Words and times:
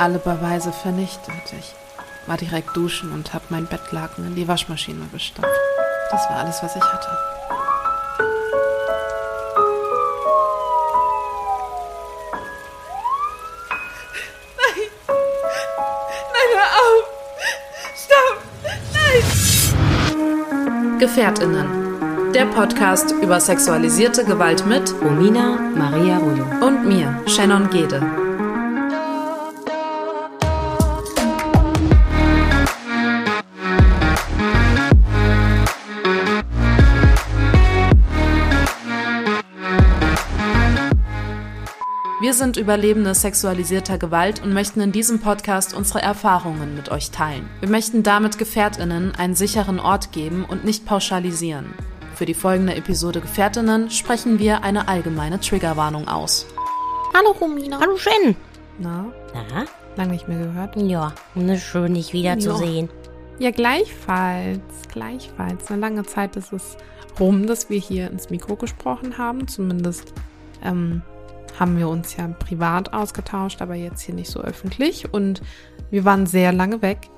alle 0.00 0.18
Beweise 0.18 0.72
vernichtet. 0.72 1.34
Ich 1.58 1.74
war 2.26 2.38
direkt 2.38 2.74
duschen 2.74 3.12
und 3.12 3.34
habe 3.34 3.44
mein 3.50 3.66
Bettlaken 3.66 4.26
in 4.26 4.34
die 4.34 4.48
Waschmaschine 4.48 5.06
gestampft. 5.12 5.50
Das 6.10 6.22
war 6.30 6.38
alles, 6.38 6.62
was 6.62 6.74
ich 6.74 6.82
hatte. 6.82 7.08
GefährtInnen. 20.98 22.32
Der 22.34 22.44
Podcast 22.44 23.12
über 23.22 23.40
sexualisierte 23.40 24.24
Gewalt 24.24 24.66
mit 24.66 24.94
Romina 25.02 25.58
Maria 25.74 26.18
Rullo. 26.18 26.44
und 26.66 26.86
mir, 26.86 27.22
Shannon 27.26 27.70
Gede. 27.70 28.19
Wir 42.30 42.34
sind 42.36 42.56
Überlebende 42.56 43.12
sexualisierter 43.12 43.98
Gewalt 43.98 44.40
und 44.40 44.52
möchten 44.52 44.80
in 44.80 44.92
diesem 44.92 45.18
Podcast 45.18 45.74
unsere 45.74 46.00
Erfahrungen 46.00 46.76
mit 46.76 46.88
euch 46.88 47.10
teilen. 47.10 47.50
Wir 47.58 47.68
möchten 47.68 48.04
damit 48.04 48.38
GefährtInnen 48.38 49.12
einen 49.16 49.34
sicheren 49.34 49.80
Ort 49.80 50.12
geben 50.12 50.44
und 50.48 50.64
nicht 50.64 50.86
pauschalisieren. 50.86 51.74
Für 52.14 52.26
die 52.26 52.34
folgende 52.34 52.76
Episode 52.76 53.20
GefährtInnen 53.20 53.90
sprechen 53.90 54.38
wir 54.38 54.62
eine 54.62 54.86
allgemeine 54.86 55.40
Triggerwarnung 55.40 56.06
aus. 56.06 56.46
Hallo 57.18 57.32
Romina. 57.32 57.80
Hallo 57.80 57.96
Shen. 57.96 58.36
Na, 58.78 59.06
Na? 59.34 59.64
lange 59.96 60.12
nicht 60.12 60.28
mehr 60.28 60.38
gehört. 60.38 60.76
Ja, 60.76 61.12
ne, 61.34 61.58
schön, 61.58 61.94
dich 61.94 62.12
wiederzusehen. 62.12 62.90
Ja, 63.40 63.50
gleichfalls. 63.50 64.60
Gleichfalls. 64.92 65.68
Eine 65.68 65.80
lange 65.80 66.04
Zeit 66.04 66.36
ist 66.36 66.52
es 66.52 66.76
rum, 67.18 67.48
dass 67.48 67.70
wir 67.70 67.80
hier 67.80 68.08
ins 68.08 68.30
Mikro 68.30 68.54
gesprochen 68.54 69.18
haben. 69.18 69.48
Zumindest 69.48 70.14
ähm, 70.62 71.02
haben 71.58 71.78
wir 71.78 71.88
uns 71.88 72.16
ja 72.16 72.28
privat 72.28 72.92
ausgetauscht, 72.92 73.62
aber 73.62 73.74
jetzt 73.74 74.02
hier 74.02 74.14
nicht 74.14 74.30
so 74.30 74.40
öffentlich. 74.40 75.12
Und 75.12 75.42
wir 75.90 76.04
waren 76.04 76.26
sehr 76.26 76.52
lange 76.52 76.82
weg 76.82 77.08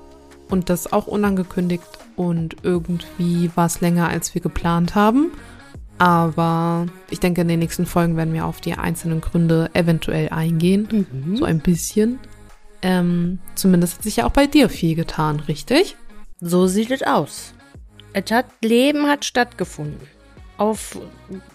und 0.49 0.69
das 0.69 0.91
auch 0.91 1.07
unangekündigt. 1.07 1.83
Und 2.15 2.57
irgendwie 2.63 3.51
war 3.55 3.65
es 3.65 3.81
länger, 3.81 4.09
als 4.09 4.33
wir 4.33 4.41
geplant 4.41 4.95
haben. 4.95 5.31
Aber 5.97 6.87
ich 7.09 7.19
denke, 7.19 7.41
in 7.41 7.47
den 7.47 7.59
nächsten 7.59 7.85
Folgen 7.85 8.17
werden 8.17 8.33
wir 8.33 8.45
auf 8.45 8.61
die 8.61 8.73
einzelnen 8.73 9.21
Gründe 9.21 9.69
eventuell 9.73 10.29
eingehen. 10.29 11.07
Mhm. 11.11 11.37
So 11.37 11.45
ein 11.45 11.59
bisschen. 11.59 12.19
Ähm, 12.81 13.39
zumindest 13.55 13.95
hat 13.95 14.03
sich 14.03 14.17
ja 14.17 14.25
auch 14.25 14.31
bei 14.31 14.47
dir 14.47 14.69
viel 14.69 14.95
getan, 14.95 15.39
richtig? 15.39 15.95
So 16.41 16.67
sieht 16.67 16.91
es 16.91 17.03
aus. 17.03 17.53
Es 18.11 18.29
hat, 18.31 18.45
Leben 18.61 19.07
hat 19.07 19.23
stattgefunden. 19.23 20.07
Auf 20.57 20.99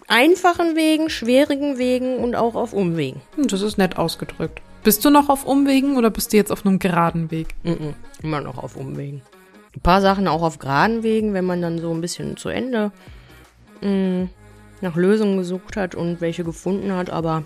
einfachen 0.08 0.74
Wegen, 0.76 1.10
schwierigen 1.10 1.78
Wegen 1.78 2.16
und 2.18 2.34
auch 2.34 2.54
auf 2.54 2.72
Umwegen. 2.72 3.20
Hm, 3.36 3.48
Das 3.48 3.62
ist 3.62 3.78
nett 3.78 3.96
ausgedrückt. 3.98 4.60
Bist 4.82 5.04
du 5.04 5.10
noch 5.10 5.28
auf 5.28 5.44
Umwegen 5.44 5.96
oder 5.96 6.10
bist 6.10 6.32
du 6.32 6.36
jetzt 6.36 6.50
auf 6.52 6.64
einem 6.64 6.78
geraden 6.78 7.30
Weg? 7.30 7.54
Mhm. 7.62 7.94
Immer 8.22 8.40
noch 8.40 8.58
auf 8.58 8.76
Umwegen. 8.76 9.22
Ein 9.76 9.80
paar 9.80 10.00
Sachen 10.00 10.26
auch 10.28 10.42
auf 10.42 10.58
geraden 10.58 11.02
Wegen, 11.02 11.34
wenn 11.34 11.44
man 11.44 11.60
dann 11.60 11.78
so 11.78 11.92
ein 11.92 12.00
bisschen 12.00 12.36
zu 12.36 12.48
Ende 12.48 12.90
mh, 13.82 14.28
nach 14.80 14.96
Lösungen 14.96 15.36
gesucht 15.36 15.76
hat 15.76 15.94
und 15.94 16.20
welche 16.20 16.44
gefunden 16.44 16.92
hat, 16.92 17.10
aber 17.10 17.42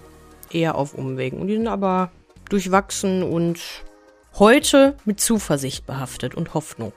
eher 0.51 0.77
auf 0.77 0.95
Umwegen. 0.95 1.41
Und 1.41 1.49
die 1.49 1.57
sind 1.57 1.67
aber 1.69 2.11
durchwachsen 2.49 3.23
und 3.23 3.59
heute 4.39 4.97
mit 5.05 5.21
Zuversicht 5.21 5.87
behaftet 5.87 6.35
und 6.35 6.55
Hoffnung. 6.55 6.93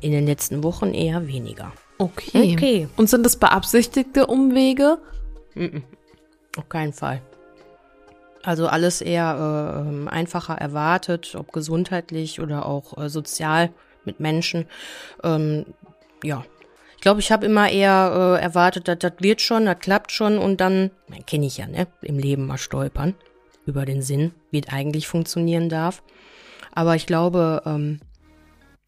In 0.00 0.12
den 0.12 0.26
letzten 0.26 0.62
Wochen 0.64 0.94
eher 0.94 1.26
weniger. 1.26 1.72
Okay. 2.00 2.54
Okay. 2.54 2.88
Und 2.96 3.10
sind 3.10 3.26
das 3.26 3.36
beabsichtigte 3.36 4.26
Umwege? 4.26 4.98
Mhm. 5.54 5.82
Auf 6.56 6.68
keinen 6.70 6.94
Fall. 6.94 7.20
Also 8.42 8.68
alles 8.68 9.02
eher 9.02 9.84
äh, 9.86 10.08
einfacher 10.08 10.54
erwartet, 10.54 11.34
ob 11.34 11.52
gesundheitlich 11.52 12.40
oder 12.40 12.64
auch 12.64 12.96
äh, 12.96 13.10
sozial 13.10 13.70
mit 14.06 14.18
Menschen. 14.18 14.66
Ähm, 15.22 15.66
ja, 16.24 16.42
ich 16.96 17.02
glaube, 17.02 17.20
ich 17.20 17.30
habe 17.30 17.44
immer 17.44 17.68
eher 17.68 18.38
äh, 18.38 18.42
erwartet, 18.42 18.88
dass 18.88 18.98
das 18.98 19.12
wird 19.18 19.42
schon, 19.42 19.66
das 19.66 19.78
klappt 19.78 20.10
schon 20.10 20.38
und 20.38 20.62
dann, 20.62 20.90
kenne 21.26 21.46
ich 21.46 21.58
ja, 21.58 21.66
ne, 21.66 21.86
im 22.00 22.18
Leben 22.18 22.46
mal 22.46 22.56
stolpern 22.56 23.14
über 23.66 23.84
den 23.84 24.00
Sinn, 24.00 24.32
wie 24.50 24.60
es 24.60 24.72
eigentlich 24.72 25.06
funktionieren 25.06 25.68
darf. 25.68 26.02
Aber 26.72 26.96
ich 26.96 27.06
glaube, 27.06 27.62
ähm, 27.66 28.00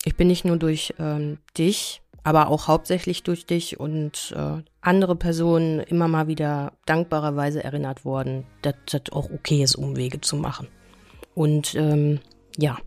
ich 0.04 0.16
bin 0.16 0.28
nicht 0.28 0.46
nur 0.46 0.56
durch 0.56 0.94
ähm, 0.98 1.38
dich, 1.58 2.01
aber 2.24 2.48
auch 2.48 2.68
hauptsächlich 2.68 3.22
durch 3.22 3.46
dich 3.46 3.80
und 3.80 4.34
äh, 4.36 4.62
andere 4.80 5.16
Personen 5.16 5.80
immer 5.80 6.08
mal 6.08 6.28
wieder 6.28 6.72
dankbarerweise 6.86 7.62
erinnert 7.62 8.04
worden, 8.04 8.44
dass 8.62 8.74
das 8.86 9.02
auch 9.12 9.30
okay 9.30 9.62
ist, 9.62 9.74
Umwege 9.74 10.20
zu 10.20 10.36
machen. 10.36 10.68
Und 11.34 11.74
ähm, 11.74 12.20
ja, 12.56 12.78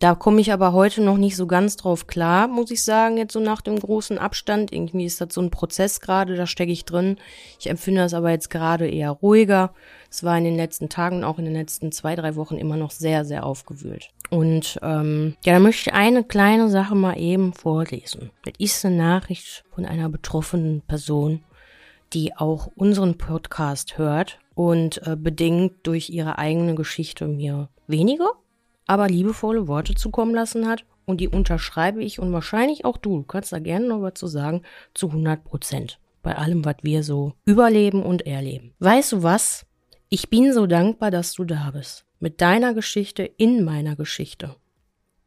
da 0.00 0.14
komme 0.14 0.40
ich 0.40 0.50
aber 0.50 0.72
heute 0.72 1.02
noch 1.02 1.18
nicht 1.18 1.36
so 1.36 1.46
ganz 1.46 1.76
drauf 1.76 2.06
klar, 2.06 2.48
muss 2.48 2.70
ich 2.70 2.82
sagen, 2.82 3.18
jetzt 3.18 3.34
so 3.34 3.40
nach 3.40 3.60
dem 3.60 3.78
großen 3.78 4.16
Abstand. 4.16 4.72
Irgendwie 4.72 5.04
ist 5.04 5.20
das 5.20 5.34
so 5.34 5.42
ein 5.42 5.50
Prozess 5.50 6.00
gerade, 6.00 6.36
da 6.36 6.46
stecke 6.46 6.72
ich 6.72 6.86
drin. 6.86 7.18
Ich 7.58 7.68
empfinde 7.68 8.00
das 8.00 8.14
aber 8.14 8.30
jetzt 8.30 8.48
gerade 8.48 8.88
eher 8.88 9.10
ruhiger. 9.10 9.74
Es 10.10 10.24
war 10.24 10.38
in 10.38 10.44
den 10.44 10.56
letzten 10.56 10.88
Tagen, 10.88 11.22
auch 11.22 11.38
in 11.38 11.44
den 11.44 11.52
letzten 11.52 11.92
zwei, 11.92 12.16
drei 12.16 12.34
Wochen 12.34 12.56
immer 12.56 12.78
noch 12.78 12.92
sehr, 12.92 13.26
sehr 13.26 13.44
aufgewühlt. 13.44 14.08
Und 14.30 14.80
ähm, 14.82 15.36
ja, 15.44 15.52
da 15.52 15.58
möchte 15.60 15.90
ich 15.90 15.94
eine 15.94 16.24
kleine 16.24 16.70
Sache 16.70 16.94
mal 16.94 17.18
eben 17.18 17.52
vorlesen. 17.52 18.30
Das 18.44 18.54
ist 18.58 18.82
eine 18.86 18.96
Nachricht 18.96 19.64
von 19.74 19.84
einer 19.84 20.08
betroffenen 20.08 20.80
Person, 20.80 21.44
die 22.14 22.34
auch 22.34 22.68
unseren 22.74 23.18
Podcast 23.18 23.98
hört 23.98 24.38
und 24.54 25.06
äh, 25.06 25.14
bedingt 25.14 25.86
durch 25.86 26.08
ihre 26.08 26.38
eigene 26.38 26.74
Geschichte 26.74 27.26
mir 27.26 27.68
wenige, 27.86 28.30
aber 28.90 29.06
liebevolle 29.06 29.68
Worte 29.68 29.94
zukommen 29.94 30.34
lassen 30.34 30.66
hat. 30.66 30.84
Und 31.04 31.20
die 31.20 31.28
unterschreibe 31.28 32.02
ich 32.02 32.18
und 32.18 32.32
wahrscheinlich 32.32 32.84
auch 32.84 32.96
du. 32.96 33.18
Du 33.18 33.22
kannst 33.22 33.52
da 33.52 33.60
gerne 33.60 33.86
noch 33.86 34.02
was 34.02 34.14
zu 34.14 34.26
sagen, 34.26 34.62
zu 34.94 35.06
100 35.06 35.44
Prozent. 35.44 36.00
Bei 36.22 36.36
allem, 36.36 36.64
was 36.64 36.76
wir 36.82 37.04
so 37.04 37.34
überleben 37.44 38.02
und 38.02 38.26
erleben. 38.26 38.74
Weißt 38.80 39.12
du 39.12 39.22
was? 39.22 39.64
Ich 40.08 40.28
bin 40.28 40.52
so 40.52 40.66
dankbar, 40.66 41.12
dass 41.12 41.34
du 41.34 41.44
da 41.44 41.70
bist. 41.70 42.04
Mit 42.18 42.40
deiner 42.40 42.74
Geschichte 42.74 43.22
in 43.22 43.62
meiner 43.62 43.94
Geschichte. 43.94 44.56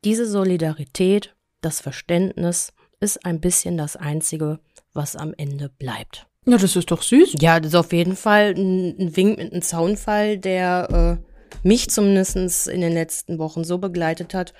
Diese 0.03 0.27
Solidarität, 0.27 1.33
das 1.61 1.79
Verständnis 1.79 2.73
ist 2.99 3.25
ein 3.25 3.39
bisschen 3.39 3.77
das 3.77 3.95
Einzige, 3.95 4.59
was 4.91 5.15
am 5.15 5.33
Ende 5.37 5.69
bleibt. 5.69 6.27
Ja, 6.45 6.57
das 6.57 6.75
ist 6.75 6.91
doch 6.91 7.01
süß. 7.01 7.35
Ja, 7.39 7.61
das 7.61 7.69
ist 7.69 7.79
auf 7.79 7.93
jeden 7.93 8.17
Fall 8.17 8.55
ein, 8.57 8.97
ein 8.99 9.15
Wink 9.15 9.37
mit 9.37 9.53
einem 9.53 9.61
Zaunfall, 9.61 10.37
der 10.37 11.21
äh, 11.23 11.32
mich 11.63 11.89
zumindest 11.89 12.67
in 12.67 12.81
den 12.81 12.93
letzten 12.93 13.37
Wochen 13.37 13.63
so 13.63 13.77
begleitet 13.77 14.33
hat, 14.33 14.53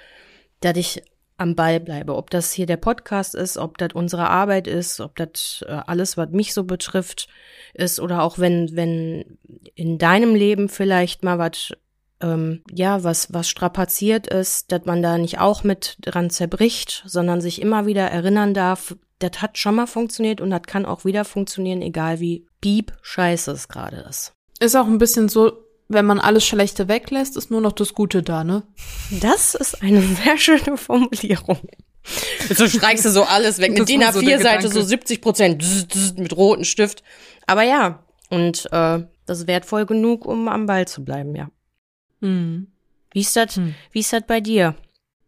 dass 0.62 0.78
ich 0.78 1.04
am 1.38 1.56
Ball 1.56 1.80
bleibe. 1.80 2.16
Ob 2.16 2.30
das 2.30 2.52
hier 2.52 2.66
der 2.66 2.78
Podcast 2.78 3.36
ist, 3.36 3.58
ob 3.58 3.78
das 3.78 3.90
unsere 3.94 4.30
Arbeit 4.30 4.68
ist, 4.68 5.00
ob 5.00 5.16
das 5.16 5.64
äh, 5.68 5.72
alles, 5.72 6.18
was 6.18 6.30
mich 6.30 6.54
so 6.54 6.64
betrifft, 6.64 7.28
ist 7.74 8.00
oder 8.00 8.24
auch 8.24 8.38
wenn, 8.40 8.76
wenn 8.76 9.38
in 9.76 9.98
deinem 9.98 10.36
Leben 10.36 10.70
vielleicht 10.70 11.24
mal 11.24 11.40
was, 11.40 11.74
ähm, 12.22 12.64
ja, 12.72 13.04
was, 13.04 13.34
was 13.34 13.50
strapaziert 13.50 14.28
ist, 14.28 14.72
dass 14.72 14.86
man 14.86 15.02
da 15.02 15.18
nicht 15.18 15.40
auch 15.40 15.64
mit 15.64 15.98
dran 16.02 16.30
zerbricht, 16.30 17.04
sondern 17.06 17.42
sich 17.42 17.62
immer 17.62 17.86
wieder 17.86 18.10
erinnern 18.10 18.54
darf, 18.54 18.96
das 19.20 19.42
hat 19.42 19.58
schon 19.58 19.76
mal 19.76 19.88
funktioniert 19.88 20.42
und 20.42 20.50
das 20.50 20.64
kann 20.64 20.86
auch 20.86 21.06
wieder 21.06 21.26
funktionieren, 21.26 21.82
egal 21.82 22.20
wie 22.20 22.46
piep 22.62 22.94
scheiße 23.02 23.52
es 23.52 23.68
gerade 23.68 24.06
ist. 24.10 24.34
Ist 24.60 24.76
auch 24.76 24.86
ein 24.86 24.98
bisschen 24.98 25.30
so, 25.30 25.54
wenn 25.94 26.06
man 26.06 26.20
alles 26.20 26.46
Schlechte 26.46 26.88
weglässt, 26.88 27.38
ist 27.38 27.52
nur 27.52 27.62
noch 27.62 27.72
das 27.72 27.94
Gute 27.94 28.24
da, 28.24 28.44
ne? 28.44 28.64
Das 29.22 29.56
ist 29.56 29.82
eine 29.82 30.02
sehr 30.02 30.38
schöne 30.38 30.78
Formulierung. 30.78 31.60
So 32.54 32.68
streichst 32.68 33.06
du 33.06 33.10
so 33.10 33.24
alles 33.24 33.60
weg. 33.60 33.72
Eine 33.72 33.80
Das 33.80 33.88
DIN 33.88 34.02
war 34.02 34.14
so 34.14 34.22
der 34.22 34.40
A4-Seite, 34.40 34.68
so 34.68 34.74
Gedanke. 34.74 34.88
70 34.90 35.22
Prozent 35.22 36.18
mit 36.18 36.36
rotem 36.36 36.66
Stift. 36.66 37.04
Aber 37.48 37.64
ja, 37.64 38.04
und 38.30 38.66
äh, 38.72 39.04
das 39.26 39.40
ist 39.40 39.48
wertvoll 39.48 39.86
genug, 39.86 40.26
um 40.26 40.48
am 40.48 40.66
Ball 40.66 40.88
zu 40.88 41.04
bleiben, 41.06 41.36
ja. 41.36 41.50
Hm. 42.22 42.68
Wie 43.12 43.22
ist 43.22 43.36
das, 43.36 43.56
hm. 43.56 43.76
wie 43.92 44.00
ist 44.00 44.12
das 44.12 44.24
bei 44.28 44.42
dir? 44.42 44.76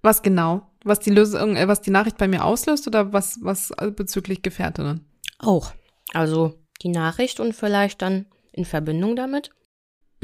Was 0.01 0.21
genau? 0.21 0.67
Was 0.83 0.99
die 0.99 1.11
Lösung, 1.11 1.55
äh, 1.55 1.67
was 1.67 1.81
die 1.81 1.91
Nachricht 1.91 2.17
bei 2.17 2.27
mir 2.27 2.43
auslöst 2.43 2.87
oder 2.87 3.13
was, 3.13 3.39
was 3.41 3.71
bezüglich 3.95 4.41
Gefährtinnen? 4.41 5.05
Auch. 5.39 5.73
Also 6.13 6.55
die 6.81 6.89
Nachricht 6.89 7.39
und 7.39 7.53
vielleicht 7.53 8.01
dann 8.01 8.25
in 8.51 8.65
Verbindung 8.65 9.15
damit? 9.15 9.51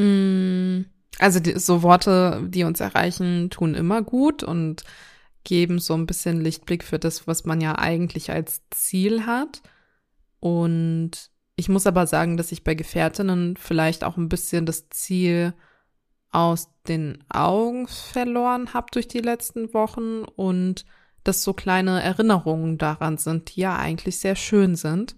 Mm, 0.01 0.86
also 1.19 1.39
die, 1.39 1.59
so 1.59 1.83
Worte, 1.83 2.48
die 2.48 2.63
uns 2.63 2.80
erreichen, 2.80 3.50
tun 3.50 3.75
immer 3.75 4.01
gut 4.01 4.44
und 4.44 4.83
geben 5.44 5.80
so 5.80 5.94
ein 5.94 6.06
bisschen 6.06 6.42
Lichtblick 6.42 6.83
für 6.83 7.00
das, 7.00 7.27
was 7.27 7.45
man 7.45 7.62
ja 7.62 7.77
eigentlich 7.77 8.31
als 8.31 8.62
Ziel 8.69 9.25
hat. 9.25 9.62
Und 10.39 11.30
ich 11.56 11.69
muss 11.69 11.88
aber 11.88 12.07
sagen, 12.07 12.38
dass 12.38 12.51
ich 12.51 12.63
bei 12.63 12.75
Gefährtinnen 12.75 13.57
vielleicht 13.57 14.03
auch 14.03 14.18
ein 14.18 14.30
bisschen 14.30 14.65
das 14.65 14.89
Ziel 14.89 15.53
aus 16.31 16.69
den 16.88 17.24
Augen 17.30 17.88
verloren 17.88 18.74
habe 18.74 18.88
durch 18.92 19.07
die 19.07 19.19
letzten 19.19 19.74
Wochen 19.74 20.24
und 20.24 20.86
dass 21.24 21.44
so 21.44 21.53
kleine 21.53 22.01
Erinnerungen 22.01 22.77
daran 22.77 23.18
sind, 23.18 23.56
die 23.56 23.62
ja 23.62 23.77
eigentlich 23.77 24.19
sehr 24.19 24.36
schön 24.36 24.75
sind 24.75 25.15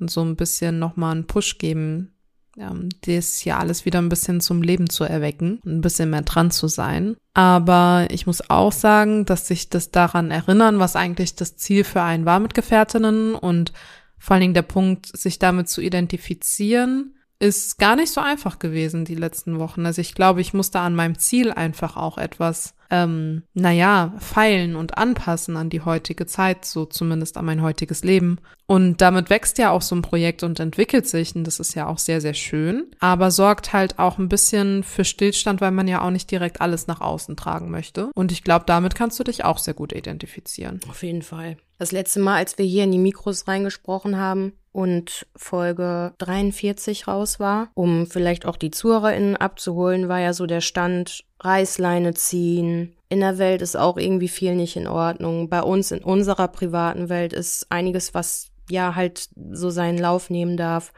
und 0.00 0.10
so 0.10 0.22
ein 0.22 0.36
bisschen 0.36 0.78
nochmal 0.78 1.12
einen 1.12 1.26
Push 1.26 1.58
geben, 1.58 2.13
ähm, 2.58 2.88
das 3.06 3.38
hier 3.38 3.58
alles 3.58 3.84
wieder 3.84 4.00
ein 4.00 4.08
bisschen 4.08 4.40
zum 4.40 4.62
Leben 4.62 4.88
zu 4.88 5.04
erwecken, 5.04 5.60
ein 5.64 5.80
bisschen 5.80 6.10
mehr 6.10 6.22
dran 6.22 6.50
zu 6.50 6.68
sein. 6.68 7.16
Aber 7.34 8.06
ich 8.10 8.26
muss 8.26 8.48
auch 8.48 8.72
sagen, 8.72 9.24
dass 9.24 9.48
sich 9.48 9.70
das 9.70 9.90
daran 9.90 10.30
erinnern, 10.30 10.78
was 10.78 10.96
eigentlich 10.96 11.34
das 11.34 11.56
Ziel 11.56 11.84
für 11.84 12.02
einen 12.02 12.24
war 12.24 12.40
mit 12.40 12.54
Gefährtinnen 12.54 13.34
und 13.34 13.72
vor 14.18 14.34
allen 14.34 14.40
Dingen 14.40 14.54
der 14.54 14.62
Punkt, 14.62 15.06
sich 15.06 15.38
damit 15.38 15.68
zu 15.68 15.80
identifizieren, 15.82 17.14
ist 17.38 17.78
gar 17.78 17.96
nicht 17.96 18.12
so 18.12 18.20
einfach 18.20 18.58
gewesen 18.58 19.04
die 19.04 19.16
letzten 19.16 19.58
Wochen. 19.58 19.84
Also 19.84 20.00
ich 20.00 20.14
glaube, 20.14 20.40
ich 20.40 20.54
musste 20.54 20.80
an 20.80 20.94
meinem 20.94 21.18
Ziel 21.18 21.50
einfach 21.50 21.96
auch 21.96 22.16
etwas, 22.16 22.74
ähm, 22.94 23.42
naja, 23.54 24.14
feilen 24.18 24.76
und 24.76 24.96
anpassen 24.96 25.56
an 25.56 25.68
die 25.68 25.80
heutige 25.80 26.26
Zeit, 26.26 26.64
so 26.64 26.84
zumindest 26.84 27.36
an 27.36 27.44
mein 27.44 27.60
heutiges 27.60 28.04
Leben. 28.04 28.38
Und 28.66 29.00
damit 29.00 29.30
wächst 29.30 29.58
ja 29.58 29.70
auch 29.70 29.82
so 29.82 29.96
ein 29.96 30.02
Projekt 30.02 30.44
und 30.44 30.60
entwickelt 30.60 31.08
sich 31.08 31.34
und 31.34 31.44
das 31.44 31.58
ist 31.58 31.74
ja 31.74 31.88
auch 31.88 31.98
sehr, 31.98 32.20
sehr 32.20 32.34
schön, 32.34 32.86
aber 33.00 33.30
sorgt 33.30 33.72
halt 33.72 33.98
auch 33.98 34.18
ein 34.18 34.28
bisschen 34.28 34.84
für 34.84 35.04
Stillstand, 35.04 35.60
weil 35.60 35.72
man 35.72 35.88
ja 35.88 36.02
auch 36.02 36.10
nicht 36.10 36.30
direkt 36.30 36.60
alles 36.60 36.86
nach 36.86 37.00
außen 37.00 37.36
tragen 37.36 37.70
möchte. 37.70 38.10
Und 38.14 38.30
ich 38.30 38.44
glaube, 38.44 38.64
damit 38.66 38.94
kannst 38.94 39.18
du 39.18 39.24
dich 39.24 39.44
auch 39.44 39.58
sehr 39.58 39.74
gut 39.74 39.92
identifizieren. 39.92 40.80
Auf 40.88 41.02
jeden 41.02 41.22
Fall. 41.22 41.56
Das 41.78 41.90
letzte 41.90 42.20
Mal, 42.20 42.36
als 42.36 42.56
wir 42.56 42.64
hier 42.64 42.84
in 42.84 42.92
die 42.92 42.98
Mikros 42.98 43.48
reingesprochen 43.48 44.16
haben, 44.16 44.52
und 44.74 45.28
Folge 45.36 46.14
43 46.18 47.06
raus 47.06 47.38
war, 47.38 47.70
um 47.74 48.08
vielleicht 48.08 48.44
auch 48.44 48.56
die 48.56 48.72
ZuhörerInnen 48.72 49.36
abzuholen, 49.36 50.08
war 50.08 50.18
ja 50.18 50.32
so 50.32 50.46
der 50.46 50.60
Stand 50.60 51.24
Reißleine 51.44 52.14
ziehen. 52.14 52.96
In 53.08 53.20
der 53.20 53.38
Welt 53.38 53.62
ist 53.62 53.76
auch 53.76 53.96
irgendwie 53.96 54.28
viel 54.28 54.54
nicht 54.54 54.76
in 54.76 54.86
Ordnung. 54.86 55.48
Bei 55.48 55.62
uns 55.62 55.90
in 55.90 56.02
unserer 56.02 56.48
privaten 56.48 57.08
Welt 57.08 57.32
ist 57.32 57.66
einiges, 57.70 58.14
was 58.14 58.50
ja 58.70 58.94
halt 58.94 59.28
so 59.52 59.70
seinen 59.70 59.98
Lauf 59.98 60.30
nehmen 60.30 60.56
darf. 60.56 60.92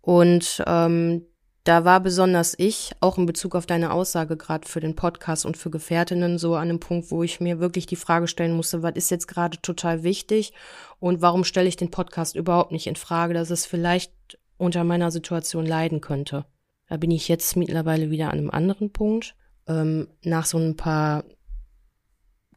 Und 0.00 0.62
ähm, 0.66 1.26
da 1.64 1.84
war 1.84 2.00
besonders 2.00 2.54
ich, 2.58 2.92
auch 3.00 3.18
in 3.18 3.26
Bezug 3.26 3.54
auf 3.54 3.66
deine 3.66 3.92
Aussage 3.92 4.36
gerade 4.36 4.66
für 4.66 4.80
den 4.80 4.96
Podcast 4.96 5.44
und 5.44 5.58
für 5.58 5.70
Gefährtinnen, 5.70 6.38
so 6.38 6.54
an 6.54 6.68
einem 6.68 6.80
Punkt, 6.80 7.10
wo 7.10 7.22
ich 7.22 7.40
mir 7.40 7.60
wirklich 7.60 7.86
die 7.86 7.96
Frage 7.96 8.28
stellen 8.28 8.54
musste, 8.54 8.82
was 8.82 8.96
ist 8.96 9.10
jetzt 9.10 9.28
gerade 9.28 9.60
total 9.60 10.02
wichtig 10.02 10.54
und 11.00 11.20
warum 11.20 11.44
stelle 11.44 11.68
ich 11.68 11.76
den 11.76 11.90
Podcast 11.90 12.34
überhaupt 12.34 12.72
nicht 12.72 12.86
in 12.86 12.96
Frage, 12.96 13.34
dass 13.34 13.50
es 13.50 13.66
vielleicht 13.66 14.12
unter 14.56 14.84
meiner 14.84 15.10
Situation 15.10 15.66
leiden 15.66 16.00
könnte. 16.00 16.46
Da 16.88 16.96
bin 16.96 17.10
ich 17.10 17.28
jetzt 17.28 17.56
mittlerweile 17.56 18.10
wieder 18.10 18.30
an 18.30 18.38
einem 18.38 18.50
anderen 18.50 18.92
Punkt. 18.92 19.34
Ähm, 19.70 20.08
nach 20.24 20.46
so 20.46 20.58
ein 20.58 20.76
paar 20.76 21.24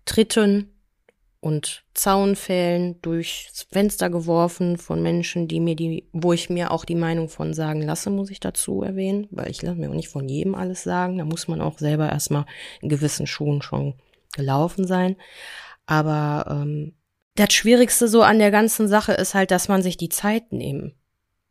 Tritten 0.05 0.73
und 1.39 1.83
Zaunfällen 1.93 3.01
durchs 3.01 3.67
Fenster 3.69 4.09
geworfen 4.09 4.77
von 4.77 5.03
Menschen, 5.03 5.47
die 5.47 5.59
mir 5.59 5.75
die, 5.75 6.09
wo 6.11 6.33
ich 6.33 6.49
mir 6.49 6.71
auch 6.71 6.85
die 6.85 6.95
Meinung 6.95 7.29
von 7.29 7.53
sagen 7.53 7.81
lasse, 7.81 8.09
muss 8.09 8.31
ich 8.31 8.39
dazu 8.39 8.81
erwähnen, 8.81 9.27
weil 9.29 9.51
ich 9.51 9.61
lasse 9.61 9.77
mir 9.77 9.89
auch 9.89 9.93
nicht 9.93 10.09
von 10.09 10.27
jedem 10.27 10.55
alles 10.55 10.83
sagen. 10.83 11.17
Da 11.19 11.25
muss 11.25 11.47
man 11.47 11.61
auch 11.61 11.77
selber 11.77 12.09
erstmal 12.09 12.45
in 12.81 12.89
gewissen 12.89 13.27
Schuhen 13.27 13.61
schon 13.61 13.93
gelaufen 14.33 14.87
sein. 14.87 15.17
Aber 15.85 16.45
ähm, 16.49 16.95
das 17.35 17.53
Schwierigste 17.53 18.07
so 18.07 18.23
an 18.23 18.39
der 18.39 18.51
ganzen 18.51 18.87
Sache 18.87 19.13
ist 19.13 19.35
halt, 19.35 19.51
dass 19.51 19.67
man 19.67 19.83
sich 19.83 19.97
die 19.97 20.09
Zeit 20.09 20.51
nehmen 20.51 20.93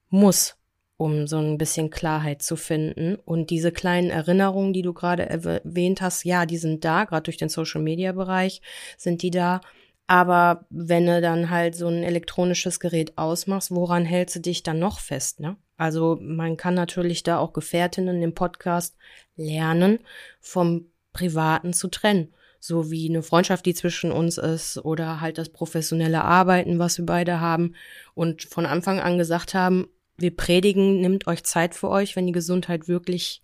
muss, 0.08 0.56
um 1.02 1.26
so 1.26 1.38
ein 1.38 1.58
bisschen 1.58 1.90
Klarheit 1.90 2.42
zu 2.42 2.56
finden. 2.56 3.16
Und 3.16 3.50
diese 3.50 3.72
kleinen 3.72 4.10
Erinnerungen, 4.10 4.72
die 4.72 4.82
du 4.82 4.92
gerade 4.92 5.28
erwähnt 5.28 6.00
hast, 6.00 6.24
ja, 6.24 6.46
die 6.46 6.58
sind 6.58 6.84
da, 6.84 7.04
gerade 7.04 7.24
durch 7.24 7.36
den 7.36 7.48
Social-Media-Bereich 7.48 8.62
sind 8.96 9.22
die 9.22 9.30
da. 9.30 9.60
Aber 10.06 10.66
wenn 10.70 11.06
du 11.06 11.20
dann 11.20 11.50
halt 11.50 11.74
so 11.74 11.88
ein 11.88 12.02
elektronisches 12.02 12.80
Gerät 12.80 13.16
ausmachst, 13.16 13.70
woran 13.70 14.04
hältst 14.04 14.36
du 14.36 14.40
dich 14.40 14.62
dann 14.62 14.78
noch 14.78 15.00
fest, 15.00 15.40
ne? 15.40 15.56
Also 15.76 16.18
man 16.20 16.56
kann 16.56 16.74
natürlich 16.74 17.24
da 17.24 17.38
auch 17.38 17.52
Gefährtinnen 17.52 18.22
im 18.22 18.34
Podcast 18.34 18.96
lernen, 19.34 19.98
vom 20.40 20.86
Privaten 21.12 21.72
zu 21.72 21.88
trennen. 21.88 22.32
So 22.60 22.92
wie 22.92 23.08
eine 23.08 23.24
Freundschaft, 23.24 23.66
die 23.66 23.74
zwischen 23.74 24.12
uns 24.12 24.38
ist 24.38 24.78
oder 24.78 25.20
halt 25.20 25.38
das 25.38 25.48
professionelle 25.48 26.22
Arbeiten, 26.22 26.78
was 26.78 26.98
wir 26.98 27.06
beide 27.06 27.40
haben 27.40 27.74
und 28.14 28.44
von 28.44 28.66
Anfang 28.66 29.00
an 29.00 29.18
gesagt 29.18 29.54
haben, 29.54 29.88
wir 30.22 30.34
predigen, 30.34 31.00
nimmt 31.00 31.26
euch 31.26 31.44
Zeit 31.44 31.74
für 31.74 31.88
euch, 31.88 32.16
wenn 32.16 32.26
die 32.26 32.32
Gesundheit 32.32 32.88
wirklich 32.88 33.42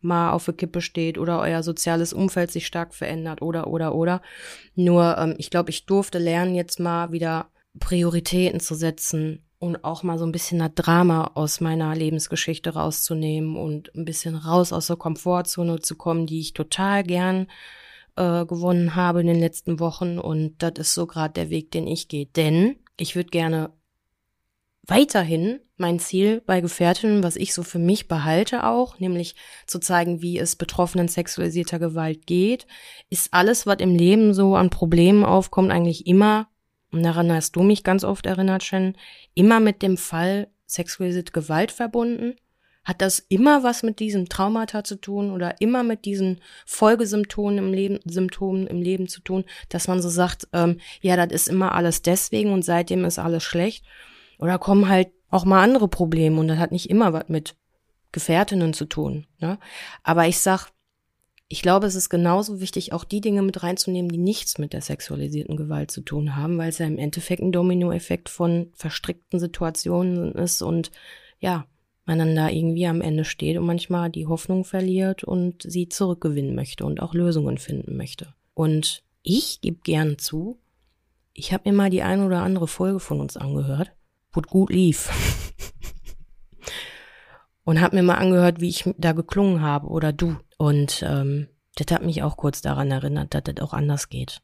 mal 0.00 0.32
auf 0.32 0.44
der 0.44 0.54
Kippe 0.54 0.80
steht 0.80 1.16
oder 1.16 1.40
euer 1.40 1.62
soziales 1.62 2.12
Umfeld 2.12 2.50
sich 2.50 2.66
stark 2.66 2.94
verändert 2.94 3.40
oder 3.40 3.68
oder 3.68 3.94
oder. 3.94 4.20
Nur 4.74 5.16
ähm, 5.16 5.34
ich 5.38 5.50
glaube, 5.50 5.70
ich 5.70 5.86
durfte 5.86 6.18
lernen, 6.18 6.54
jetzt 6.54 6.80
mal 6.80 7.12
wieder 7.12 7.50
Prioritäten 7.78 8.60
zu 8.60 8.74
setzen 8.74 9.44
und 9.58 9.84
auch 9.84 10.02
mal 10.02 10.18
so 10.18 10.26
ein 10.26 10.32
bisschen 10.32 10.58
das 10.58 10.72
Drama 10.74 11.30
aus 11.34 11.60
meiner 11.60 11.94
Lebensgeschichte 11.94 12.70
rauszunehmen 12.70 13.56
und 13.56 13.94
ein 13.94 14.04
bisschen 14.04 14.34
raus 14.34 14.72
aus 14.72 14.88
der 14.88 14.96
Komfortzone 14.96 15.78
zu 15.80 15.94
kommen, 15.94 16.26
die 16.26 16.40
ich 16.40 16.52
total 16.52 17.04
gern 17.04 17.46
äh, 18.16 18.44
gewonnen 18.44 18.96
habe 18.96 19.20
in 19.20 19.28
den 19.28 19.38
letzten 19.38 19.78
Wochen. 19.78 20.18
Und 20.18 20.56
das 20.58 20.72
ist 20.78 20.94
so 20.94 21.06
gerade 21.06 21.34
der 21.34 21.50
Weg, 21.50 21.70
den 21.70 21.86
ich 21.86 22.08
gehe. 22.08 22.26
Denn 22.26 22.76
ich 22.96 23.14
würde 23.14 23.30
gerne 23.30 23.70
weiterhin 24.84 25.60
mein 25.76 25.98
Ziel 25.98 26.42
bei 26.44 26.60
Gefährtinnen, 26.60 27.22
was 27.22 27.36
ich 27.36 27.54
so 27.54 27.62
für 27.62 27.78
mich 27.78 28.08
behalte 28.08 28.64
auch, 28.64 28.98
nämlich 28.98 29.34
zu 29.66 29.78
zeigen, 29.78 30.22
wie 30.22 30.38
es 30.38 30.56
Betroffenen 30.56 31.08
sexualisierter 31.08 31.78
Gewalt 31.78 32.26
geht, 32.26 32.66
ist 33.10 33.32
alles, 33.32 33.66
was 33.66 33.78
im 33.80 33.94
Leben 33.94 34.34
so 34.34 34.56
an 34.56 34.70
Problemen 34.70 35.24
aufkommt, 35.24 35.70
eigentlich 35.70 36.06
immer, 36.06 36.48
und 36.92 37.02
daran 37.02 37.32
hast 37.32 37.56
du 37.56 37.62
mich 37.62 37.84
ganz 37.84 38.04
oft 38.04 38.26
erinnert, 38.26 38.62
Shen, 38.62 38.96
immer 39.34 39.60
mit 39.60 39.82
dem 39.82 39.96
Fall 39.96 40.48
sexualisierte 40.66 41.32
Gewalt 41.32 41.72
verbunden. 41.72 42.34
Hat 42.84 43.00
das 43.00 43.20
immer 43.28 43.62
was 43.62 43.82
mit 43.82 44.00
diesem 44.00 44.28
Traumata 44.28 44.82
zu 44.84 44.96
tun 44.96 45.30
oder 45.30 45.60
immer 45.60 45.84
mit 45.84 46.04
diesen 46.04 46.40
Folgesymptomen 46.66 47.58
im 47.58 47.72
Leben, 47.72 48.00
Symptomen 48.04 48.66
im 48.66 48.82
Leben 48.82 49.08
zu 49.08 49.20
tun, 49.20 49.44
dass 49.68 49.86
man 49.88 50.02
so 50.02 50.08
sagt, 50.08 50.48
ähm, 50.52 50.80
ja, 51.00 51.16
das 51.16 51.32
ist 51.32 51.48
immer 51.48 51.72
alles 51.72 52.02
deswegen 52.02 52.52
und 52.52 52.64
seitdem 52.64 53.04
ist 53.04 53.18
alles 53.18 53.44
schlecht. 53.44 53.84
Oder 54.42 54.58
kommen 54.58 54.88
halt 54.88 55.12
auch 55.30 55.44
mal 55.44 55.62
andere 55.62 55.86
Probleme 55.86 56.40
und 56.40 56.48
das 56.48 56.58
hat 56.58 56.72
nicht 56.72 56.90
immer 56.90 57.12
was 57.12 57.28
mit 57.28 57.54
Gefährtinnen 58.10 58.74
zu 58.74 58.86
tun. 58.86 59.24
Ne? 59.38 59.56
Aber 60.02 60.26
ich 60.26 60.40
sag, 60.40 60.72
ich 61.46 61.62
glaube, 61.62 61.86
es 61.86 61.94
ist 61.94 62.10
genauso 62.10 62.60
wichtig, 62.60 62.92
auch 62.92 63.04
die 63.04 63.20
Dinge 63.20 63.42
mit 63.42 63.62
reinzunehmen, 63.62 64.10
die 64.10 64.18
nichts 64.18 64.58
mit 64.58 64.72
der 64.72 64.80
sexualisierten 64.80 65.56
Gewalt 65.56 65.92
zu 65.92 66.00
tun 66.00 66.34
haben, 66.34 66.58
weil 66.58 66.70
es 66.70 66.78
ja 66.78 66.86
im 66.86 66.98
Endeffekt 66.98 67.40
ein 67.40 67.52
Dominoeffekt 67.52 68.28
von 68.28 68.72
verstrickten 68.74 69.38
Situationen 69.38 70.32
ist 70.32 70.60
und 70.60 70.90
ja, 71.38 71.64
man 72.04 72.18
dann 72.18 72.34
da 72.34 72.48
irgendwie 72.48 72.88
am 72.88 73.00
Ende 73.00 73.24
steht 73.24 73.56
und 73.56 73.66
manchmal 73.66 74.10
die 74.10 74.26
Hoffnung 74.26 74.64
verliert 74.64 75.22
und 75.22 75.62
sie 75.62 75.88
zurückgewinnen 75.88 76.56
möchte 76.56 76.84
und 76.84 77.00
auch 77.00 77.14
Lösungen 77.14 77.58
finden 77.58 77.96
möchte. 77.96 78.34
Und 78.54 79.04
ich 79.22 79.60
gebe 79.60 79.78
gern 79.84 80.18
zu, 80.18 80.58
ich 81.32 81.52
habe 81.52 81.70
mir 81.70 81.76
mal 81.76 81.90
die 81.90 82.02
eine 82.02 82.26
oder 82.26 82.42
andere 82.42 82.66
Folge 82.66 82.98
von 82.98 83.20
uns 83.20 83.36
angehört 83.36 83.92
wo 84.32 84.40
gut 84.40 84.70
lief. 84.70 85.10
und 87.64 87.80
hab 87.80 87.92
mir 87.92 88.02
mal 88.02 88.16
angehört, 88.16 88.60
wie 88.60 88.68
ich 88.68 88.88
da 88.98 89.12
geklungen 89.12 89.60
habe 89.60 89.88
oder 89.88 90.12
du. 90.12 90.36
Und 90.58 91.04
ähm, 91.06 91.48
das 91.76 91.94
hat 91.94 92.04
mich 92.04 92.22
auch 92.22 92.36
kurz 92.36 92.60
daran 92.60 92.90
erinnert, 92.90 93.34
dass 93.34 93.44
das 93.44 93.60
auch 93.60 93.72
anders 93.72 94.08
geht. 94.08 94.40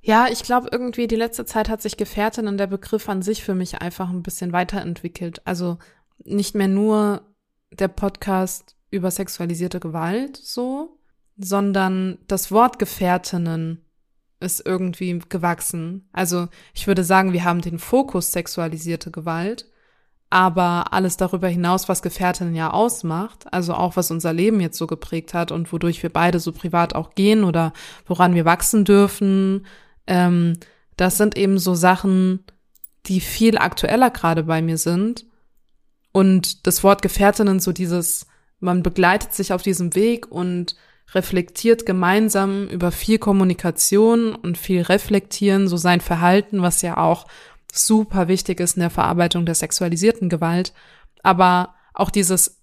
Ja, 0.00 0.26
ich 0.28 0.42
glaube 0.42 0.68
irgendwie, 0.72 1.06
die 1.06 1.16
letzte 1.16 1.44
Zeit 1.44 1.68
hat 1.68 1.80
sich 1.80 1.96
Gefährtin 1.96 2.48
und 2.48 2.58
der 2.58 2.66
Begriff 2.66 3.08
an 3.08 3.22
sich 3.22 3.44
für 3.44 3.54
mich 3.54 3.80
einfach 3.80 4.10
ein 4.10 4.24
bisschen 4.24 4.52
weiterentwickelt. 4.52 5.46
Also 5.46 5.78
nicht 6.24 6.56
mehr 6.56 6.68
nur 6.68 7.22
der 7.70 7.88
Podcast 7.88 8.76
über 8.90 9.10
sexualisierte 9.10 9.78
Gewalt 9.78 10.36
so, 10.36 10.98
sondern 11.36 12.18
das 12.26 12.50
Wort 12.50 12.78
Gefährtinnen 12.78 13.84
ist 14.42 14.64
irgendwie 14.64 15.18
gewachsen. 15.28 16.08
Also 16.12 16.48
ich 16.74 16.86
würde 16.86 17.04
sagen, 17.04 17.32
wir 17.32 17.44
haben 17.44 17.60
den 17.60 17.78
Fokus 17.78 18.32
sexualisierte 18.32 19.10
Gewalt, 19.10 19.66
aber 20.30 20.92
alles 20.92 21.16
darüber 21.16 21.48
hinaus, 21.48 21.88
was 21.88 22.02
Gefährtinnen 22.02 22.54
ja 22.54 22.70
ausmacht, 22.70 23.52
also 23.52 23.74
auch 23.74 23.96
was 23.96 24.10
unser 24.10 24.32
Leben 24.32 24.60
jetzt 24.60 24.78
so 24.78 24.86
geprägt 24.86 25.34
hat 25.34 25.52
und 25.52 25.72
wodurch 25.72 26.02
wir 26.02 26.10
beide 26.10 26.40
so 26.40 26.52
privat 26.52 26.94
auch 26.94 27.14
gehen 27.14 27.44
oder 27.44 27.72
woran 28.06 28.34
wir 28.34 28.44
wachsen 28.44 28.84
dürfen, 28.84 29.66
ähm, 30.06 30.58
das 30.96 31.18
sind 31.18 31.36
eben 31.36 31.58
so 31.58 31.74
Sachen, 31.74 32.44
die 33.06 33.20
viel 33.20 33.58
aktueller 33.58 34.10
gerade 34.10 34.44
bei 34.44 34.62
mir 34.62 34.78
sind. 34.78 35.26
Und 36.12 36.66
das 36.66 36.84
Wort 36.84 37.02
Gefährtinnen, 37.02 37.60
so 37.60 37.72
dieses, 37.72 38.26
man 38.60 38.82
begleitet 38.82 39.32
sich 39.32 39.52
auf 39.52 39.62
diesem 39.62 39.94
Weg 39.94 40.30
und 40.30 40.76
reflektiert 41.14 41.86
gemeinsam 41.86 42.68
über 42.68 42.90
viel 42.90 43.18
Kommunikation 43.18 44.34
und 44.34 44.58
viel 44.58 44.82
Reflektieren, 44.82 45.68
so 45.68 45.76
sein 45.76 46.00
Verhalten, 46.00 46.62
was 46.62 46.82
ja 46.82 46.96
auch 46.96 47.26
super 47.72 48.28
wichtig 48.28 48.60
ist 48.60 48.76
in 48.76 48.80
der 48.80 48.90
Verarbeitung 48.90 49.46
der 49.46 49.54
sexualisierten 49.54 50.28
Gewalt. 50.28 50.72
Aber 51.22 51.74
auch 51.94 52.10
dieses 52.10 52.62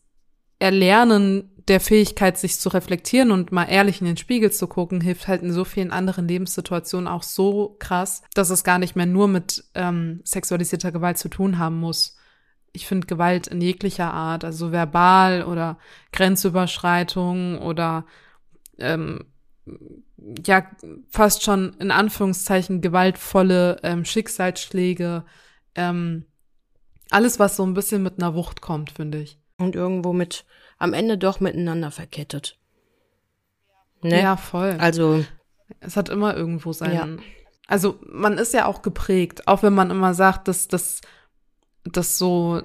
Erlernen 0.59 1.51
der 1.67 1.79
Fähigkeit, 1.79 2.37
sich 2.37 2.59
zu 2.59 2.69
reflektieren 2.69 3.31
und 3.31 3.51
mal 3.51 3.65
ehrlich 3.65 4.01
in 4.01 4.07
den 4.07 4.17
Spiegel 4.17 4.51
zu 4.51 4.67
gucken, 4.67 5.01
hilft 5.01 5.27
halt 5.27 5.43
in 5.43 5.53
so 5.53 5.63
vielen 5.63 5.91
anderen 5.91 6.27
Lebenssituationen 6.27 7.07
auch 7.07 7.23
so 7.23 7.75
krass, 7.79 8.23
dass 8.33 8.49
es 8.49 8.63
gar 8.63 8.79
nicht 8.79 8.95
mehr 8.95 9.05
nur 9.05 9.27
mit 9.27 9.63
ähm, 9.75 10.21
sexualisierter 10.23 10.91
Gewalt 10.91 11.19
zu 11.19 11.29
tun 11.29 11.59
haben 11.59 11.79
muss. 11.79 12.17
Ich 12.71 12.87
finde 12.87 13.07
Gewalt 13.07 13.47
in 13.47 13.61
jeglicher 13.61 14.11
Art, 14.11 14.43
also 14.43 14.71
verbal 14.71 15.43
oder 15.43 15.77
Grenzüberschreitung 16.11 17.59
oder 17.59 18.05
ähm, 18.79 19.25
ja 20.45 20.65
fast 21.09 21.43
schon 21.43 21.73
in 21.79 21.91
Anführungszeichen 21.91 22.81
gewaltvolle 22.81 23.77
ähm, 23.83 24.05
Schicksalsschläge, 24.05 25.25
ähm, 25.75 26.25
alles, 27.11 27.39
was 27.39 27.55
so 27.55 27.65
ein 27.65 27.73
bisschen 27.73 28.03
mit 28.03 28.19
einer 28.19 28.35
Wucht 28.35 28.61
kommt, 28.61 28.91
finde 28.91 29.19
ich. 29.19 29.39
Und 29.57 29.75
irgendwo 29.75 30.13
mit 30.13 30.45
am 30.77 30.93
Ende 30.93 31.17
doch 31.17 31.39
miteinander 31.39 31.91
verkettet. 31.91 32.57
Ne? 34.01 34.21
Ja, 34.21 34.37
voll. 34.37 34.77
Also 34.79 35.25
es 35.79 35.97
hat 35.97 36.09
immer 36.09 36.35
irgendwo 36.35 36.71
seinen. 36.71 37.17
Ja. 37.17 37.23
Also 37.67 37.99
man 38.07 38.37
ist 38.37 38.53
ja 38.53 38.65
auch 38.65 38.81
geprägt, 38.81 39.47
auch 39.47 39.63
wenn 39.63 39.73
man 39.73 39.91
immer 39.91 40.13
sagt, 40.13 40.47
dass 40.47 40.67
dass 40.67 41.01
dass 41.83 42.17
so 42.17 42.61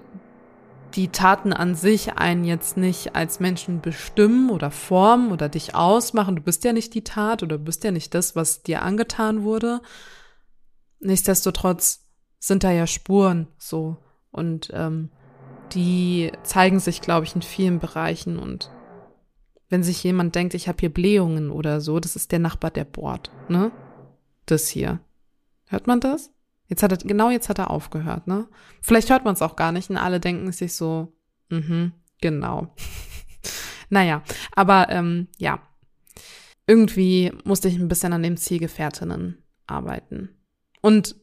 die 0.94 1.08
Taten 1.08 1.52
an 1.52 1.74
sich 1.74 2.14
einen 2.18 2.44
jetzt 2.44 2.76
nicht 2.76 3.16
als 3.16 3.40
Menschen 3.40 3.80
bestimmen 3.80 4.50
oder 4.50 4.70
formen 4.70 5.32
oder 5.32 5.48
dich 5.48 5.74
ausmachen. 5.74 6.36
Du 6.36 6.42
bist 6.42 6.64
ja 6.64 6.72
nicht 6.72 6.94
die 6.94 7.04
Tat 7.04 7.42
oder 7.42 7.58
du 7.58 7.64
bist 7.64 7.82
ja 7.82 7.90
nicht 7.90 8.14
das, 8.14 8.36
was 8.36 8.62
dir 8.62 8.82
angetan 8.82 9.42
wurde. 9.42 9.80
Nichtsdestotrotz 11.00 12.06
sind 12.38 12.62
da 12.62 12.70
ja 12.70 12.86
Spuren 12.86 13.48
so 13.58 13.96
und 14.30 14.70
ähm, 14.72 15.10
die 15.72 16.30
zeigen 16.42 16.78
sich, 16.78 17.00
glaube 17.00 17.24
ich, 17.24 17.34
in 17.34 17.42
vielen 17.42 17.80
Bereichen. 17.80 18.38
Und 18.38 18.70
wenn 19.68 19.82
sich 19.82 20.02
jemand 20.04 20.34
denkt, 20.34 20.54
ich 20.54 20.68
habe 20.68 20.78
hier 20.78 20.92
Blähungen 20.92 21.50
oder 21.50 21.80
so, 21.80 21.98
das 21.98 22.16
ist 22.16 22.30
der 22.30 22.38
Nachbar, 22.38 22.70
der 22.70 22.84
bohrt, 22.84 23.30
ne? 23.48 23.72
Das 24.46 24.68
hier. 24.68 25.00
Hört 25.66 25.86
man 25.86 26.00
das? 26.00 26.33
Jetzt 26.74 26.82
hat 26.82 26.90
er, 26.90 26.98
genau 26.98 27.30
jetzt 27.30 27.48
hat 27.48 27.60
er 27.60 27.70
aufgehört, 27.70 28.26
ne? 28.26 28.48
Vielleicht 28.82 29.08
hört 29.08 29.24
man 29.24 29.34
es 29.34 29.42
auch 29.42 29.54
gar 29.54 29.70
nicht 29.70 29.90
und 29.90 29.96
alle 29.96 30.18
denken 30.18 30.50
sich 30.50 30.74
so, 30.74 31.12
mhm, 31.48 31.92
genau. 32.20 32.74
naja, 33.90 34.24
aber 34.56 34.88
ähm, 34.90 35.28
ja. 35.38 35.62
Irgendwie 36.66 37.30
musste 37.44 37.68
ich 37.68 37.76
ein 37.76 37.86
bisschen 37.86 38.12
an 38.12 38.24
dem 38.24 38.36
Zielgefährtinnen 38.36 39.38
arbeiten. 39.68 40.30
Und 40.80 41.14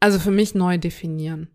also 0.00 0.18
für 0.18 0.32
mich 0.32 0.54
neu 0.54 0.76
definieren. 0.76 1.48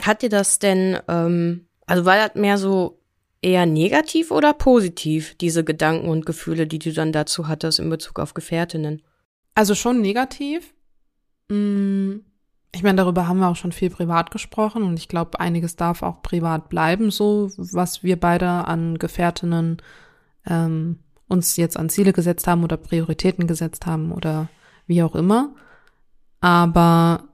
Hat 0.00 0.22
dir 0.22 0.28
das 0.28 0.60
denn, 0.60 0.96
ähm, 1.08 1.66
also 1.86 2.04
war 2.04 2.18
das 2.18 2.36
mehr 2.36 2.56
so 2.56 3.02
eher 3.42 3.66
negativ 3.66 4.30
oder 4.30 4.54
positiv, 4.54 5.34
diese 5.38 5.64
Gedanken 5.64 6.08
und 6.08 6.24
Gefühle, 6.24 6.68
die 6.68 6.78
du 6.78 6.92
dann 6.92 7.10
dazu 7.10 7.48
hattest 7.48 7.80
in 7.80 7.90
Bezug 7.90 8.20
auf 8.20 8.32
Gefährtinnen? 8.32 9.02
Also 9.56 9.74
schon 9.74 10.00
negativ. 10.00 10.72
Mm, 11.48 12.18
ich 12.72 12.82
meine, 12.82 12.96
darüber 12.96 13.26
haben 13.26 13.40
wir 13.40 13.48
auch 13.48 13.56
schon 13.56 13.72
viel 13.72 13.90
privat 13.90 14.30
gesprochen 14.30 14.82
und 14.84 14.96
ich 14.96 15.08
glaube, 15.08 15.40
einiges 15.40 15.76
darf 15.76 16.02
auch 16.02 16.22
privat 16.22 16.68
bleiben, 16.68 17.10
so 17.10 17.50
was 17.56 18.02
wir 18.02 18.18
beide 18.18 18.48
an 18.48 18.98
Gefährtinnen 18.98 19.78
ähm, 20.46 21.00
uns 21.26 21.56
jetzt 21.56 21.76
an 21.76 21.88
Ziele 21.88 22.12
gesetzt 22.12 22.46
haben 22.46 22.64
oder 22.64 22.76
Prioritäten 22.76 23.46
gesetzt 23.46 23.86
haben 23.86 24.12
oder 24.12 24.48
wie 24.86 25.02
auch 25.02 25.14
immer. 25.14 25.54
Aber 26.40 27.24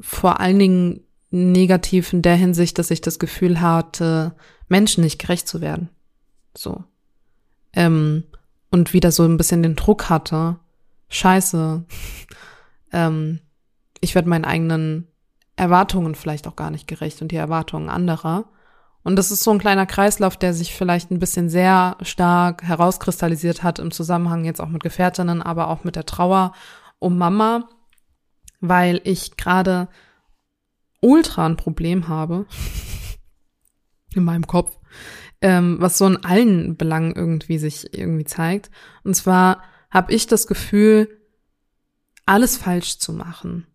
vor 0.00 0.40
allen 0.40 0.58
Dingen 0.58 1.00
negativ 1.30 2.12
in 2.12 2.22
der 2.22 2.36
Hinsicht, 2.36 2.78
dass 2.78 2.90
ich 2.90 3.00
das 3.00 3.18
Gefühl 3.18 3.60
hatte, 3.60 4.34
Menschen 4.68 5.02
nicht 5.02 5.18
gerecht 5.18 5.48
zu 5.48 5.60
werden. 5.60 5.90
So. 6.56 6.84
Ähm, 7.72 8.24
und 8.70 8.92
wieder 8.92 9.12
so 9.12 9.24
ein 9.24 9.36
bisschen 9.36 9.62
den 9.62 9.76
Druck 9.76 10.08
hatte, 10.08 10.58
scheiße, 11.08 11.84
ähm, 12.92 13.40
ich 14.00 14.14
werde 14.14 14.28
meinen 14.28 14.44
eigenen 14.44 15.08
Erwartungen 15.56 16.14
vielleicht 16.14 16.46
auch 16.46 16.56
gar 16.56 16.70
nicht 16.70 16.86
gerecht 16.86 17.20
und 17.20 17.32
die 17.32 17.36
Erwartungen 17.36 17.88
anderer. 17.88 18.46
Und 19.02 19.16
das 19.16 19.30
ist 19.30 19.42
so 19.42 19.50
ein 19.50 19.58
kleiner 19.58 19.86
Kreislauf, 19.86 20.36
der 20.36 20.52
sich 20.52 20.74
vielleicht 20.74 21.10
ein 21.10 21.18
bisschen 21.18 21.48
sehr 21.48 21.96
stark 22.02 22.62
herauskristallisiert 22.62 23.62
hat 23.62 23.78
im 23.78 23.90
Zusammenhang 23.90 24.44
jetzt 24.44 24.60
auch 24.60 24.68
mit 24.68 24.82
Gefährtinnen, 24.82 25.42
aber 25.42 25.68
auch 25.68 25.84
mit 25.84 25.96
der 25.96 26.06
Trauer 26.06 26.52
um 26.98 27.16
Mama, 27.16 27.68
weil 28.60 29.00
ich 29.04 29.36
gerade 29.36 29.88
ultra 31.00 31.46
ein 31.46 31.56
Problem 31.56 32.08
habe 32.08 32.46
in 34.14 34.24
meinem 34.24 34.46
Kopf, 34.46 34.78
ähm, 35.40 35.76
was 35.80 35.98
so 35.98 36.06
in 36.06 36.24
allen 36.24 36.76
Belangen 36.76 37.14
irgendwie 37.14 37.58
sich 37.58 37.96
irgendwie 37.96 38.24
zeigt. 38.24 38.70
Und 39.04 39.14
zwar 39.14 39.62
habe 39.90 40.12
ich 40.12 40.26
das 40.26 40.46
Gefühl, 40.46 41.08
alles 42.26 42.56
falsch 42.56 42.98
zu 42.98 43.12
machen. 43.12 43.66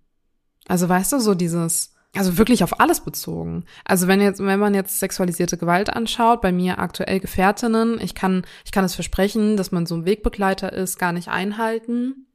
Also 0.67 0.87
weißt 0.87 1.13
du, 1.13 1.19
so 1.19 1.35
dieses, 1.35 1.93
also 2.15 2.37
wirklich 2.37 2.63
auf 2.63 2.79
alles 2.79 3.01
bezogen. 3.01 3.65
Also 3.85 4.07
wenn 4.07 4.21
jetzt, 4.21 4.43
wenn 4.43 4.59
man 4.59 4.73
jetzt 4.73 4.99
sexualisierte 4.99 5.57
Gewalt 5.57 5.89
anschaut, 5.89 6.41
bei 6.41 6.51
mir 6.51 6.79
aktuell 6.79 7.19
Gefährtinnen, 7.19 7.99
ich 7.99 8.15
kann, 8.15 8.43
ich 8.65 8.71
kann 8.71 8.85
es 8.85 8.95
versprechen, 8.95 9.57
dass 9.57 9.71
man 9.71 9.85
so 9.85 9.95
ein 9.95 10.05
Wegbegleiter 10.05 10.71
ist, 10.71 10.99
gar 10.99 11.11
nicht 11.11 11.27
einhalten, 11.27 12.27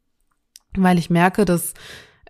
weil 0.77 0.99
ich 0.99 1.11
merke, 1.11 1.45
dass 1.45 1.75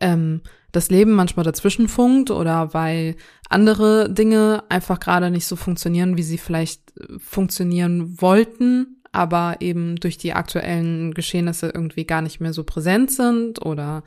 ähm, 0.00 0.42
das 0.72 0.90
Leben 0.90 1.12
manchmal 1.12 1.44
dazwischen 1.44 1.88
funkt 1.88 2.30
oder 2.30 2.74
weil 2.74 3.16
andere 3.48 4.12
Dinge 4.12 4.64
einfach 4.68 5.00
gerade 5.00 5.30
nicht 5.30 5.46
so 5.46 5.56
funktionieren, 5.56 6.16
wie 6.16 6.22
sie 6.22 6.38
vielleicht 6.38 6.96
äh, 6.98 7.18
funktionieren 7.18 8.20
wollten, 8.20 9.02
aber 9.10 9.56
eben 9.60 9.96
durch 9.96 10.18
die 10.18 10.34
aktuellen 10.34 11.14
Geschehnisse 11.14 11.70
irgendwie 11.74 12.04
gar 12.04 12.20
nicht 12.20 12.40
mehr 12.40 12.52
so 12.52 12.62
präsent 12.64 13.10
sind 13.10 13.64
oder 13.64 14.04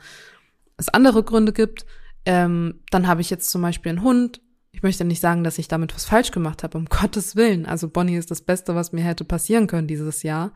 es 0.76 0.88
andere 0.88 1.22
Gründe 1.22 1.52
gibt. 1.52 1.84
Ähm, 2.24 2.80
dann 2.90 3.06
habe 3.06 3.20
ich 3.20 3.30
jetzt 3.30 3.50
zum 3.50 3.62
Beispiel 3.62 3.90
einen 3.90 4.02
Hund. 4.02 4.40
Ich 4.70 4.82
möchte 4.82 5.04
nicht 5.04 5.20
sagen, 5.20 5.44
dass 5.44 5.58
ich 5.58 5.68
damit 5.68 5.94
was 5.94 6.04
falsch 6.04 6.30
gemacht 6.30 6.62
habe, 6.62 6.78
um 6.78 6.84
Gottes 6.88 7.36
Willen. 7.36 7.66
Also 7.66 7.88
Bonnie 7.88 8.16
ist 8.16 8.30
das 8.30 8.42
Beste, 8.42 8.74
was 8.74 8.92
mir 8.92 9.02
hätte 9.02 9.24
passieren 9.24 9.66
können 9.66 9.88
dieses 9.88 10.22
Jahr 10.22 10.52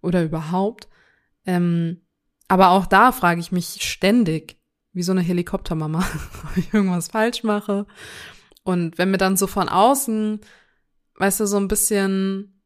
oder 0.00 0.22
überhaupt. 0.22 0.88
Ähm, 1.44 2.02
aber 2.48 2.70
auch 2.70 2.86
da 2.86 3.12
frage 3.12 3.40
ich 3.40 3.52
mich 3.52 3.78
ständig, 3.82 4.56
wie 4.92 5.02
so 5.02 5.12
eine 5.12 5.20
Helikoptermama, 5.20 6.00
ob 6.44 6.56
ich 6.56 6.72
irgendwas 6.72 7.08
falsch 7.08 7.42
mache. 7.42 7.86
Und 8.64 8.98
wenn 8.98 9.10
mir 9.10 9.18
dann 9.18 9.36
so 9.36 9.46
von 9.46 9.68
außen, 9.68 10.40
weißt 11.16 11.40
du, 11.40 11.46
so 11.46 11.56
ein 11.56 11.68
bisschen 11.68 12.62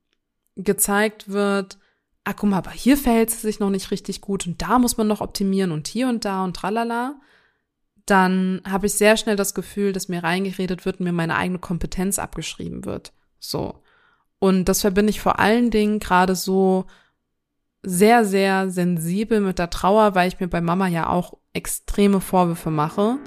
gezeigt 0.57 1.31
wird, 1.31 1.79
ah, 2.25 2.33
guck 2.33 2.51
mal, 2.51 2.59
aber 2.59 2.71
hier 2.71 2.97
verhält 2.97 3.31
es 3.31 3.43
sich 3.43 3.61
noch 3.61 3.71
nicht 3.71 3.91
richtig 3.91 4.21
gut 4.21 4.47
und 4.47 4.63
da 4.63 4.79
muss 4.79 4.97
man 4.97 5.09
noch 5.09 5.21
optimieren 5.21 5.73
und 5.73 5.89
hier 5.89 6.09
und 6.09 6.25
da 6.25 6.45
und 6.45 6.55
tralala, 6.55 7.17
dann 8.07 8.63
habe 8.69 8.87
ich 8.87 8.95
sehr 8.95 9.17
schnell 9.17 9.37
das 9.37 9.55
Gefühl, 9.55 9.93
dass 9.93 10.09
mir 10.09 10.23
reingeredet 10.23 10.85
wird 10.85 11.01
und 11.01 11.05
mir 11.05 11.13
meine 11.13 11.37
eigene 11.37 11.59
Kompetenz 11.59 12.19
abgeschrieben 12.19 12.85
wird. 12.85 13.13
So. 13.39 13.83
Und 14.39 14.65
das 14.65 14.81
verbinde 14.81 15.11
ich 15.11 15.21
vor 15.21 15.39
allen 15.39 15.71
Dingen 15.71 16.01
gerade 16.01 16.35
so 16.35 16.87
sehr, 17.85 18.25
sehr 18.25 18.71
sensibel 18.71 19.41
mit 19.41 19.59
der 19.59 19.71
Trauer, 19.71 20.15
weil 20.15 20.29
ich 20.29 20.41
mir 20.41 20.49
bei 20.49 20.61
Mama 20.61 20.89
ja 20.89 21.09
auch 21.09 21.39
extreme 21.53 22.21
Vorwürfe 22.21 22.71
mache. 22.71 23.19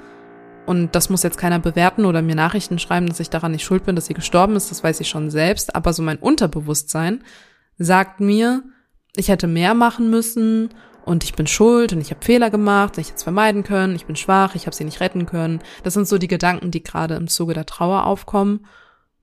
Und 0.66 0.94
das 0.94 1.10
muss 1.10 1.22
jetzt 1.22 1.38
keiner 1.38 1.58
bewerten 1.58 2.04
oder 2.04 2.22
mir 2.22 2.34
Nachrichten 2.34 2.78
schreiben, 2.78 3.06
dass 3.06 3.20
ich 3.20 3.30
daran 3.30 3.52
nicht 3.52 3.64
schuld 3.64 3.84
bin, 3.84 3.94
dass 3.94 4.06
sie 4.06 4.14
gestorben 4.14 4.56
ist. 4.56 4.70
Das 4.70 4.82
weiß 4.82 5.00
ich 5.00 5.08
schon 5.08 5.30
selbst. 5.30 5.74
Aber 5.74 5.92
so 5.92 6.02
mein 6.02 6.18
Unterbewusstsein 6.18 7.22
sagt 7.78 8.20
mir, 8.20 8.64
ich 9.16 9.28
hätte 9.28 9.46
mehr 9.46 9.74
machen 9.74 10.10
müssen 10.10 10.70
und 11.04 11.24
ich 11.24 11.34
bin 11.34 11.46
schuld 11.46 11.92
und 11.92 12.00
ich 12.00 12.10
habe 12.10 12.24
Fehler 12.24 12.50
gemacht, 12.50 12.98
ich 12.98 13.08
hätte 13.08 13.16
es 13.16 13.22
vermeiden 13.22 13.62
können, 13.62 13.94
ich 13.94 14.06
bin 14.06 14.16
schwach, 14.16 14.54
ich 14.54 14.66
habe 14.66 14.74
sie 14.74 14.84
nicht 14.84 15.00
retten 15.00 15.26
können. 15.26 15.60
Das 15.84 15.94
sind 15.94 16.08
so 16.08 16.18
die 16.18 16.28
Gedanken, 16.28 16.70
die 16.70 16.82
gerade 16.82 17.14
im 17.14 17.28
Zuge 17.28 17.54
der 17.54 17.66
Trauer 17.66 18.06
aufkommen. 18.06 18.66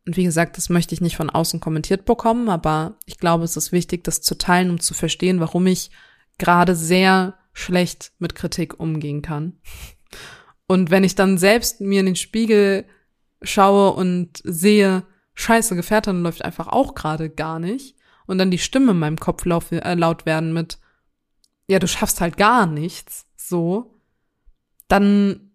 Und 0.05 0.17
wie 0.17 0.23
gesagt, 0.23 0.57
das 0.57 0.69
möchte 0.69 0.93
ich 0.93 1.01
nicht 1.01 1.15
von 1.15 1.29
außen 1.29 1.59
kommentiert 1.59 2.05
bekommen, 2.05 2.49
aber 2.49 2.97
ich 3.05 3.17
glaube, 3.17 3.43
es 3.43 3.55
ist 3.55 3.71
wichtig, 3.71 4.03
das 4.03 4.21
zu 4.21 4.37
teilen, 4.37 4.69
um 4.69 4.79
zu 4.79 4.93
verstehen, 4.93 5.39
warum 5.39 5.67
ich 5.67 5.91
gerade 6.37 6.75
sehr 6.75 7.35
schlecht 7.53 8.11
mit 8.17 8.35
Kritik 8.35 8.79
umgehen 8.79 9.21
kann. 9.21 9.53
Und 10.67 10.89
wenn 10.89 11.03
ich 11.03 11.15
dann 11.15 11.37
selbst 11.37 11.81
mir 11.81 11.99
in 11.99 12.07
den 12.07 12.15
Spiegel 12.15 12.85
schaue 13.41 13.91
und 13.93 14.41
sehe, 14.43 15.03
scheiße, 15.35 15.75
Gefährtin 15.75 16.23
läuft 16.23 16.43
einfach 16.43 16.67
auch 16.67 16.95
gerade 16.95 17.29
gar 17.29 17.59
nicht 17.59 17.95
und 18.27 18.37
dann 18.37 18.51
die 18.51 18.57
Stimme 18.57 18.91
in 18.91 18.99
meinem 18.99 19.17
Kopf 19.17 19.45
laut, 19.45 19.71
äh, 19.71 19.95
laut 19.95 20.25
werden 20.25 20.53
mit, 20.53 20.79
ja, 21.67 21.79
du 21.79 21.87
schaffst 21.87 22.21
halt 22.21 22.37
gar 22.37 22.65
nichts, 22.65 23.25
so, 23.35 23.99
dann, 24.87 25.51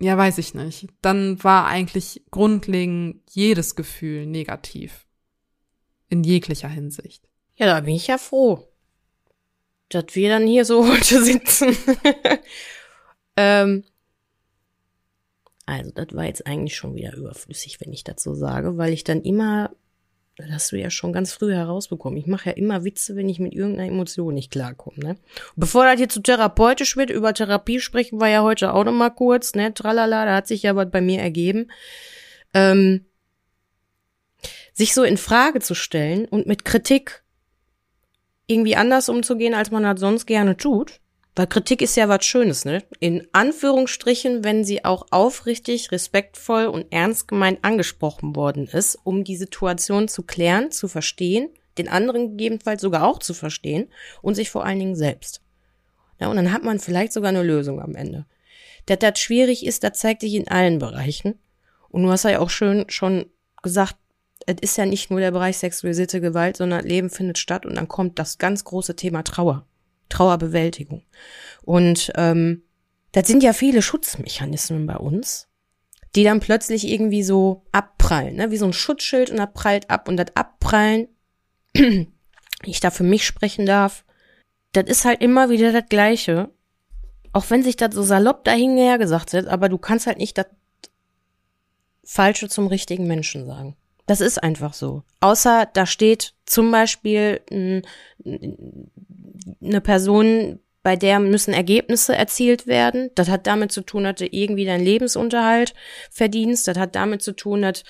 ja, 0.00 0.16
weiß 0.16 0.38
ich 0.38 0.54
nicht. 0.54 0.88
Dann 1.02 1.42
war 1.42 1.66
eigentlich 1.66 2.24
grundlegend 2.30 3.22
jedes 3.30 3.74
Gefühl 3.74 4.26
negativ. 4.26 5.06
In 6.08 6.22
jeglicher 6.22 6.68
Hinsicht. 6.68 7.28
Ja, 7.56 7.66
da 7.66 7.80
bin 7.80 7.94
ich 7.94 8.06
ja 8.06 8.18
froh, 8.18 8.68
dass 9.88 10.14
wir 10.14 10.28
dann 10.28 10.46
hier 10.46 10.64
so 10.64 10.86
heute 10.92 11.24
sitzen. 11.24 11.76
ähm, 13.36 13.84
also, 15.64 15.90
das 15.90 16.14
war 16.14 16.24
jetzt 16.24 16.46
eigentlich 16.46 16.76
schon 16.76 16.94
wieder 16.94 17.16
überflüssig, 17.16 17.80
wenn 17.80 17.92
ich 17.92 18.04
so 18.18 18.34
sage, 18.34 18.76
weil 18.76 18.92
ich 18.92 19.02
dann 19.02 19.22
immer 19.22 19.74
das 20.36 20.50
hast 20.50 20.72
du 20.72 20.76
ja 20.76 20.90
schon 20.90 21.14
ganz 21.14 21.32
früh 21.32 21.52
herausbekommen. 21.52 22.18
Ich 22.18 22.26
mache 22.26 22.50
ja 22.50 22.56
immer 22.56 22.84
Witze, 22.84 23.16
wenn 23.16 23.28
ich 23.28 23.38
mit 23.38 23.54
irgendeiner 23.54 23.88
Emotion 23.88 24.34
nicht 24.34 24.50
klarkomme. 24.50 24.98
Ne? 24.98 25.16
Bevor 25.56 25.84
das 25.84 25.96
hier 25.96 26.10
zu 26.10 26.20
therapeutisch 26.20 26.96
wird, 26.96 27.08
über 27.08 27.32
Therapie 27.32 27.80
sprechen 27.80 28.20
wir 28.20 28.28
ja 28.28 28.42
heute 28.42 28.74
auch 28.74 28.84
noch 28.84 28.92
mal 28.92 29.10
kurz. 29.10 29.54
Ne? 29.54 29.72
Tralala, 29.72 30.26
da 30.26 30.36
hat 30.36 30.46
sich 30.46 30.62
ja 30.62 30.76
was 30.76 30.90
bei 30.90 31.00
mir 31.00 31.20
ergeben. 31.20 31.70
Ähm, 32.52 33.06
sich 34.74 34.92
so 34.92 35.04
in 35.04 35.16
Frage 35.16 35.60
zu 35.60 35.74
stellen 35.74 36.26
und 36.26 36.46
mit 36.46 36.66
Kritik 36.66 37.24
irgendwie 38.46 38.76
anders 38.76 39.08
umzugehen, 39.08 39.54
als 39.54 39.70
man 39.70 39.84
das 39.84 39.98
sonst 39.98 40.26
gerne 40.26 40.58
tut, 40.58 41.00
weil 41.36 41.46
Kritik 41.46 41.82
ist 41.82 41.96
ja 41.96 42.08
was 42.08 42.24
Schönes, 42.24 42.64
ne? 42.64 42.82
In 42.98 43.28
Anführungsstrichen, 43.32 44.42
wenn 44.42 44.64
sie 44.64 44.86
auch 44.86 45.06
aufrichtig, 45.10 45.92
respektvoll 45.92 46.64
und 46.64 46.86
ernst 46.90 47.28
gemeint 47.28 47.58
angesprochen 47.62 48.34
worden 48.34 48.66
ist, 48.66 48.98
um 49.04 49.22
die 49.22 49.36
Situation 49.36 50.08
zu 50.08 50.22
klären, 50.22 50.70
zu 50.70 50.88
verstehen, 50.88 51.50
den 51.76 51.88
anderen 51.90 52.30
gegebenenfalls 52.30 52.80
sogar 52.80 53.06
auch 53.06 53.18
zu 53.18 53.34
verstehen 53.34 53.88
und 54.22 54.34
sich 54.34 54.48
vor 54.48 54.64
allen 54.64 54.78
Dingen 54.78 54.96
selbst. 54.96 55.42
Ja, 56.18 56.28
und 56.28 56.36
dann 56.36 56.52
hat 56.52 56.64
man 56.64 56.78
vielleicht 56.78 57.12
sogar 57.12 57.28
eine 57.28 57.42
Lösung 57.42 57.82
am 57.82 57.94
Ende. 57.94 58.24
Dass 58.86 58.98
das 59.00 59.18
schwierig 59.18 59.66
ist, 59.66 59.84
das 59.84 59.98
zeigt 59.98 60.22
sich 60.22 60.34
in 60.34 60.48
allen 60.48 60.78
Bereichen. 60.78 61.38
Und 61.90 62.02
du 62.02 62.10
hast 62.10 62.24
ja 62.24 62.38
auch 62.38 62.50
schön 62.50 62.86
schon 62.88 63.26
gesagt, 63.62 63.96
es 64.46 64.56
ist 64.62 64.78
ja 64.78 64.86
nicht 64.86 65.10
nur 65.10 65.20
der 65.20 65.32
Bereich 65.32 65.58
sexualisierte 65.58 66.22
Gewalt, 66.22 66.56
sondern 66.56 66.86
Leben 66.86 67.10
findet 67.10 67.36
statt 67.36 67.66
und 67.66 67.74
dann 67.74 67.88
kommt 67.88 68.18
das 68.18 68.38
ganz 68.38 68.64
große 68.64 68.96
Thema 68.96 69.22
Trauer. 69.22 69.66
Trauerbewältigung. 70.08 71.02
Und 71.62 72.12
ähm, 72.16 72.62
das 73.12 73.26
sind 73.26 73.42
ja 73.42 73.52
viele 73.52 73.82
Schutzmechanismen 73.82 74.86
bei 74.86 74.96
uns, 74.96 75.48
die 76.14 76.24
dann 76.24 76.40
plötzlich 76.40 76.88
irgendwie 76.88 77.22
so 77.22 77.64
abprallen, 77.72 78.36
ne? 78.36 78.50
wie 78.50 78.56
so 78.56 78.66
ein 78.66 78.72
Schutzschild 78.72 79.30
und 79.30 79.38
das 79.38 79.52
prallt 79.52 79.90
ab 79.90 80.08
und 80.08 80.16
das 80.16 80.34
Abprallen, 80.34 81.08
ich 82.64 82.80
da 82.80 82.90
für 82.90 83.04
mich 83.04 83.26
sprechen 83.26 83.66
darf, 83.66 84.04
das 84.72 84.84
ist 84.84 85.04
halt 85.04 85.22
immer 85.22 85.50
wieder 85.50 85.72
das 85.72 85.88
Gleiche. 85.88 86.50
Auch 87.32 87.50
wenn 87.50 87.62
sich 87.62 87.76
das 87.76 87.94
so 87.94 88.02
salopp 88.02 88.44
dahinher 88.44 88.98
gesagt 88.98 89.32
wird, 89.32 89.46
aber 89.46 89.68
du 89.68 89.78
kannst 89.78 90.06
halt 90.06 90.18
nicht 90.18 90.38
das 90.38 90.46
Falsche 92.04 92.48
zum 92.48 92.66
richtigen 92.66 93.06
Menschen 93.06 93.46
sagen. 93.46 93.76
Das 94.06 94.20
ist 94.20 94.42
einfach 94.42 94.72
so. 94.72 95.02
Außer 95.20 95.68
da 95.72 95.84
steht 95.84 96.34
zum 96.46 96.70
Beispiel 96.70 97.40
ein, 97.50 97.82
eine 99.60 99.80
Person, 99.80 100.60
bei 100.82 100.94
der 100.94 101.18
müssen 101.18 101.52
Ergebnisse 101.52 102.14
erzielt 102.14 102.68
werden. 102.68 103.10
Das 103.16 103.28
hat 103.28 103.48
damit 103.48 103.72
zu 103.72 103.80
tun, 103.80 104.04
dass 104.04 104.16
du 104.16 104.26
irgendwie 104.26 104.64
deinen 104.64 104.84
Lebensunterhalt 104.84 105.74
verdienst. 106.12 106.68
Das 106.68 106.78
hat 106.78 106.94
damit 106.94 107.22
zu 107.22 107.32
tun, 107.32 107.62
dass 107.62 107.82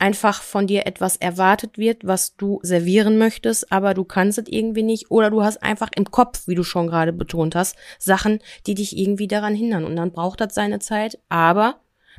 einfach 0.00 0.42
von 0.42 0.66
dir 0.66 0.84
etwas 0.84 1.16
erwartet 1.16 1.78
wird, 1.78 2.04
was 2.04 2.34
du 2.34 2.58
servieren 2.64 3.18
möchtest, 3.18 3.70
aber 3.70 3.94
du 3.94 4.02
kannst 4.02 4.38
es 4.38 4.48
irgendwie 4.48 4.82
nicht. 4.82 5.12
Oder 5.12 5.30
du 5.30 5.44
hast 5.44 5.62
einfach 5.62 5.90
im 5.94 6.10
Kopf, 6.10 6.48
wie 6.48 6.56
du 6.56 6.64
schon 6.64 6.88
gerade 6.88 7.12
betont 7.12 7.54
hast, 7.54 7.76
Sachen, 8.00 8.40
die 8.66 8.74
dich 8.74 8.98
irgendwie 8.98 9.28
daran 9.28 9.54
hindern. 9.54 9.84
Und 9.84 9.94
dann 9.94 10.10
braucht 10.10 10.40
das 10.40 10.56
seine 10.56 10.80
Zeit. 10.80 11.20
Aber 11.28 11.76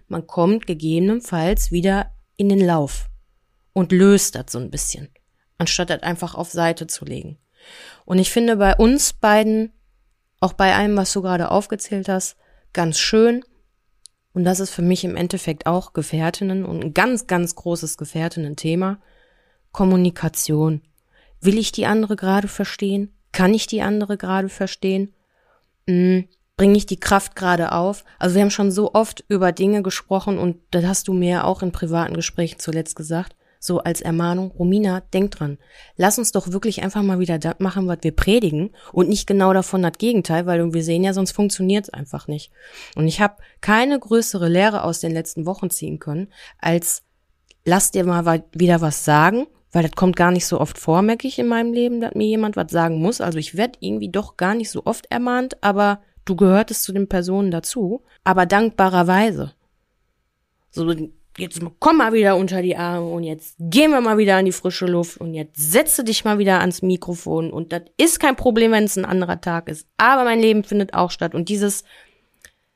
man 0.07 0.25
kommt 0.25 0.65
gegebenenfalls 0.65 1.73
wieder 1.73 2.11
in 2.37 2.47
den 2.47 2.65
Lauf 2.65 3.09
und 3.73 3.91
löst 3.91 4.35
das 4.35 4.45
so 4.49 4.59
ein 4.59 4.71
bisschen, 4.71 5.09
anstatt 5.57 5.89
das 5.89 6.03
einfach 6.03 6.35
auf 6.35 6.51
Seite 6.51 6.87
zu 6.87 7.05
legen. 7.05 7.37
Und 8.05 8.19
ich 8.19 8.31
finde 8.31 8.57
bei 8.57 8.75
uns 8.75 9.13
beiden, 9.13 9.71
auch 10.39 10.53
bei 10.53 10.75
allem, 10.75 10.95
was 10.95 11.13
du 11.13 11.21
gerade 11.21 11.51
aufgezählt 11.51 12.09
hast, 12.09 12.37
ganz 12.73 12.99
schön, 12.99 13.43
und 14.33 14.45
das 14.45 14.59
ist 14.59 14.71
für 14.71 14.81
mich 14.81 15.03
im 15.03 15.15
Endeffekt 15.15 15.67
auch 15.67 15.93
Gefährtinnen 15.93 16.65
und 16.65 16.83
ein 16.83 16.93
ganz, 16.93 17.27
ganz 17.27 17.55
großes 17.55 17.97
Gefährtinnen-Thema, 17.97 18.99
Kommunikation. 19.71 20.81
Will 21.39 21.57
ich 21.57 21.71
die 21.71 21.85
andere 21.85 22.15
gerade 22.15 22.47
verstehen? 22.47 23.13
Kann 23.31 23.53
ich 23.53 23.67
die 23.67 23.81
andere 23.81 24.17
gerade 24.17 24.49
verstehen? 24.49 25.13
Hm, 25.87 26.27
Bringe 26.55 26.77
ich 26.77 26.85
die 26.85 26.99
Kraft 26.99 27.35
gerade 27.35 27.71
auf? 27.71 28.05
Also 28.19 28.35
wir 28.35 28.43
haben 28.43 28.51
schon 28.51 28.71
so 28.71 28.93
oft 28.93 29.23
über 29.27 29.51
Dinge 29.51 29.81
gesprochen 29.81 30.37
und 30.37 30.57
das 30.71 30.85
hast 30.85 31.07
du 31.07 31.13
mir 31.13 31.45
auch 31.45 31.63
in 31.63 31.71
privaten 31.71 32.13
Gesprächen 32.13 32.59
zuletzt 32.59 32.95
gesagt 32.95 33.35
so 33.63 33.79
als 33.79 34.01
Ermahnung, 34.01 34.51
Romina, 34.51 34.99
denk 35.13 35.31
dran, 35.31 35.57
lass 35.95 36.17
uns 36.19 36.33
doch 36.33 36.51
wirklich 36.51 36.83
einfach 36.83 37.01
mal 37.01 37.19
wieder 37.19 37.39
das 37.39 37.55
machen, 37.59 37.87
was 37.87 37.99
wir 38.01 38.13
predigen 38.13 38.71
und 38.91 39.07
nicht 39.07 39.25
genau 39.25 39.53
davon 39.53 39.81
das 39.81 39.93
Gegenteil, 39.97 40.45
weil 40.45 40.73
wir 40.73 40.83
sehen 40.83 41.05
ja, 41.05 41.13
sonst 41.13 41.31
funktioniert 41.31 41.85
es 41.85 41.93
einfach 41.93 42.27
nicht. 42.27 42.51
Und 42.97 43.07
ich 43.07 43.21
habe 43.21 43.37
keine 43.61 43.97
größere 43.97 44.49
Lehre 44.49 44.83
aus 44.83 44.99
den 44.99 45.13
letzten 45.13 45.45
Wochen 45.45 45.69
ziehen 45.69 45.99
können, 45.99 46.27
als 46.59 47.03
lass 47.63 47.91
dir 47.91 48.03
mal 48.03 48.43
wieder 48.51 48.81
was 48.81 49.05
sagen, 49.05 49.47
weil 49.71 49.83
das 49.83 49.93
kommt 49.93 50.17
gar 50.17 50.31
nicht 50.31 50.45
so 50.45 50.59
oft 50.59 50.77
vor, 50.77 51.01
merke 51.01 51.29
ich 51.29 51.39
in 51.39 51.47
meinem 51.47 51.71
Leben, 51.71 52.01
dass 52.01 52.15
mir 52.15 52.27
jemand 52.27 52.57
was 52.57 52.69
sagen 52.69 52.99
muss. 52.99 53.21
Also 53.21 53.37
ich 53.37 53.55
werde 53.55 53.79
irgendwie 53.79 54.09
doch 54.09 54.35
gar 54.35 54.55
nicht 54.55 54.71
so 54.71 54.81
oft 54.83 55.05
ermahnt, 55.09 55.63
aber 55.63 56.01
du 56.25 56.35
gehörtest 56.35 56.83
zu 56.83 56.91
den 56.91 57.07
Personen 57.07 57.49
dazu, 57.49 58.03
aber 58.25 58.45
dankbarerweise. 58.45 59.53
So 60.69 60.93
jetzt 61.37 61.59
komm 61.79 61.97
mal 61.97 62.13
wieder 62.13 62.37
unter 62.37 62.61
die 62.61 62.75
Arme 62.75 63.07
und 63.07 63.23
jetzt 63.23 63.55
gehen 63.59 63.91
wir 63.91 64.01
mal 64.01 64.17
wieder 64.17 64.37
an 64.37 64.45
die 64.45 64.51
frische 64.51 64.85
Luft 64.85 65.17
und 65.17 65.33
jetzt 65.33 65.57
setze 65.57 66.03
dich 66.03 66.25
mal 66.25 66.37
wieder 66.37 66.59
ans 66.59 66.81
Mikrofon 66.81 67.51
und 67.51 67.71
das 67.71 67.83
ist 67.97 68.19
kein 68.19 68.35
Problem, 68.35 68.71
wenn 68.71 68.83
es 68.83 68.97
ein 68.97 69.05
anderer 69.05 69.41
Tag 69.41 69.67
ist. 69.69 69.87
Aber 69.97 70.23
mein 70.23 70.39
Leben 70.39 70.63
findet 70.63 70.93
auch 70.93 71.11
statt 71.11 71.33
und 71.33 71.49
dieses, 71.49 71.83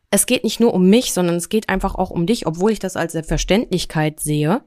es 0.10 0.26
geht 0.26 0.44
nicht 0.44 0.60
nur 0.60 0.74
um 0.74 0.90
mich, 0.90 1.14
sondern 1.14 1.36
es 1.36 1.50
geht 1.50 1.70
einfach 1.70 1.96
auch 1.96 2.10
um 2.10 2.26
dich, 2.26 2.48
obwohl 2.48 2.72
ich 2.72 2.80
das 2.80 2.96
als 2.96 3.12
Selbstverständlichkeit 3.14 4.20
sehe. 4.20 4.64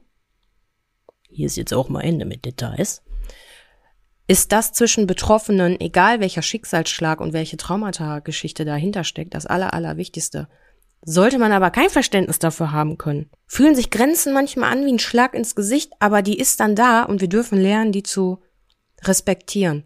Hier 1.29 1.47
ist 1.47 1.57
jetzt 1.57 1.73
auch 1.73 1.89
mal 1.89 2.01
Ende 2.01 2.25
mit 2.25 2.45
Details. 2.45 3.03
Ist 4.27 4.51
das 4.51 4.71
zwischen 4.71 5.07
Betroffenen, 5.07 5.79
egal 5.81 6.19
welcher 6.19 6.41
Schicksalsschlag 6.41 7.19
und 7.19 7.33
welche 7.33 7.57
Traumata-Geschichte 7.57 8.63
dahinter 8.63 9.03
steckt, 9.03 9.33
das 9.33 9.45
Aller, 9.45 9.73
Allerwichtigste. 9.73 10.47
Sollte 11.03 11.39
man 11.39 11.51
aber 11.51 11.71
kein 11.71 11.89
Verständnis 11.89 12.39
dafür 12.39 12.71
haben 12.71 12.97
können. 12.97 13.29
Fühlen 13.47 13.75
sich 13.75 13.89
Grenzen 13.89 14.33
manchmal 14.33 14.71
an 14.71 14.85
wie 14.85 14.93
ein 14.93 14.99
Schlag 14.99 15.33
ins 15.33 15.55
Gesicht, 15.55 15.93
aber 15.99 16.21
die 16.21 16.37
ist 16.37 16.59
dann 16.59 16.75
da 16.75 17.03
und 17.03 17.21
wir 17.21 17.29
dürfen 17.29 17.59
lernen, 17.59 17.91
die 17.91 18.03
zu 18.03 18.39
respektieren. 19.03 19.83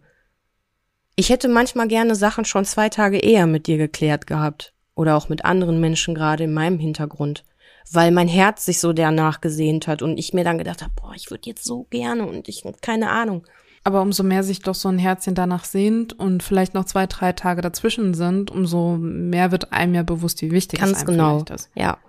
Ich 1.15 1.29
hätte 1.29 1.47
manchmal 1.47 1.87
gerne 1.87 2.15
Sachen 2.15 2.43
schon 2.43 2.65
zwei 2.65 2.89
Tage 2.89 3.17
eher 3.17 3.47
mit 3.47 3.67
dir 3.67 3.77
geklärt 3.77 4.27
gehabt. 4.27 4.73
Oder 4.95 5.15
auch 5.17 5.29
mit 5.29 5.43
anderen 5.45 5.79
Menschen 5.79 6.15
gerade 6.15 6.45
in 6.45 6.53
meinem 6.53 6.79
Hintergrund. 6.79 7.45
Weil 7.91 8.11
mein 8.11 8.27
Herz 8.27 8.65
sich 8.65 8.79
so 8.79 8.93
danach 8.93 9.41
gesehnt 9.41 9.87
hat 9.87 10.01
und 10.01 10.17
ich 10.17 10.33
mir 10.33 10.43
dann 10.43 10.57
gedacht 10.57 10.81
habe, 10.81 10.93
boah, 10.95 11.13
ich 11.15 11.29
würde 11.31 11.49
jetzt 11.49 11.63
so 11.63 11.83
gerne 11.89 12.25
und 12.25 12.49
ich, 12.49 12.63
keine 12.81 13.09
Ahnung. 13.09 13.45
Aber 13.85 14.01
umso 14.01 14.23
mehr 14.23 14.43
sich 14.43 14.61
doch 14.61 14.73
so 14.73 14.89
ein 14.89 14.97
Herzchen 14.97 15.35
danach 15.35 15.63
sehnt 15.63 16.11
und 16.11 16.41
vielleicht 16.41 16.73
noch 16.73 16.85
zwei, 16.85 17.05
drei 17.05 17.33
Tage 17.33 17.61
dazwischen 17.61 18.15
sind, 18.15 18.49
umso 18.49 18.97
mehr 18.97 19.51
wird 19.51 19.71
einem 19.71 19.93
ja 19.93 20.01
bewusst, 20.01 20.41
wie 20.41 20.49
wichtig 20.49 20.79
Ganz 20.79 20.91
es 20.91 20.97
einem 20.97 21.07
genau. 21.07 21.33
vielleicht 21.35 21.49
ist. 21.51 21.69
Ja. 21.75 21.99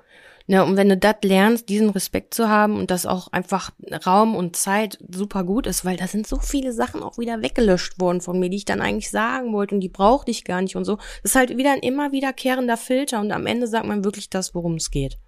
Ja, 0.46 0.62
und 0.62 0.76
wenn 0.76 0.88
du 0.88 0.96
das 0.96 1.16
lernst, 1.22 1.68
diesen 1.68 1.90
Respekt 1.90 2.32
zu 2.32 2.48
haben 2.48 2.78
und 2.78 2.90
dass 2.90 3.04
auch 3.04 3.30
einfach 3.32 3.72
Raum 4.06 4.34
und 4.34 4.56
Zeit 4.56 4.98
super 5.10 5.44
gut 5.44 5.66
ist, 5.66 5.84
weil 5.84 5.98
da 5.98 6.06
sind 6.06 6.26
so 6.26 6.38
viele 6.38 6.72
Sachen 6.72 7.02
auch 7.02 7.18
wieder 7.18 7.42
weggelöscht 7.42 8.00
worden 8.00 8.22
von 8.22 8.38
mir, 8.38 8.48
die 8.48 8.56
ich 8.56 8.64
dann 8.64 8.80
eigentlich 8.80 9.10
sagen 9.10 9.52
wollte 9.52 9.74
und 9.74 9.82
die 9.82 9.90
brauchte 9.90 10.30
ich 10.30 10.44
gar 10.44 10.62
nicht 10.62 10.76
und 10.76 10.86
so. 10.86 10.96
Das 10.96 11.32
ist 11.32 11.34
halt 11.34 11.58
wieder 11.58 11.72
ein 11.72 11.80
immer 11.80 12.12
wiederkehrender 12.12 12.78
Filter 12.78 13.20
und 13.20 13.32
am 13.32 13.44
Ende 13.44 13.66
sagt 13.66 13.86
man 13.86 14.02
wirklich 14.02 14.30
das, 14.30 14.54
worum 14.54 14.76
es 14.76 14.90
geht. 14.90 15.18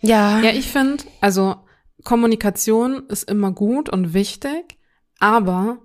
Ja. 0.00 0.40
Ja, 0.42 0.50
ich 0.50 0.66
finde, 0.66 1.04
also 1.22 1.54
Kommunikation 2.02 3.06
ist 3.08 3.30
immer 3.30 3.52
gut 3.52 3.88
und 3.88 4.12
wichtig. 4.12 4.76
Aber 5.18 5.78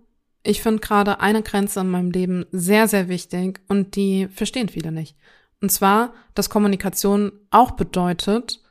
ich 0.43 0.61
finde 0.61 0.79
gerade 0.79 1.19
eine 1.19 1.43
Grenze 1.43 1.81
in 1.81 1.89
meinem 1.89 2.11
Leben 2.11 2.45
sehr, 2.51 2.87
sehr 2.87 3.09
wichtig 3.09 3.61
und 3.67 3.95
die 3.95 4.27
verstehen 4.27 4.69
viele 4.69 4.91
nicht. 4.91 5.15
Und 5.61 5.71
zwar, 5.71 6.13
dass 6.33 6.49
Kommunikation 6.49 7.31
auch 7.51 7.71
bedeutet, 7.71 8.61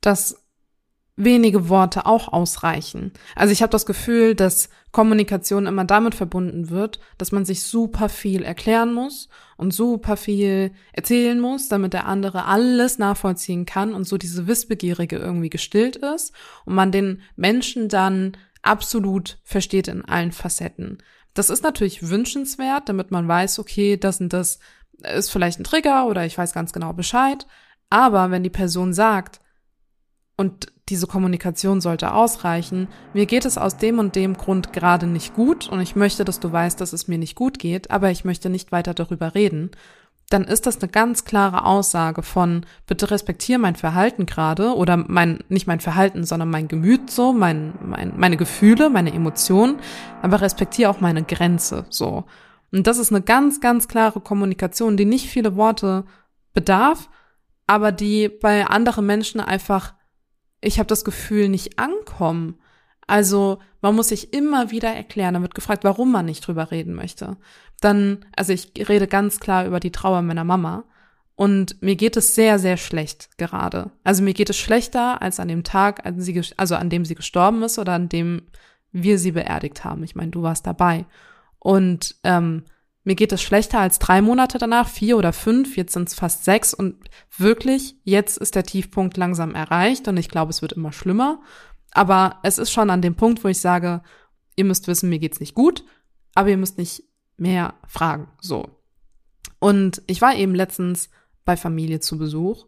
dass 0.00 0.36
wenige 1.16 1.68
Worte 1.68 2.06
auch 2.06 2.28
ausreichen. 2.28 3.12
Also 3.34 3.52
ich 3.52 3.62
habe 3.62 3.70
das 3.70 3.84
Gefühl, 3.84 4.34
dass 4.34 4.70
Kommunikation 4.90 5.66
immer 5.66 5.84
damit 5.84 6.14
verbunden 6.14 6.70
wird, 6.70 6.98
dass 7.18 7.30
man 7.30 7.44
sich 7.44 7.62
super 7.62 8.08
viel 8.08 8.42
erklären 8.42 8.94
muss 8.94 9.28
und 9.56 9.74
super 9.74 10.16
viel 10.16 10.72
erzählen 10.92 11.38
muss, 11.38 11.68
damit 11.68 11.92
der 11.92 12.06
andere 12.06 12.46
alles 12.46 12.98
nachvollziehen 12.98 13.66
kann 13.66 13.94
und 13.94 14.04
so 14.04 14.16
diese 14.16 14.46
Wissbegierige 14.46 15.16
irgendwie 15.16 15.50
gestillt 15.50 15.96
ist 15.96 16.34
und 16.64 16.74
man 16.74 16.90
den 16.90 17.20
Menschen 17.36 17.88
dann 17.88 18.36
absolut 18.62 19.38
versteht 19.44 19.88
in 19.88 20.04
allen 20.04 20.32
Facetten. 20.32 20.98
Das 21.34 21.50
ist 21.50 21.62
natürlich 21.62 22.08
wünschenswert, 22.08 22.88
damit 22.88 23.10
man 23.10 23.28
weiß, 23.28 23.58
okay, 23.58 23.96
das 23.96 24.20
und 24.20 24.32
das 24.32 24.58
ist 25.14 25.30
vielleicht 25.30 25.60
ein 25.60 25.64
Trigger 25.64 26.06
oder 26.06 26.26
ich 26.26 26.36
weiß 26.36 26.52
ganz 26.52 26.72
genau 26.72 26.92
Bescheid. 26.92 27.46
Aber 27.88 28.30
wenn 28.30 28.42
die 28.42 28.50
Person 28.50 28.92
sagt, 28.92 29.40
und 30.40 30.72
diese 30.88 31.06
Kommunikation 31.06 31.82
sollte 31.82 32.14
ausreichen. 32.14 32.88
Mir 33.12 33.26
geht 33.26 33.44
es 33.44 33.58
aus 33.58 33.76
dem 33.76 33.98
und 33.98 34.16
dem 34.16 34.38
Grund 34.38 34.72
gerade 34.72 35.06
nicht 35.06 35.34
gut 35.34 35.68
und 35.68 35.80
ich 35.80 35.96
möchte, 35.96 36.24
dass 36.24 36.40
du 36.40 36.50
weißt, 36.50 36.80
dass 36.80 36.94
es 36.94 37.08
mir 37.08 37.18
nicht 37.18 37.34
gut 37.34 37.58
geht, 37.58 37.90
aber 37.90 38.10
ich 38.10 38.24
möchte 38.24 38.48
nicht 38.48 38.72
weiter 38.72 38.94
darüber 38.94 39.34
reden. 39.34 39.70
Dann 40.30 40.44
ist 40.44 40.66
das 40.66 40.80
eine 40.80 40.90
ganz 40.90 41.24
klare 41.24 41.66
Aussage 41.66 42.22
von, 42.22 42.64
bitte 42.86 43.10
respektiere 43.10 43.58
mein 43.58 43.76
Verhalten 43.76 44.24
gerade 44.24 44.74
oder 44.74 44.96
mein, 44.96 45.40
nicht 45.48 45.66
mein 45.66 45.80
Verhalten, 45.80 46.24
sondern 46.24 46.48
mein 46.48 46.68
Gemüt 46.68 47.10
so, 47.10 47.34
mein, 47.34 47.74
mein, 47.84 48.14
meine 48.16 48.38
Gefühle, 48.38 48.88
meine 48.88 49.12
Emotionen, 49.12 49.78
aber 50.22 50.40
respektiere 50.40 50.88
auch 50.88 51.00
meine 51.00 51.24
Grenze 51.24 51.84
so. 51.90 52.24
Und 52.72 52.86
das 52.86 52.96
ist 52.96 53.12
eine 53.12 53.20
ganz, 53.20 53.60
ganz 53.60 53.86
klare 53.86 54.20
Kommunikation, 54.20 54.96
die 54.96 55.04
nicht 55.04 55.28
viele 55.28 55.56
Worte 55.56 56.04
bedarf, 56.54 57.10
aber 57.66 57.92
die 57.92 58.28
bei 58.28 58.66
anderen 58.66 59.04
Menschen 59.04 59.40
einfach 59.40 59.94
ich 60.60 60.78
habe 60.78 60.86
das 60.86 61.04
Gefühl, 61.04 61.48
nicht 61.48 61.78
ankommen. 61.78 62.58
Also 63.06 63.58
man 63.80 63.96
muss 63.96 64.08
sich 64.08 64.32
immer 64.32 64.70
wieder 64.70 64.90
erklären, 64.90 65.34
dann 65.34 65.42
wird 65.42 65.54
gefragt, 65.54 65.84
warum 65.84 66.12
man 66.12 66.26
nicht 66.26 66.46
drüber 66.46 66.70
reden 66.70 66.94
möchte. 66.94 67.36
Dann, 67.80 68.24
also 68.36 68.52
ich 68.52 68.72
rede 68.76 69.06
ganz 69.06 69.40
klar 69.40 69.66
über 69.66 69.80
die 69.80 69.92
Trauer 69.92 70.22
meiner 70.22 70.44
Mama. 70.44 70.84
Und 71.34 71.80
mir 71.80 71.96
geht 71.96 72.18
es 72.18 72.34
sehr, 72.34 72.58
sehr 72.58 72.76
schlecht 72.76 73.38
gerade. 73.38 73.90
Also 74.04 74.22
mir 74.22 74.34
geht 74.34 74.50
es 74.50 74.58
schlechter 74.58 75.22
als 75.22 75.40
an 75.40 75.48
dem 75.48 75.64
Tag, 75.64 76.04
an 76.04 76.20
sie, 76.20 76.42
also 76.58 76.74
an 76.74 76.90
dem 76.90 77.06
sie 77.06 77.14
gestorben 77.14 77.62
ist 77.62 77.78
oder 77.78 77.94
an 77.94 78.10
dem 78.10 78.42
wir 78.92 79.18
sie 79.18 79.32
beerdigt 79.32 79.84
haben. 79.84 80.02
Ich 80.02 80.14
meine, 80.14 80.30
du 80.30 80.42
warst 80.42 80.66
dabei. 80.66 81.06
Und 81.58 82.16
ähm, 82.24 82.64
mir 83.04 83.14
geht 83.14 83.32
es 83.32 83.42
schlechter 83.42 83.80
als 83.80 83.98
drei 83.98 84.20
Monate 84.20 84.58
danach, 84.58 84.88
vier 84.88 85.16
oder 85.16 85.32
fünf, 85.32 85.76
jetzt 85.76 85.94
sind 85.94 86.08
es 86.08 86.14
fast 86.14 86.44
sechs 86.44 86.74
und 86.74 87.08
wirklich, 87.36 87.96
jetzt 88.04 88.36
ist 88.36 88.54
der 88.54 88.64
Tiefpunkt 88.64 89.16
langsam 89.16 89.54
erreicht 89.54 90.06
und 90.08 90.18
ich 90.18 90.28
glaube, 90.28 90.50
es 90.50 90.60
wird 90.60 90.72
immer 90.72 90.92
schlimmer. 90.92 91.40
Aber 91.92 92.38
es 92.42 92.58
ist 92.58 92.70
schon 92.70 92.90
an 92.90 93.02
dem 93.02 93.14
Punkt, 93.14 93.42
wo 93.42 93.48
ich 93.48 93.60
sage, 93.60 94.02
ihr 94.56 94.64
müsst 94.64 94.86
wissen, 94.86 95.08
mir 95.08 95.18
geht's 95.18 95.40
nicht 95.40 95.54
gut, 95.54 95.84
aber 96.34 96.50
ihr 96.50 96.58
müsst 96.58 96.76
nicht 96.76 97.04
mehr 97.40 97.74
fragen, 97.86 98.28
so. 98.40 98.68
Und 99.58 100.02
ich 100.06 100.20
war 100.20 100.34
eben 100.34 100.54
letztens 100.54 101.10
bei 101.44 101.56
Familie 101.56 102.00
zu 102.00 102.18
Besuch 102.18 102.66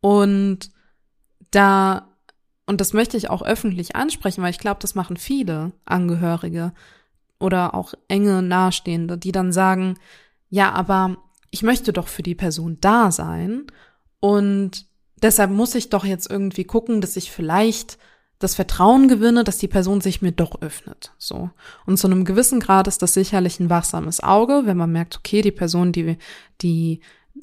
und 0.00 0.70
da, 1.50 2.08
und 2.66 2.80
das 2.80 2.92
möchte 2.92 3.16
ich 3.16 3.30
auch 3.30 3.42
öffentlich 3.42 3.96
ansprechen, 3.96 4.42
weil 4.42 4.50
ich 4.50 4.58
glaube, 4.58 4.80
das 4.80 4.94
machen 4.94 5.16
viele 5.16 5.72
Angehörige 5.84 6.72
oder 7.38 7.74
auch 7.74 7.94
enge 8.08 8.42
Nahestehende, 8.42 9.18
die 9.18 9.32
dann 9.32 9.52
sagen, 9.52 9.98
ja, 10.48 10.72
aber 10.72 11.16
ich 11.50 11.62
möchte 11.62 11.92
doch 11.92 12.08
für 12.08 12.22
die 12.22 12.34
Person 12.34 12.78
da 12.80 13.10
sein 13.10 13.66
und 14.20 14.86
deshalb 15.22 15.50
muss 15.50 15.74
ich 15.74 15.90
doch 15.90 16.04
jetzt 16.04 16.30
irgendwie 16.30 16.64
gucken, 16.64 17.00
dass 17.00 17.16
ich 17.16 17.30
vielleicht 17.30 17.98
das 18.44 18.54
Vertrauen 18.54 19.08
gewinne, 19.08 19.42
dass 19.42 19.58
die 19.58 19.68
Person 19.68 20.00
sich 20.00 20.22
mir 20.22 20.32
doch 20.32 20.60
öffnet. 20.62 21.12
So. 21.18 21.50
Und 21.86 21.98
zu 21.98 22.06
einem 22.06 22.24
gewissen 22.24 22.60
Grad 22.60 22.86
ist 22.86 23.02
das 23.02 23.14
sicherlich 23.14 23.58
ein 23.58 23.70
wachsames 23.70 24.22
Auge, 24.22 24.62
wenn 24.66 24.76
man 24.76 24.92
merkt, 24.92 25.16
okay, 25.16 25.42
die 25.42 25.50
Person, 25.50 25.90
die, 25.92 26.18
die 26.60 27.00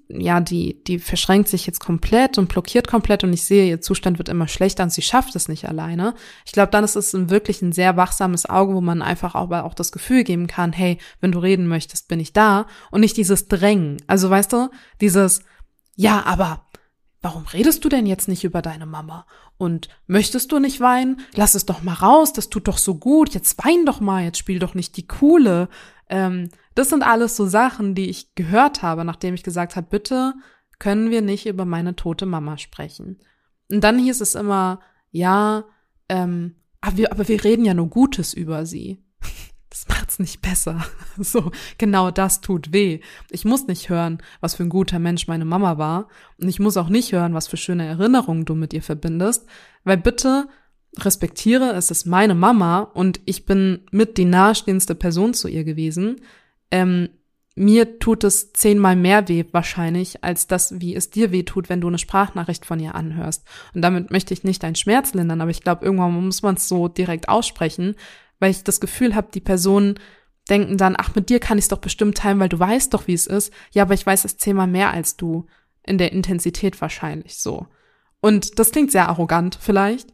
ja, 0.07 0.39
die, 0.39 0.81
die 0.83 0.99
verschränkt 0.99 1.49
sich 1.49 1.65
jetzt 1.65 1.79
komplett 1.79 2.37
und 2.37 2.47
blockiert 2.47 2.87
komplett 2.87 3.23
und 3.23 3.33
ich 3.33 3.43
sehe, 3.43 3.67
ihr 3.67 3.81
Zustand 3.81 4.17
wird 4.17 4.29
immer 4.29 4.47
schlechter 4.47 4.83
und 4.83 4.93
sie 4.93 5.01
schafft 5.01 5.35
es 5.35 5.49
nicht 5.49 5.67
alleine. 5.67 6.13
Ich 6.45 6.53
glaube, 6.53 6.71
dann 6.71 6.83
ist 6.83 6.95
es 6.95 7.13
wirklich 7.29 7.61
ein 7.61 7.73
sehr 7.73 7.97
wachsames 7.97 8.49
Auge, 8.49 8.73
wo 8.73 8.81
man 8.81 9.01
einfach 9.01 9.35
auch, 9.35 9.51
auch 9.51 9.73
das 9.73 9.91
Gefühl 9.91 10.23
geben 10.23 10.47
kann, 10.47 10.71
hey, 10.71 10.97
wenn 11.19 11.33
du 11.33 11.39
reden 11.39 11.67
möchtest, 11.67 12.07
bin 12.07 12.21
ich 12.21 12.31
da 12.31 12.67
und 12.89 13.01
nicht 13.01 13.17
dieses 13.17 13.47
Drängen. 13.49 13.97
Also 14.07 14.29
weißt 14.29 14.53
du, 14.53 14.69
dieses, 15.01 15.43
ja, 15.95 16.23
aber 16.25 16.65
warum 17.21 17.45
redest 17.45 17.83
du 17.83 17.89
denn 17.89 18.05
jetzt 18.05 18.29
nicht 18.29 18.45
über 18.45 18.61
deine 18.61 18.85
Mama? 18.85 19.25
Und 19.61 19.89
möchtest 20.07 20.51
du 20.51 20.57
nicht 20.57 20.79
weinen? 20.79 21.21
Lass 21.35 21.53
es 21.53 21.67
doch 21.67 21.83
mal 21.83 21.93
raus, 21.93 22.33
das 22.33 22.49
tut 22.49 22.67
doch 22.67 22.79
so 22.79 22.95
gut, 22.95 23.35
jetzt 23.35 23.63
wein 23.63 23.85
doch 23.85 23.99
mal, 23.99 24.23
jetzt 24.23 24.39
spiel 24.39 24.57
doch 24.57 24.73
nicht 24.73 24.97
die 24.97 25.05
Coole. 25.05 25.69
Ähm, 26.09 26.49
das 26.73 26.89
sind 26.89 27.03
alles 27.03 27.35
so 27.35 27.45
Sachen, 27.45 27.93
die 27.93 28.09
ich 28.09 28.33
gehört 28.33 28.81
habe, 28.81 29.05
nachdem 29.05 29.35
ich 29.35 29.43
gesagt 29.43 29.75
habe, 29.75 29.85
bitte 29.87 30.33
können 30.79 31.11
wir 31.11 31.21
nicht 31.21 31.45
über 31.45 31.65
meine 31.65 31.95
tote 31.95 32.25
Mama 32.25 32.57
sprechen. 32.57 33.19
Und 33.69 33.83
dann 33.83 33.99
hieß 33.99 34.21
es 34.21 34.33
immer, 34.33 34.79
ja, 35.11 35.65
ähm, 36.09 36.55
aber 36.81 36.97
wir, 36.97 37.11
aber 37.11 37.27
wir 37.27 37.43
reden 37.43 37.63
ja 37.63 37.75
nur 37.75 37.91
Gutes 37.91 38.33
über 38.33 38.65
sie. 38.65 39.03
Das 39.71 39.87
macht's 39.87 40.19
nicht 40.19 40.41
besser. 40.41 40.85
So, 41.17 41.51
genau 41.77 42.11
das 42.11 42.41
tut 42.41 42.73
weh. 42.73 42.99
Ich 43.29 43.45
muss 43.45 43.67
nicht 43.67 43.89
hören, 43.89 44.21
was 44.41 44.55
für 44.55 44.63
ein 44.63 44.69
guter 44.69 44.99
Mensch 44.99 45.27
meine 45.27 45.45
Mama 45.45 45.77
war. 45.77 46.09
Und 46.39 46.49
ich 46.49 46.59
muss 46.59 46.77
auch 46.77 46.89
nicht 46.89 47.13
hören, 47.13 47.33
was 47.33 47.47
für 47.47 47.57
schöne 47.57 47.85
Erinnerungen 47.85 48.45
du 48.45 48.53
mit 48.53 48.73
ihr 48.73 48.83
verbindest. 48.83 49.45
Weil 49.83 49.97
bitte 49.97 50.47
respektiere, 50.97 51.71
es 51.73 51.89
ist 51.89 52.05
meine 52.05 52.35
Mama 52.35 52.79
und 52.81 53.21
ich 53.25 53.45
bin 53.45 53.85
mit 53.91 54.17
die 54.17 54.25
nahestehendste 54.25 54.93
Person 54.93 55.33
zu 55.33 55.47
ihr 55.47 55.63
gewesen. 55.63 56.17
Ähm, 56.69 57.09
mir 57.55 57.99
tut 57.99 58.23
es 58.23 58.53
zehnmal 58.53 58.95
mehr 58.95 59.27
weh 59.27 59.45
wahrscheinlich, 59.51 60.23
als 60.23 60.47
das, 60.47 60.81
wie 60.81 60.95
es 60.95 61.09
dir 61.09 61.31
weh 61.31 61.43
tut, 61.43 61.69
wenn 61.69 61.81
du 61.81 61.87
eine 61.87 61.97
Sprachnachricht 61.97 62.65
von 62.65 62.79
ihr 62.79 62.95
anhörst. 62.95 63.45
Und 63.73 63.81
damit 63.81 64.11
möchte 64.11 64.33
ich 64.33 64.43
nicht 64.43 64.63
deinen 64.63 64.75
Schmerz 64.75 65.13
lindern, 65.13 65.41
aber 65.41 65.51
ich 65.51 65.61
glaube, 65.61 65.85
irgendwann 65.85 66.25
muss 66.25 66.41
man 66.41 66.55
es 66.55 66.67
so 66.67 66.87
direkt 66.87 67.29
aussprechen, 67.29 67.95
weil 68.41 68.51
ich 68.51 68.63
das 68.63 68.81
Gefühl 68.81 69.15
habe, 69.15 69.29
die 69.33 69.39
Personen 69.39 69.99
denken 70.49 70.77
dann, 70.77 70.95
ach, 70.97 71.15
mit 71.15 71.29
dir 71.29 71.39
kann 71.39 71.57
ich 71.57 71.65
es 71.65 71.69
doch 71.69 71.77
bestimmt 71.77 72.17
teilen, 72.17 72.39
weil 72.39 72.49
du 72.49 72.59
weißt 72.59 72.93
doch, 72.93 73.07
wie 73.07 73.13
es 73.13 73.27
ist. 73.27 73.53
Ja, 73.71 73.83
aber 73.83 73.93
ich 73.93 74.05
weiß 74.05 74.25
es 74.25 74.37
zehnmal 74.37 74.67
mehr 74.67 74.91
als 74.91 75.15
du. 75.15 75.45
In 75.83 75.97
der 75.97 76.11
Intensität 76.11 76.79
wahrscheinlich 76.81 77.37
so. 77.37 77.67
Und 78.19 78.59
das 78.59 78.71
klingt 78.71 78.91
sehr 78.91 79.09
arrogant 79.09 79.57
vielleicht, 79.59 80.13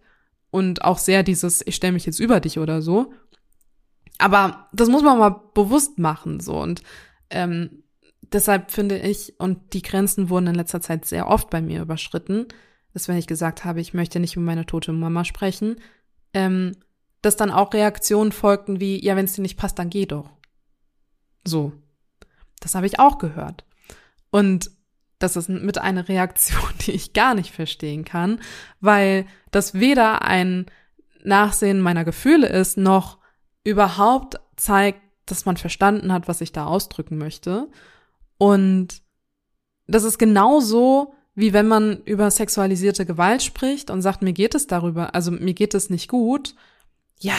und 0.49 0.83
auch 0.83 0.97
sehr 0.97 1.23
dieses, 1.23 1.65
ich 1.65 1.75
stelle 1.75 1.93
mich 1.93 2.05
jetzt 2.05 2.19
über 2.19 2.39
dich 2.39 2.59
oder 2.59 2.81
so. 2.81 3.11
Aber 4.17 4.69
das 4.73 4.89
muss 4.89 5.03
man 5.03 5.19
mal 5.19 5.41
bewusst 5.53 5.99
machen, 5.99 6.39
so. 6.39 6.59
Und 6.59 6.81
ähm, 7.29 7.83
deshalb 8.21 8.71
finde 8.71 8.97
ich, 8.97 9.39
und 9.39 9.73
die 9.73 9.81
Grenzen 9.81 10.29
wurden 10.29 10.47
in 10.47 10.55
letzter 10.55 10.81
Zeit 10.81 11.05
sehr 11.05 11.27
oft 11.27 11.49
bei 11.49 11.61
mir 11.61 11.81
überschritten, 11.81 12.47
dass 12.93 13.07
wenn 13.07 13.17
ich 13.17 13.27
gesagt 13.27 13.65
habe, 13.65 13.81
ich 13.81 13.93
möchte 13.93 14.19
nicht 14.19 14.35
über 14.35 14.45
meine 14.45 14.65
tote 14.65 14.93
Mama 14.93 15.25
sprechen, 15.25 15.75
ähm, 16.33 16.75
dass 17.27 17.35
dann 17.35 17.51
auch 17.51 17.73
Reaktionen 17.73 18.31
folgten 18.31 18.79
wie, 18.79 19.03
ja, 19.03 19.17
wenn 19.17 19.25
es 19.25 19.33
dir 19.33 19.41
nicht 19.41 19.57
passt, 19.57 19.77
dann 19.77 19.89
geh 19.89 20.05
doch. 20.05 20.29
So. 21.45 21.73
Das 22.61 22.73
habe 22.73 22.87
ich 22.87 22.99
auch 22.99 23.17
gehört. 23.17 23.65
Und 24.31 24.71
das 25.19 25.35
ist 25.35 25.49
mit 25.49 25.77
einer 25.77 26.07
Reaktion, 26.07 26.69
die 26.85 26.91
ich 26.91 27.11
gar 27.11 27.35
nicht 27.35 27.53
verstehen 27.53 28.05
kann, 28.05 28.39
weil 28.79 29.25
das 29.51 29.73
weder 29.73 30.21
ein 30.21 30.67
Nachsehen 31.23 31.81
meiner 31.81 32.05
Gefühle 32.05 32.47
ist, 32.47 32.77
noch 32.77 33.17
überhaupt 33.65 34.39
zeigt, 34.55 35.01
dass 35.25 35.45
man 35.45 35.57
verstanden 35.57 36.13
hat, 36.13 36.29
was 36.29 36.39
ich 36.39 36.53
da 36.53 36.65
ausdrücken 36.65 37.17
möchte. 37.17 37.67
Und 38.37 39.01
das 39.85 40.05
ist 40.05 40.17
genauso, 40.17 41.13
wie 41.35 41.51
wenn 41.51 41.67
man 41.67 42.01
über 42.03 42.31
sexualisierte 42.31 43.05
Gewalt 43.05 43.43
spricht 43.43 43.89
und 43.89 44.01
sagt, 44.01 44.21
mir 44.21 44.31
geht 44.31 44.55
es 44.55 44.67
darüber, 44.67 45.13
also 45.13 45.31
mir 45.31 45.53
geht 45.53 45.73
es 45.73 45.89
nicht 45.89 46.07
gut. 46.07 46.55
Ja, 47.19 47.35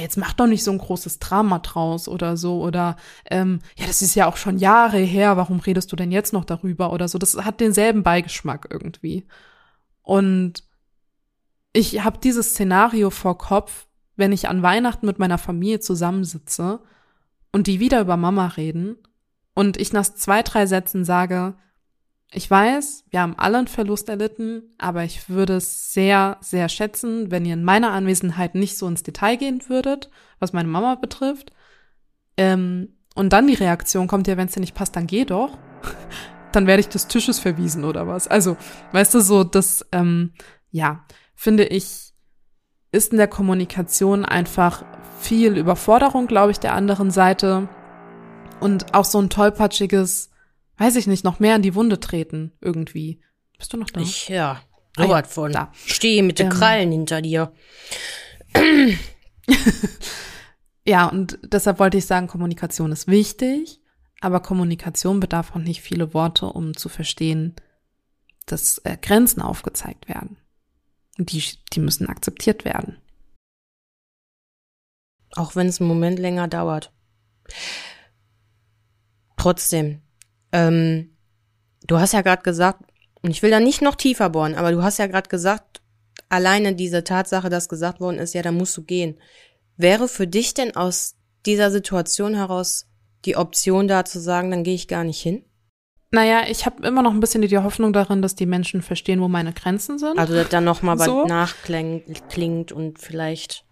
jetzt 0.00 0.16
mach 0.16 0.32
doch 0.32 0.46
nicht 0.46 0.64
so 0.64 0.70
ein 0.70 0.78
großes 0.78 1.18
Drama 1.18 1.58
draus 1.60 2.08
oder 2.08 2.36
so 2.36 2.62
oder 2.62 2.96
ähm, 3.30 3.60
ja, 3.76 3.86
das 3.86 4.02
ist 4.02 4.14
ja 4.14 4.26
auch 4.26 4.36
schon 4.36 4.58
Jahre 4.58 4.98
her, 4.98 5.36
warum 5.36 5.60
redest 5.60 5.92
du 5.92 5.96
denn 5.96 6.12
jetzt 6.12 6.32
noch 6.32 6.44
darüber 6.44 6.92
oder 6.92 7.08
so? 7.08 7.18
Das 7.18 7.36
hat 7.36 7.60
denselben 7.60 8.02
Beigeschmack 8.02 8.68
irgendwie. 8.70 9.26
Und 10.02 10.64
ich 11.72 12.04
habe 12.04 12.18
dieses 12.18 12.50
Szenario 12.50 13.10
vor 13.10 13.38
Kopf, 13.38 13.86
wenn 14.16 14.32
ich 14.32 14.48
an 14.48 14.62
Weihnachten 14.62 15.06
mit 15.06 15.18
meiner 15.18 15.38
Familie 15.38 15.80
zusammensitze 15.80 16.80
und 17.52 17.66
die 17.66 17.80
wieder 17.80 18.00
über 18.00 18.16
Mama 18.16 18.46
reden 18.46 18.96
und 19.54 19.76
ich 19.76 19.92
nach 19.92 20.04
zwei, 20.04 20.42
drei 20.42 20.66
Sätzen 20.66 21.04
sage, 21.04 21.54
ich 22.36 22.50
weiß, 22.50 23.04
wir 23.10 23.20
haben 23.20 23.38
alle 23.38 23.58
einen 23.58 23.68
Verlust 23.68 24.08
erlitten, 24.08 24.74
aber 24.76 25.04
ich 25.04 25.28
würde 25.28 25.56
es 25.56 25.92
sehr, 25.92 26.36
sehr 26.40 26.68
schätzen, 26.68 27.30
wenn 27.30 27.44
ihr 27.44 27.54
in 27.54 27.62
meiner 27.62 27.92
Anwesenheit 27.92 28.56
nicht 28.56 28.76
so 28.76 28.88
ins 28.88 29.04
Detail 29.04 29.36
gehen 29.36 29.62
würdet, 29.68 30.10
was 30.40 30.52
meine 30.52 30.68
Mama 30.68 30.96
betrifft. 30.96 31.52
Ähm, 32.36 32.96
und 33.14 33.32
dann 33.32 33.46
die 33.46 33.54
Reaktion 33.54 34.08
kommt 34.08 34.26
ja, 34.26 34.36
wenn 34.36 34.48
es 34.48 34.54
dir 34.54 34.60
nicht 34.60 34.74
passt, 34.74 34.96
dann 34.96 35.06
geh 35.06 35.24
doch. 35.24 35.56
dann 36.52 36.66
werde 36.66 36.80
ich 36.80 36.88
des 36.88 37.06
Tisches 37.06 37.38
verwiesen 37.38 37.84
oder 37.84 38.08
was. 38.08 38.26
Also, 38.26 38.56
weißt 38.90 39.14
du, 39.14 39.20
so 39.20 39.44
das, 39.44 39.86
ähm, 39.92 40.32
ja, 40.72 41.04
finde 41.36 41.64
ich, 41.64 42.14
ist 42.90 43.12
in 43.12 43.18
der 43.18 43.28
Kommunikation 43.28 44.24
einfach 44.24 44.84
viel 45.20 45.56
Überforderung, 45.56 46.26
glaube 46.26 46.50
ich, 46.50 46.58
der 46.58 46.74
anderen 46.74 47.12
Seite 47.12 47.68
und 48.58 48.92
auch 48.92 49.04
so 49.04 49.20
ein 49.20 49.30
tollpatschiges, 49.30 50.30
weiß 50.78 50.96
ich 50.96 51.06
nicht, 51.06 51.24
noch 51.24 51.40
mehr 51.40 51.56
in 51.56 51.62
die 51.62 51.74
Wunde 51.74 52.00
treten 52.00 52.52
irgendwie. 52.60 53.20
Bist 53.58 53.72
du 53.72 53.76
noch 53.76 53.90
da? 53.90 54.00
Ich, 54.00 54.28
ja, 54.28 54.60
Ah 54.96 55.04
ja, 55.06 55.22
von. 55.24 55.52
da. 55.52 55.72
Stehe 55.74 56.22
mit 56.22 56.38
den 56.38 56.46
Ähm. 56.46 56.52
Krallen 56.52 56.92
hinter 56.92 57.22
dir. 57.22 57.52
Ja, 60.86 61.06
und 61.06 61.38
deshalb 61.42 61.78
wollte 61.78 61.96
ich 61.96 62.04
sagen, 62.06 62.26
Kommunikation 62.26 62.92
ist 62.92 63.08
wichtig, 63.08 63.80
aber 64.20 64.40
Kommunikation 64.40 65.18
bedarf 65.18 65.52
auch 65.52 65.58
nicht 65.60 65.80
viele 65.80 66.12
Worte, 66.12 66.46
um 66.46 66.76
zu 66.76 66.90
verstehen, 66.90 67.54
dass 68.46 68.78
äh, 68.84 68.98
Grenzen 69.00 69.40
aufgezeigt 69.40 70.08
werden. 70.08 70.36
Und 71.18 71.32
die, 71.32 71.42
die 71.72 71.80
müssen 71.80 72.08
akzeptiert 72.08 72.64
werden. 72.64 72.98
Auch 75.34 75.56
wenn 75.56 75.68
es 75.68 75.80
einen 75.80 75.88
Moment 75.88 76.18
länger 76.18 76.48
dauert. 76.48 76.92
Trotzdem, 79.36 80.02
ähm, 80.54 81.10
du 81.86 81.98
hast 81.98 82.12
ja 82.12 82.22
gerade 82.22 82.42
gesagt, 82.42 82.80
und 83.22 83.30
ich 83.30 83.42
will 83.42 83.50
da 83.50 83.60
nicht 83.60 83.82
noch 83.82 83.96
tiefer 83.96 84.30
bohren, 84.30 84.54
aber 84.54 84.70
du 84.70 84.82
hast 84.82 84.98
ja 84.98 85.06
gerade 85.06 85.28
gesagt, 85.28 85.82
alleine 86.28 86.74
diese 86.74 87.04
Tatsache, 87.04 87.50
dass 87.50 87.68
gesagt 87.68 88.00
worden 88.00 88.18
ist, 88.18 88.34
ja, 88.34 88.42
da 88.42 88.52
musst 88.52 88.76
du 88.76 88.82
gehen. 88.82 89.18
Wäre 89.76 90.08
für 90.08 90.26
dich 90.26 90.54
denn 90.54 90.76
aus 90.76 91.16
dieser 91.44 91.70
Situation 91.70 92.34
heraus 92.34 92.86
die 93.24 93.36
Option 93.36 93.88
da 93.88 94.04
zu 94.04 94.20
sagen, 94.20 94.50
dann 94.50 94.64
gehe 94.64 94.74
ich 94.74 94.88
gar 94.88 95.04
nicht 95.04 95.20
hin? 95.20 95.44
Naja, 96.10 96.44
ich 96.48 96.64
habe 96.64 96.86
immer 96.86 97.02
noch 97.02 97.12
ein 97.12 97.18
bisschen 97.18 97.42
die 97.42 97.58
Hoffnung 97.58 97.92
darin, 97.92 98.22
dass 98.22 98.36
die 98.36 98.46
Menschen 98.46 98.82
verstehen, 98.82 99.20
wo 99.20 99.26
meine 99.26 99.52
Grenzen 99.52 99.98
sind. 99.98 100.16
Also 100.16 100.34
dass 100.34 100.48
dann 100.48 100.62
nochmal 100.62 100.98
was 100.98 101.06
So? 101.06 101.26
nachklingt 101.26 102.28
klingt 102.28 102.70
und 102.70 103.00
vielleicht. 103.00 103.63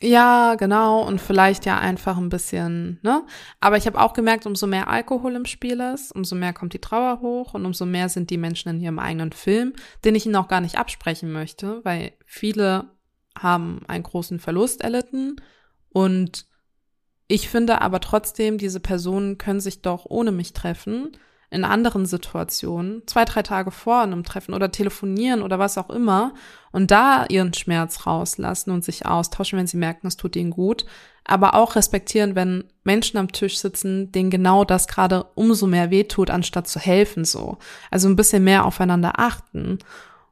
Ja, 0.00 0.54
genau. 0.54 1.04
Und 1.04 1.20
vielleicht 1.20 1.66
ja 1.66 1.78
einfach 1.78 2.16
ein 2.18 2.28
bisschen, 2.28 3.00
ne? 3.02 3.26
Aber 3.60 3.76
ich 3.76 3.86
habe 3.86 4.00
auch 4.00 4.12
gemerkt, 4.12 4.46
umso 4.46 4.68
mehr 4.68 4.88
Alkohol 4.88 5.34
im 5.34 5.44
Spiel 5.44 5.80
ist, 5.80 6.12
umso 6.12 6.36
mehr 6.36 6.52
kommt 6.52 6.72
die 6.72 6.80
Trauer 6.80 7.20
hoch 7.20 7.54
und 7.54 7.66
umso 7.66 7.84
mehr 7.84 8.08
sind 8.08 8.30
die 8.30 8.38
Menschen 8.38 8.68
in 8.68 8.80
ihrem 8.80 9.00
eigenen 9.00 9.32
Film, 9.32 9.72
den 10.04 10.14
ich 10.14 10.24
ihnen 10.24 10.36
auch 10.36 10.46
gar 10.48 10.60
nicht 10.60 10.78
absprechen 10.78 11.32
möchte, 11.32 11.84
weil 11.84 12.12
viele 12.26 12.90
haben 13.36 13.80
einen 13.88 14.04
großen 14.04 14.38
Verlust 14.38 14.82
erlitten 14.82 15.36
und 15.90 16.46
ich 17.26 17.48
finde 17.48 17.82
aber 17.82 18.00
trotzdem, 18.00 18.56
diese 18.56 18.80
Personen 18.80 19.36
können 19.36 19.60
sich 19.60 19.82
doch 19.82 20.06
ohne 20.08 20.32
mich 20.32 20.54
treffen, 20.54 21.12
in 21.50 21.64
anderen 21.64 22.04
Situationen, 22.04 23.02
zwei, 23.06 23.24
drei 23.24 23.42
Tage 23.42 23.70
vor 23.70 24.00
einem 24.02 24.22
Treffen 24.22 24.54
oder 24.54 24.70
telefonieren 24.70 25.42
oder 25.42 25.58
was 25.58 25.78
auch 25.78 25.88
immer 25.88 26.34
und 26.72 26.90
da 26.90 27.24
ihren 27.28 27.54
Schmerz 27.54 28.06
rauslassen 28.06 28.70
und 28.70 28.84
sich 28.84 29.06
austauschen, 29.06 29.58
wenn 29.58 29.66
sie 29.66 29.78
merken, 29.78 30.06
es 30.06 30.18
tut 30.18 30.36
ihnen 30.36 30.50
gut, 30.50 30.84
aber 31.24 31.54
auch 31.54 31.76
respektieren, 31.76 32.34
wenn 32.34 32.64
Menschen 32.84 33.18
am 33.18 33.32
Tisch 33.32 33.58
sitzen, 33.58 34.12
denen 34.12 34.30
genau 34.30 34.64
das 34.64 34.88
gerade 34.88 35.24
umso 35.34 35.66
mehr 35.66 35.90
wehtut, 35.90 36.30
anstatt 36.30 36.68
zu 36.68 36.80
helfen 36.80 37.24
so. 37.24 37.58
Also 37.90 38.08
ein 38.08 38.16
bisschen 38.16 38.44
mehr 38.44 38.64
aufeinander 38.64 39.18
achten. 39.18 39.78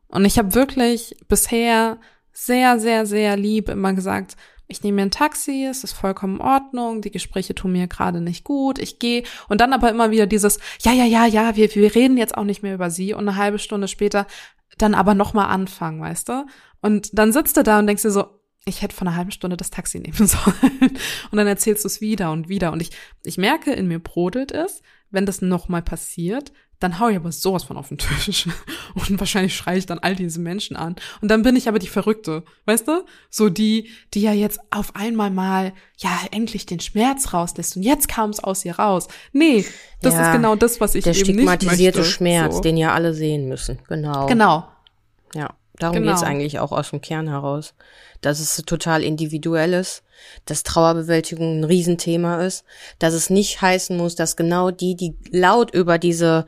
Und 0.08 0.24
ich 0.24 0.38
habe 0.38 0.54
wirklich 0.54 1.16
bisher 1.28 1.98
sehr, 2.32 2.78
sehr, 2.78 3.06
sehr 3.06 3.36
lieb 3.36 3.68
immer 3.70 3.94
gesagt, 3.94 4.36
ich 4.68 4.82
nehme 4.82 4.96
mir 4.96 5.02
ein 5.02 5.10
Taxi, 5.10 5.66
es 5.68 5.84
ist 5.84 5.92
vollkommen 5.92 6.36
in 6.36 6.42
Ordnung, 6.42 7.02
die 7.02 7.10
Gespräche 7.10 7.54
tun 7.54 7.72
mir 7.72 7.86
gerade 7.86 8.20
nicht 8.20 8.44
gut, 8.44 8.78
ich 8.78 8.98
gehe 8.98 9.22
und 9.48 9.60
dann 9.60 9.72
aber 9.72 9.90
immer 9.90 10.10
wieder 10.10 10.26
dieses, 10.26 10.58
ja, 10.80 10.92
ja, 10.92 11.04
ja, 11.04 11.26
ja, 11.26 11.56
wir, 11.56 11.74
wir 11.74 11.94
reden 11.94 12.16
jetzt 12.16 12.36
auch 12.36 12.44
nicht 12.44 12.62
mehr 12.62 12.74
über 12.74 12.90
sie 12.90 13.14
und 13.14 13.28
eine 13.28 13.36
halbe 13.36 13.58
Stunde 13.58 13.88
später 13.88 14.26
dann 14.78 14.94
aber 14.94 15.14
nochmal 15.14 15.48
anfangen, 15.48 16.00
weißt 16.00 16.28
du? 16.28 16.46
Und 16.80 17.16
dann 17.18 17.32
sitzt 17.32 17.56
du 17.56 17.62
da 17.62 17.78
und 17.78 17.86
denkst 17.86 18.02
dir 18.02 18.10
so, 18.10 18.26
ich 18.66 18.82
hätte 18.82 18.94
vor 18.94 19.06
einer 19.06 19.16
halben 19.16 19.30
Stunde 19.30 19.56
das 19.56 19.70
Taxi 19.70 20.00
nehmen 20.00 20.14
sollen. 20.26 20.98
Und 21.30 21.38
dann 21.38 21.46
erzählst 21.46 21.84
du 21.84 21.86
es 21.86 22.00
wieder 22.00 22.32
und 22.32 22.48
wieder. 22.48 22.72
Und 22.72 22.82
ich, 22.82 22.90
ich 23.22 23.38
merke, 23.38 23.72
in 23.72 23.86
mir 23.86 24.00
brodelt 24.00 24.52
es, 24.52 24.82
wenn 25.10 25.24
das 25.24 25.40
nochmal 25.40 25.82
passiert, 25.82 26.52
dann 26.78 26.98
hau 26.98 27.08
ich 27.08 27.16
aber 27.16 27.32
sowas 27.32 27.64
von 27.64 27.76
auf 27.76 27.88
den 27.88 27.98
Tisch. 27.98 28.48
Und 28.94 29.18
wahrscheinlich 29.18 29.56
schreie 29.56 29.78
ich 29.78 29.86
dann 29.86 29.98
all 29.98 30.14
diese 30.14 30.40
Menschen 30.40 30.76
an. 30.76 30.96
Und 31.20 31.30
dann 31.30 31.42
bin 31.42 31.56
ich 31.56 31.68
aber 31.68 31.78
die 31.78 31.88
Verrückte, 31.88 32.44
weißt 32.66 32.88
du? 32.88 33.04
So 33.30 33.48
die, 33.48 33.90
die 34.14 34.22
ja 34.22 34.32
jetzt 34.32 34.60
auf 34.70 34.94
einmal 34.94 35.30
mal, 35.30 35.72
ja, 35.98 36.18
endlich 36.30 36.66
den 36.66 36.80
Schmerz 36.80 37.32
rauslässt. 37.32 37.76
Und 37.76 37.82
jetzt 37.82 38.08
kam 38.08 38.30
es 38.30 38.42
aus 38.42 38.64
ihr 38.64 38.78
raus. 38.78 39.08
Nee, 39.32 39.64
das 40.02 40.14
Ja, 40.14 40.28
ist 40.28 40.36
genau 40.36 40.56
das, 40.56 40.80
was 40.80 40.94
ich 40.94 41.04
der 41.04 41.14
eben 41.14 41.36
nicht 41.36 41.48
stigmatisierte 41.48 41.98
möchte. 42.00 42.12
Schmerz, 42.12 42.56
so. 42.56 42.60
den 42.60 42.76
ja 42.76 42.92
alle 42.92 43.14
sehen 43.14 43.48
müssen. 43.48 43.78
Genau. 43.88 44.26
Genau. 44.26 44.68
Ja, 45.34 45.54
darum 45.78 45.96
Genau. 45.96 46.12
geht's 46.12 46.22
eigentlich 46.22 46.58
auch 46.58 46.72
aus 46.72 46.90
dem 46.90 47.00
Kern 47.00 47.28
heraus. 47.28 47.74
Dass 48.20 48.40
es 48.40 48.56
total 48.66 49.02
individuell 49.02 49.74
ist, 49.74 50.02
dass 50.46 50.62
Trauerbewältigung 50.62 51.60
ein 51.60 51.64
Riesenthema 51.64 52.42
ist, 52.44 52.64
dass 52.98 53.14
es 53.14 53.30
nicht 53.30 53.60
heißen 53.60 53.96
muss, 53.96 54.14
dass 54.14 54.36
genau 54.36 54.70
die, 54.70 54.94
die 54.96 55.16
laut 55.30 55.72
über 55.74 55.98
diese 55.98 56.46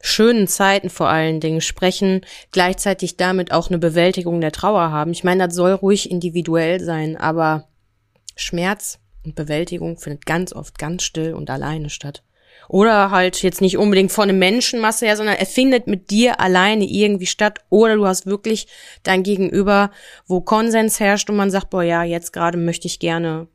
schönen 0.00 0.46
Zeiten 0.46 0.90
vor 0.90 1.08
allen 1.08 1.40
Dingen 1.40 1.60
sprechen, 1.60 2.20
gleichzeitig 2.52 3.16
damit 3.16 3.52
auch 3.52 3.68
eine 3.68 3.78
Bewältigung 3.78 4.40
der 4.40 4.52
Trauer 4.52 4.90
haben. 4.90 5.10
Ich 5.12 5.24
meine, 5.24 5.46
das 5.46 5.54
soll 5.54 5.72
ruhig 5.72 6.10
individuell 6.10 6.80
sein, 6.80 7.16
aber 7.16 7.68
Schmerz 8.36 8.98
und 9.24 9.34
Bewältigung 9.34 9.96
findet 9.96 10.26
ganz 10.26 10.52
oft 10.52 10.78
ganz 10.78 11.02
still 11.02 11.34
und 11.34 11.50
alleine 11.50 11.90
statt. 11.90 12.22
Oder 12.68 13.10
halt 13.10 13.42
jetzt 13.42 13.60
nicht 13.60 13.78
unbedingt 13.78 14.12
von 14.12 14.28
einer 14.28 14.38
Menschenmasse 14.38 15.06
her, 15.06 15.16
sondern 15.16 15.36
er 15.36 15.46
findet 15.46 15.86
mit 15.86 16.10
dir 16.10 16.40
alleine 16.40 16.84
irgendwie 16.84 17.26
statt. 17.26 17.60
Oder 17.70 17.96
du 17.96 18.06
hast 18.06 18.26
wirklich 18.26 18.66
dein 19.02 19.22
Gegenüber, 19.22 19.90
wo 20.26 20.40
Konsens 20.40 21.00
herrscht 21.00 21.30
und 21.30 21.36
man 21.36 21.50
sagt, 21.50 21.70
boah, 21.70 21.82
ja, 21.82 22.02
jetzt 22.02 22.32
gerade 22.32 22.58
möchte 22.58 22.86
ich 22.86 22.98
gerne 22.98 23.48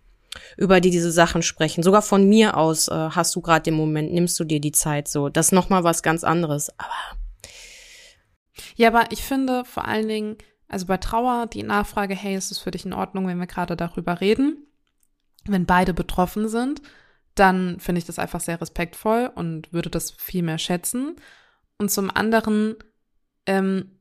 über 0.57 0.79
die 0.79 0.91
diese 0.91 1.11
Sachen 1.11 1.41
sprechen. 1.41 1.83
Sogar 1.83 2.01
von 2.01 2.27
mir 2.27 2.57
aus 2.57 2.87
äh, 2.87 3.09
hast 3.11 3.35
du 3.35 3.41
gerade 3.41 3.63
den 3.63 3.73
Moment, 3.73 4.13
nimmst 4.13 4.39
du 4.39 4.43
dir 4.43 4.61
die 4.61 4.71
Zeit 4.71 5.07
so. 5.07 5.29
Das 5.29 5.47
ist 5.47 5.51
nochmal 5.51 5.83
was 5.83 6.03
ganz 6.03 6.23
anderes. 6.23 6.69
Aber 6.77 7.19
Ja, 8.75 8.89
aber 8.89 9.11
ich 9.11 9.23
finde 9.23 9.65
vor 9.65 9.85
allen 9.87 10.07
Dingen, 10.07 10.37
also 10.67 10.85
bei 10.85 10.97
Trauer, 10.97 11.47
die 11.47 11.63
Nachfrage, 11.63 12.15
hey, 12.15 12.35
ist 12.35 12.51
es 12.51 12.59
für 12.59 12.71
dich 12.71 12.85
in 12.85 12.93
Ordnung, 12.93 13.27
wenn 13.27 13.39
wir 13.39 13.47
gerade 13.47 13.75
darüber 13.75 14.21
reden? 14.21 14.67
Wenn 15.45 15.65
beide 15.65 15.93
betroffen 15.93 16.47
sind, 16.47 16.81
dann 17.35 17.79
finde 17.79 17.99
ich 17.99 18.05
das 18.05 18.19
einfach 18.19 18.39
sehr 18.39 18.59
respektvoll 18.59 19.31
und 19.33 19.71
würde 19.73 19.89
das 19.89 20.11
viel 20.11 20.43
mehr 20.43 20.57
schätzen. 20.57 21.15
Und 21.77 21.89
zum 21.89 22.11
anderen, 22.11 22.75
ähm, 23.45 23.99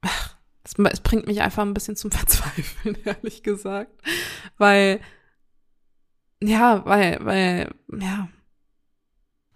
ach, 0.00 0.36
es, 0.64 0.74
es 0.92 1.00
bringt 1.00 1.26
mich 1.26 1.42
einfach 1.42 1.62
ein 1.62 1.74
bisschen 1.74 1.96
zum 1.96 2.10
Verzweifeln, 2.12 2.96
ehrlich 3.04 3.42
gesagt. 3.42 3.92
Weil, 4.58 5.00
ja, 6.42 6.84
weil, 6.86 7.18
weil, 7.24 7.74
ja, 7.98 8.28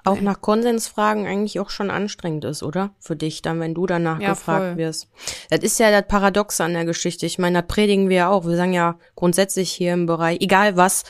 auch 0.04 0.20
nach 0.20 0.40
Konsensfragen 0.40 1.26
eigentlich 1.26 1.60
auch 1.60 1.70
schon 1.70 1.90
anstrengend 1.90 2.44
ist, 2.44 2.62
oder? 2.62 2.94
Für 2.98 3.16
dich 3.16 3.42
dann, 3.42 3.60
wenn 3.60 3.74
du 3.74 3.86
danach 3.86 4.20
Ja, 4.20 4.30
gefragt 4.30 4.64
voll. 4.64 4.76
wirst. 4.78 5.08
Das 5.50 5.60
ist 5.60 5.78
ja 5.78 5.90
das 5.90 6.08
Paradoxe 6.08 6.64
an 6.64 6.72
der 6.72 6.84
Geschichte. 6.84 7.26
Ich 7.26 7.38
meine, 7.38 7.60
das 7.60 7.68
predigen 7.68 8.08
wir 8.08 8.16
ja 8.16 8.28
auch. 8.30 8.46
Wir 8.46 8.56
sagen 8.56 8.72
ja 8.72 8.98
grundsätzlich 9.16 9.70
hier 9.70 9.92
im 9.92 10.06
Bereich, 10.06 10.40
egal 10.40 10.76
was, 10.76 11.04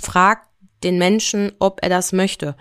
frag 0.00 0.48
den 0.82 0.98
Menschen, 0.98 1.52
ob 1.58 1.80
er 1.82 1.88
das 1.88 2.12
möchte. 2.12 2.56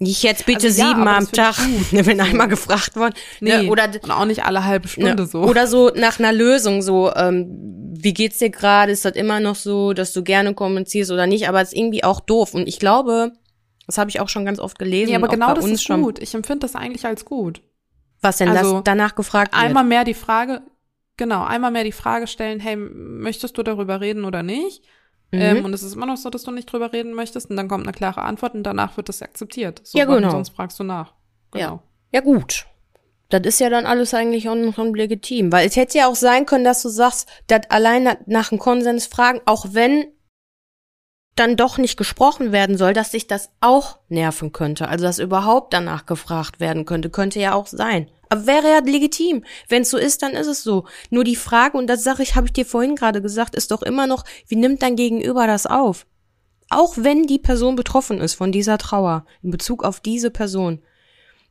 Nicht 0.00 0.22
jetzt 0.24 0.44
bitte 0.46 0.66
Also 0.66 0.82
ja, 0.82 0.88
siebenmal 0.88 1.18
am 1.18 1.30
Tag, 1.30 1.56
ich 1.92 1.92
wenn 2.06 2.20
einmal 2.20 2.48
gefragt 2.48 2.96
worden. 2.96 3.14
nee, 3.40 3.62
Ne, 3.62 3.70
oder 3.70 3.84
und 4.02 4.10
auch 4.10 4.24
nicht 4.24 4.44
alle 4.44 4.64
halbe 4.64 4.88
Stunde 4.88 5.14
Ne, 5.14 5.26
so. 5.26 5.42
Oder 5.42 5.66
so 5.66 5.90
nach 5.94 6.18
einer 6.18 6.32
Lösung, 6.32 6.82
so, 6.82 7.14
ähm, 7.14 7.46
wie 7.96 8.12
geht's 8.12 8.38
dir 8.38 8.50
gerade? 8.50 8.90
Ist 8.92 9.04
das 9.04 9.14
immer 9.14 9.38
noch 9.40 9.54
so, 9.54 9.92
dass 9.92 10.12
du 10.12 10.24
gerne 10.24 10.52
kommunizierst 10.52 11.12
oder 11.12 11.26
nicht? 11.26 11.48
Aber 11.48 11.60
es 11.62 11.68
ist 11.72 11.78
irgendwie 11.78 12.02
auch 12.02 12.20
doof. 12.20 12.54
Und 12.54 12.66
ich 12.68 12.80
glaube, 12.80 13.32
das 13.86 13.96
habe 13.98 14.10
ich 14.10 14.20
auch 14.20 14.28
schon 14.28 14.44
ganz 14.44 14.58
oft 14.58 14.78
gelesen. 14.78 15.12
Ja, 15.12 15.18
aber 15.18 15.28
genau 15.28 15.54
das 15.54 15.64
ist 15.66 15.84
schon. 15.84 16.02
gut. 16.02 16.18
Ich 16.20 16.34
empfinde 16.34 16.60
das 16.60 16.74
eigentlich 16.74 17.06
als 17.06 17.24
gut. 17.24 17.62
Was 18.20 18.38
denn 18.38 18.48
Also, 18.48 18.74
das 18.74 18.84
danach 18.84 19.14
gefragt 19.14 19.54
wird? 19.54 19.62
Einmal 19.62 19.84
mehr 19.84 20.04
die 20.04 20.14
Frage, 20.14 20.62
genau, 21.16 21.44
einmal 21.44 21.70
mehr 21.70 21.84
die 21.84 21.92
Frage 21.92 22.26
stellen, 22.26 22.58
hey, 22.58 22.76
möchtest 22.76 23.56
du 23.56 23.62
darüber 23.62 24.00
reden 24.00 24.24
oder 24.24 24.42
nicht? 24.42 24.82
Mhm. 25.36 25.42
Ähm, 25.42 25.64
und 25.64 25.74
es 25.74 25.82
ist 25.82 25.94
immer 25.94 26.06
noch 26.06 26.16
so, 26.16 26.30
dass 26.30 26.42
du 26.42 26.50
nicht 26.50 26.72
drüber 26.72 26.92
reden 26.92 27.14
möchtest 27.14 27.50
und 27.50 27.56
dann 27.56 27.68
kommt 27.68 27.84
eine 27.86 27.92
klare 27.92 28.22
Antwort 28.22 28.54
und 28.54 28.62
danach 28.62 28.96
wird 28.96 29.08
das 29.08 29.22
akzeptiert. 29.22 29.80
So, 29.84 29.98
Ja, 29.98 30.04
genau. 30.04 30.30
Sonst 30.30 30.50
fragst 30.50 30.78
du 30.78 30.84
nach. 30.84 31.14
Genau. 31.52 31.82
Ja, 32.12 32.20
gut. 32.20 32.66
Das 33.30 33.42
ist 33.42 33.58
ja 33.58 33.70
dann 33.70 33.86
alles 33.86 34.14
eigentlich 34.14 34.48
auch 34.48 34.54
noch 34.54 34.78
legitim. 34.78 35.50
Weil 35.50 35.66
es 35.66 35.76
hätte 35.76 35.98
ja 35.98 36.08
auch 36.08 36.14
sein 36.14 36.46
können, 36.46 36.64
dass 36.64 36.82
du 36.82 36.88
sagst, 36.88 37.28
dass 37.48 37.68
allein 37.70 38.16
nach 38.26 38.52
einem 38.52 38.58
Konsens 38.58 39.06
fragen, 39.06 39.40
auch 39.46 39.66
wenn 39.70 40.06
dann 41.34 41.56
doch 41.56 41.78
nicht 41.78 41.96
gesprochen 41.96 42.52
werden 42.52 42.76
soll, 42.76 42.92
dass 42.92 43.10
sich 43.10 43.26
das 43.26 43.50
auch 43.60 43.98
nerven 44.08 44.52
könnte. 44.52 44.88
Also 44.88 45.04
dass 45.04 45.18
überhaupt 45.18 45.72
danach 45.72 46.06
gefragt 46.06 46.60
werden 46.60 46.84
könnte, 46.84 47.10
könnte 47.10 47.40
ja 47.40 47.54
auch 47.54 47.66
sein. 47.66 48.08
Aber 48.28 48.46
wäre 48.46 48.70
ja 48.70 48.78
legitim. 48.78 49.44
Wenn 49.68 49.82
es 49.82 49.90
so 49.90 49.98
ist, 49.98 50.22
dann 50.22 50.32
ist 50.32 50.46
es 50.46 50.62
so. 50.62 50.84
Nur 51.10 51.24
die 51.24 51.36
Frage, 51.36 51.76
und 51.76 51.86
das 51.86 52.04
sage 52.04 52.22
ich, 52.22 52.34
habe 52.34 52.46
ich 52.46 52.52
dir 52.52 52.66
vorhin 52.66 52.96
gerade 52.96 53.22
gesagt, 53.22 53.54
ist 53.54 53.70
doch 53.70 53.82
immer 53.82 54.06
noch, 54.06 54.24
wie 54.48 54.56
nimmt 54.56 54.82
dein 54.82 54.96
Gegenüber 54.96 55.46
das 55.46 55.66
auf? 55.66 56.06
Auch 56.70 56.94
wenn 56.96 57.26
die 57.26 57.38
Person 57.38 57.76
betroffen 57.76 58.20
ist 58.20 58.34
von 58.34 58.52
dieser 58.52 58.78
Trauer 58.78 59.26
in 59.42 59.50
Bezug 59.50 59.84
auf 59.84 60.00
diese 60.00 60.30
Person. 60.30 60.82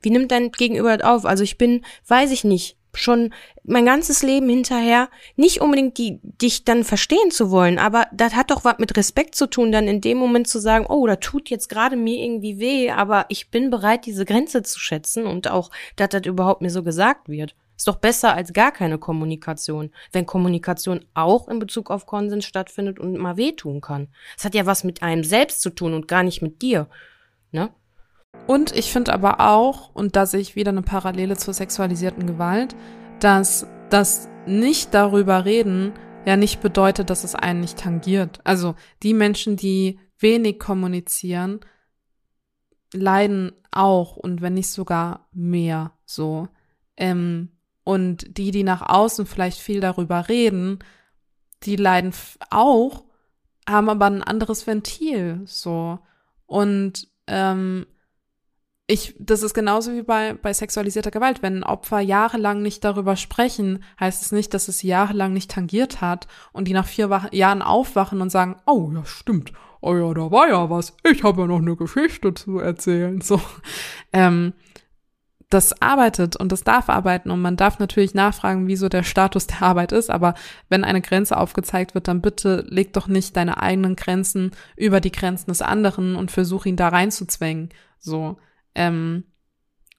Wie 0.01 0.09
nimmt 0.09 0.31
dein 0.31 0.51
Gegenüber 0.51 0.97
das 0.97 1.07
auf? 1.07 1.25
Also 1.25 1.43
ich 1.43 1.57
bin, 1.57 1.85
weiß 2.07 2.31
ich 2.31 2.43
nicht, 2.43 2.77
schon 2.97 3.33
mein 3.63 3.85
ganzes 3.85 4.23
Leben 4.23 4.49
hinterher, 4.49 5.09
nicht 5.35 5.61
unbedingt 5.61 5.97
die, 5.97 6.19
dich 6.23 6.63
dann 6.63 6.83
verstehen 6.83 7.31
zu 7.31 7.49
wollen, 7.51 7.79
aber 7.79 8.07
das 8.13 8.35
hat 8.35 8.51
doch 8.51 8.63
was 8.63 8.79
mit 8.79 8.95
Respekt 8.97 9.35
zu 9.35 9.47
tun, 9.47 9.71
dann 9.71 9.87
in 9.87 10.01
dem 10.01 10.17
Moment 10.17 10.47
zu 10.47 10.59
sagen, 10.59 10.85
oh, 10.87 11.07
da 11.07 11.15
tut 11.15 11.49
jetzt 11.49 11.69
gerade 11.69 11.95
mir 11.95 12.23
irgendwie 12.23 12.59
weh, 12.59 12.91
aber 12.91 13.25
ich 13.29 13.49
bin 13.49 13.69
bereit, 13.69 14.05
diese 14.05 14.25
Grenze 14.25 14.63
zu 14.63 14.79
schätzen 14.79 15.25
und 15.25 15.49
auch, 15.49 15.71
dass 15.95 16.09
das 16.09 16.25
überhaupt 16.25 16.61
mir 16.61 16.69
so 16.69 16.83
gesagt 16.83 17.29
wird. 17.29 17.55
Ist 17.75 17.87
doch 17.87 17.97
besser 17.97 18.35
als 18.35 18.53
gar 18.53 18.71
keine 18.71 18.99
Kommunikation, 18.99 19.91
wenn 20.11 20.25
Kommunikation 20.25 21.05
auch 21.15 21.47
in 21.47 21.59
Bezug 21.59 21.89
auf 21.89 22.05
Konsens 22.05 22.45
stattfindet 22.45 22.99
und 22.99 23.17
mal 23.17 23.35
wehtun 23.35 23.81
kann. 23.81 24.09
Es 24.37 24.45
hat 24.45 24.53
ja 24.53 24.65
was 24.65 24.83
mit 24.83 25.01
einem 25.01 25.23
selbst 25.23 25.61
zu 25.61 25.71
tun 25.71 25.93
und 25.93 26.07
gar 26.07 26.23
nicht 26.23 26.41
mit 26.41 26.61
dir. 26.61 26.87
Ne? 27.51 27.69
Und 28.47 28.75
ich 28.75 28.91
finde 28.91 29.13
aber 29.13 29.39
auch, 29.39 29.93
und 29.93 30.15
da 30.15 30.25
sehe 30.25 30.41
ich 30.41 30.55
wieder 30.55 30.71
eine 30.71 30.81
Parallele 30.81 31.37
zur 31.37 31.53
sexualisierten 31.53 32.27
Gewalt, 32.27 32.75
dass 33.19 33.67
das 33.89 34.27
nicht 34.45 34.93
darüber 34.93 35.45
reden 35.45 35.93
ja 36.25 36.37
nicht 36.37 36.61
bedeutet, 36.61 37.09
dass 37.09 37.23
es 37.23 37.35
einen 37.35 37.61
nicht 37.61 37.79
tangiert. 37.79 38.39
Also 38.43 38.75
die 39.01 39.13
Menschen, 39.13 39.57
die 39.57 39.99
wenig 40.19 40.59
kommunizieren, 40.59 41.59
leiden 42.93 43.51
auch 43.71 44.15
und 44.15 44.41
wenn 44.41 44.53
nicht 44.53 44.69
sogar 44.69 45.27
mehr 45.31 45.91
so. 46.05 46.47
Ähm, 46.95 47.49
und 47.83 48.37
die, 48.37 48.51
die 48.51 48.63
nach 48.63 48.81
außen 48.81 49.25
vielleicht 49.25 49.59
viel 49.59 49.81
darüber 49.81 50.29
reden, 50.29 50.79
die 51.63 51.75
leiden 51.75 52.13
auch, 52.49 53.03
haben 53.67 53.89
aber 53.89 54.05
ein 54.05 54.23
anderes 54.23 54.67
Ventil 54.67 55.41
so. 55.45 55.99
Und 56.45 57.07
ähm, 57.27 57.85
ich, 58.85 59.15
das 59.17 59.43
ist 59.43 59.53
genauso 59.53 59.93
wie 59.93 60.03
bei, 60.03 60.33
bei 60.33 60.53
sexualisierter 60.53 61.11
Gewalt. 61.11 61.41
Wenn 61.41 61.63
Opfer 61.63 62.01
jahrelang 62.01 62.61
nicht 62.61 62.83
darüber 62.83 63.15
sprechen, 63.15 63.83
heißt 63.99 64.21
es 64.21 64.31
nicht, 64.33 64.53
dass 64.53 64.67
es 64.67 64.83
jahrelang 64.83 65.31
nicht 65.31 65.51
tangiert 65.51 66.01
hat 66.01 66.27
und 66.51 66.67
die 66.67 66.73
nach 66.73 66.85
vier 66.85 67.29
Jahren 67.31 67.61
aufwachen 67.61 68.21
und 68.21 68.29
sagen, 68.29 68.57
oh 68.65 68.91
ja, 68.93 69.05
stimmt, 69.05 69.53
oh 69.79 69.95
ja, 69.95 70.13
da 70.13 70.31
war 70.31 70.49
ja 70.49 70.69
was, 70.69 70.97
ich 71.03 71.23
habe 71.23 71.41
ja 71.41 71.47
noch 71.47 71.59
eine 71.59 71.77
Geschichte 71.77 72.33
zu 72.33 72.59
erzählen. 72.59 73.21
So, 73.21 73.39
ähm, 74.11 74.51
das 75.49 75.81
arbeitet 75.81 76.35
und 76.35 76.51
das 76.51 76.63
darf 76.63 76.89
arbeiten 76.89 77.31
und 77.31 77.41
man 77.41 77.55
darf 77.55 77.79
natürlich 77.79 78.13
nachfragen, 78.13 78.67
wieso 78.67 78.89
der 78.89 79.03
Status 79.03 79.47
der 79.47 79.61
Arbeit 79.61 79.93
ist, 79.93 80.09
aber 80.09 80.33
wenn 80.67 80.83
eine 80.83 81.01
Grenze 81.01 81.37
aufgezeigt 81.37 81.93
wird, 81.93 82.09
dann 82.09 82.21
bitte 82.21 82.65
leg 82.67 82.91
doch 82.91 83.07
nicht 83.07 83.37
deine 83.37 83.61
eigenen 83.61 83.95
Grenzen 83.95 84.51
über 84.75 84.99
die 84.99 85.11
Grenzen 85.11 85.51
des 85.51 85.61
anderen 85.61 86.17
und 86.17 86.31
versuch 86.31 86.65
ihn 86.65 86.75
da 86.75 86.89
reinzuzwängen. 86.89 87.69
So. 87.99 88.37
Ähm, 88.75 89.25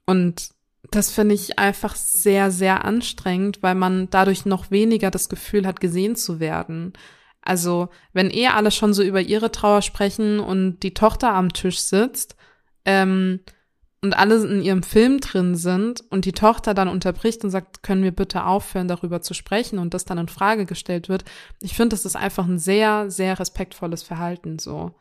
und 0.06 0.50
das 0.90 1.10
finde 1.10 1.34
ich 1.34 1.58
einfach 1.58 1.96
sehr, 1.96 2.50
sehr 2.50 2.84
anstrengend, 2.84 3.62
weil 3.62 3.74
man 3.74 4.10
dadurch 4.10 4.44
noch 4.44 4.70
weniger 4.70 5.10
das 5.10 5.28
Gefühl 5.28 5.66
hat, 5.66 5.80
gesehen 5.80 6.16
zu 6.16 6.40
werden. 6.40 6.92
Also, 7.40 7.88
wenn 8.12 8.30
eh 8.30 8.48
alle 8.48 8.70
schon 8.70 8.94
so 8.94 9.02
über 9.02 9.20
ihre 9.20 9.50
Trauer 9.50 9.82
sprechen 9.82 10.40
und 10.40 10.80
die 10.80 10.94
Tochter 10.94 11.32
am 11.34 11.52
Tisch 11.52 11.78
sitzt, 11.80 12.36
ähm, 12.84 13.40
und 14.04 14.12
alle 14.12 14.36
in 14.44 14.60
ihrem 14.60 14.82
Film 14.82 15.18
drin 15.20 15.54
sind 15.54 16.04
und 16.10 16.26
die 16.26 16.32
Tochter 16.32 16.74
dann 16.74 16.88
unterbricht 16.88 17.42
und 17.42 17.50
sagt, 17.50 17.82
können 17.82 18.02
wir 18.02 18.12
bitte 18.12 18.44
aufhören, 18.44 18.86
darüber 18.86 19.22
zu 19.22 19.32
sprechen 19.32 19.78
und 19.78 19.94
das 19.94 20.04
dann 20.04 20.18
in 20.18 20.28
Frage 20.28 20.66
gestellt 20.66 21.08
wird. 21.08 21.24
Ich 21.62 21.74
finde, 21.74 21.96
das 21.96 22.04
ist 22.04 22.14
einfach 22.14 22.46
ein 22.46 22.58
sehr, 22.58 23.10
sehr 23.10 23.40
respektvolles 23.40 24.02
Verhalten, 24.02 24.58
so. 24.58 24.94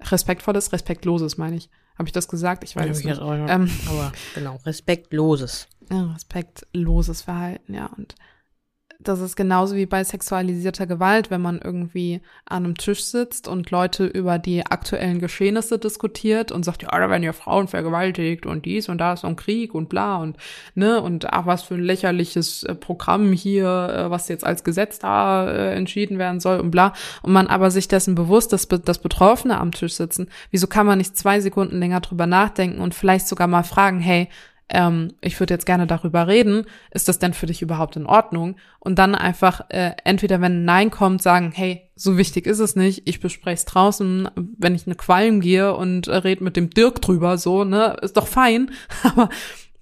Respektvolles, 0.00 0.72
respektloses, 0.72 1.36
meine 1.36 1.56
ich. 1.56 1.68
Habe 1.96 2.08
ich 2.08 2.12
das 2.12 2.28
gesagt? 2.28 2.64
Ich 2.64 2.74
weiß 2.74 3.02
ja, 3.02 3.10
nicht. 3.10 3.50
Ähm, 3.50 3.70
aber 3.88 4.12
genau, 4.34 4.58
respektloses. 4.64 5.68
Respektloses 5.90 7.22
Verhalten, 7.22 7.74
ja. 7.74 7.86
Und 7.86 8.14
das 9.08 9.20
ist 9.20 9.36
genauso 9.36 9.76
wie 9.76 9.86
bei 9.86 10.02
sexualisierter 10.02 10.86
Gewalt, 10.86 11.30
wenn 11.30 11.40
man 11.40 11.60
irgendwie 11.62 12.20
an 12.46 12.64
einem 12.64 12.76
Tisch 12.76 13.04
sitzt 13.04 13.48
und 13.48 13.70
Leute 13.70 14.06
über 14.06 14.38
die 14.38 14.64
aktuellen 14.66 15.20
Geschehnisse 15.20 15.78
diskutiert 15.78 16.52
und 16.52 16.64
sagt, 16.64 16.82
ja, 16.82 16.88
da 16.90 17.10
werden 17.10 17.22
ja 17.22 17.32
Frauen 17.32 17.68
vergewaltigt 17.68 18.46
und 18.46 18.64
dies 18.64 18.88
und 18.88 18.98
das 18.98 19.24
und 19.24 19.36
Krieg 19.36 19.74
und 19.74 19.88
bla 19.88 20.16
und 20.16 20.36
ne 20.74 21.00
und 21.00 21.32
ach, 21.32 21.46
was 21.46 21.62
für 21.62 21.74
ein 21.74 21.82
lächerliches 21.82 22.64
äh, 22.64 22.74
Programm 22.74 23.32
hier, 23.32 23.66
äh, 23.66 24.10
was 24.10 24.28
jetzt 24.28 24.44
als 24.44 24.64
Gesetz 24.64 24.98
da 24.98 25.48
äh, 25.48 25.74
entschieden 25.74 26.18
werden 26.18 26.40
soll 26.40 26.60
und 26.60 26.70
bla. 26.70 26.92
Und 27.22 27.32
man 27.32 27.46
aber 27.46 27.70
sich 27.70 27.88
dessen 27.88 28.14
bewusst, 28.14 28.52
dass 28.52 28.68
das 28.68 28.98
Betroffene 28.98 29.58
am 29.58 29.72
Tisch 29.72 29.94
sitzen, 29.94 30.28
wieso 30.50 30.66
kann 30.66 30.86
man 30.86 30.98
nicht 30.98 31.16
zwei 31.16 31.40
Sekunden 31.40 31.78
länger 31.78 32.00
drüber 32.00 32.26
nachdenken 32.26 32.80
und 32.80 32.94
vielleicht 32.94 33.28
sogar 33.28 33.46
mal 33.46 33.64
fragen, 33.64 34.00
hey, 34.00 34.28
ähm, 34.68 35.12
ich 35.20 35.38
würde 35.38 35.54
jetzt 35.54 35.66
gerne 35.66 35.86
darüber 35.86 36.26
reden, 36.26 36.64
ist 36.90 37.08
das 37.08 37.18
denn 37.18 37.34
für 37.34 37.46
dich 37.46 37.62
überhaupt 37.62 37.96
in 37.96 38.06
Ordnung? 38.06 38.56
Und 38.78 38.98
dann 38.98 39.14
einfach 39.14 39.62
äh, 39.68 39.92
entweder, 40.04 40.40
wenn 40.40 40.60
ein 40.60 40.64
Nein 40.64 40.90
kommt, 40.90 41.22
sagen, 41.22 41.52
hey, 41.54 41.90
so 41.96 42.16
wichtig 42.16 42.46
ist 42.46 42.58
es 42.58 42.76
nicht, 42.76 43.02
ich 43.06 43.20
bespreche 43.20 43.54
es 43.54 43.64
draußen, 43.66 44.28
wenn 44.58 44.74
ich 44.74 44.86
eine 44.86 44.96
Qualm 44.96 45.40
gehe 45.40 45.74
und 45.74 46.08
äh, 46.08 46.16
red 46.16 46.40
mit 46.40 46.56
dem 46.56 46.70
Dirk 46.70 47.02
drüber, 47.02 47.38
so, 47.38 47.64
ne, 47.64 47.96
ist 48.02 48.16
doch 48.16 48.26
fein, 48.26 48.70
aber 49.02 49.28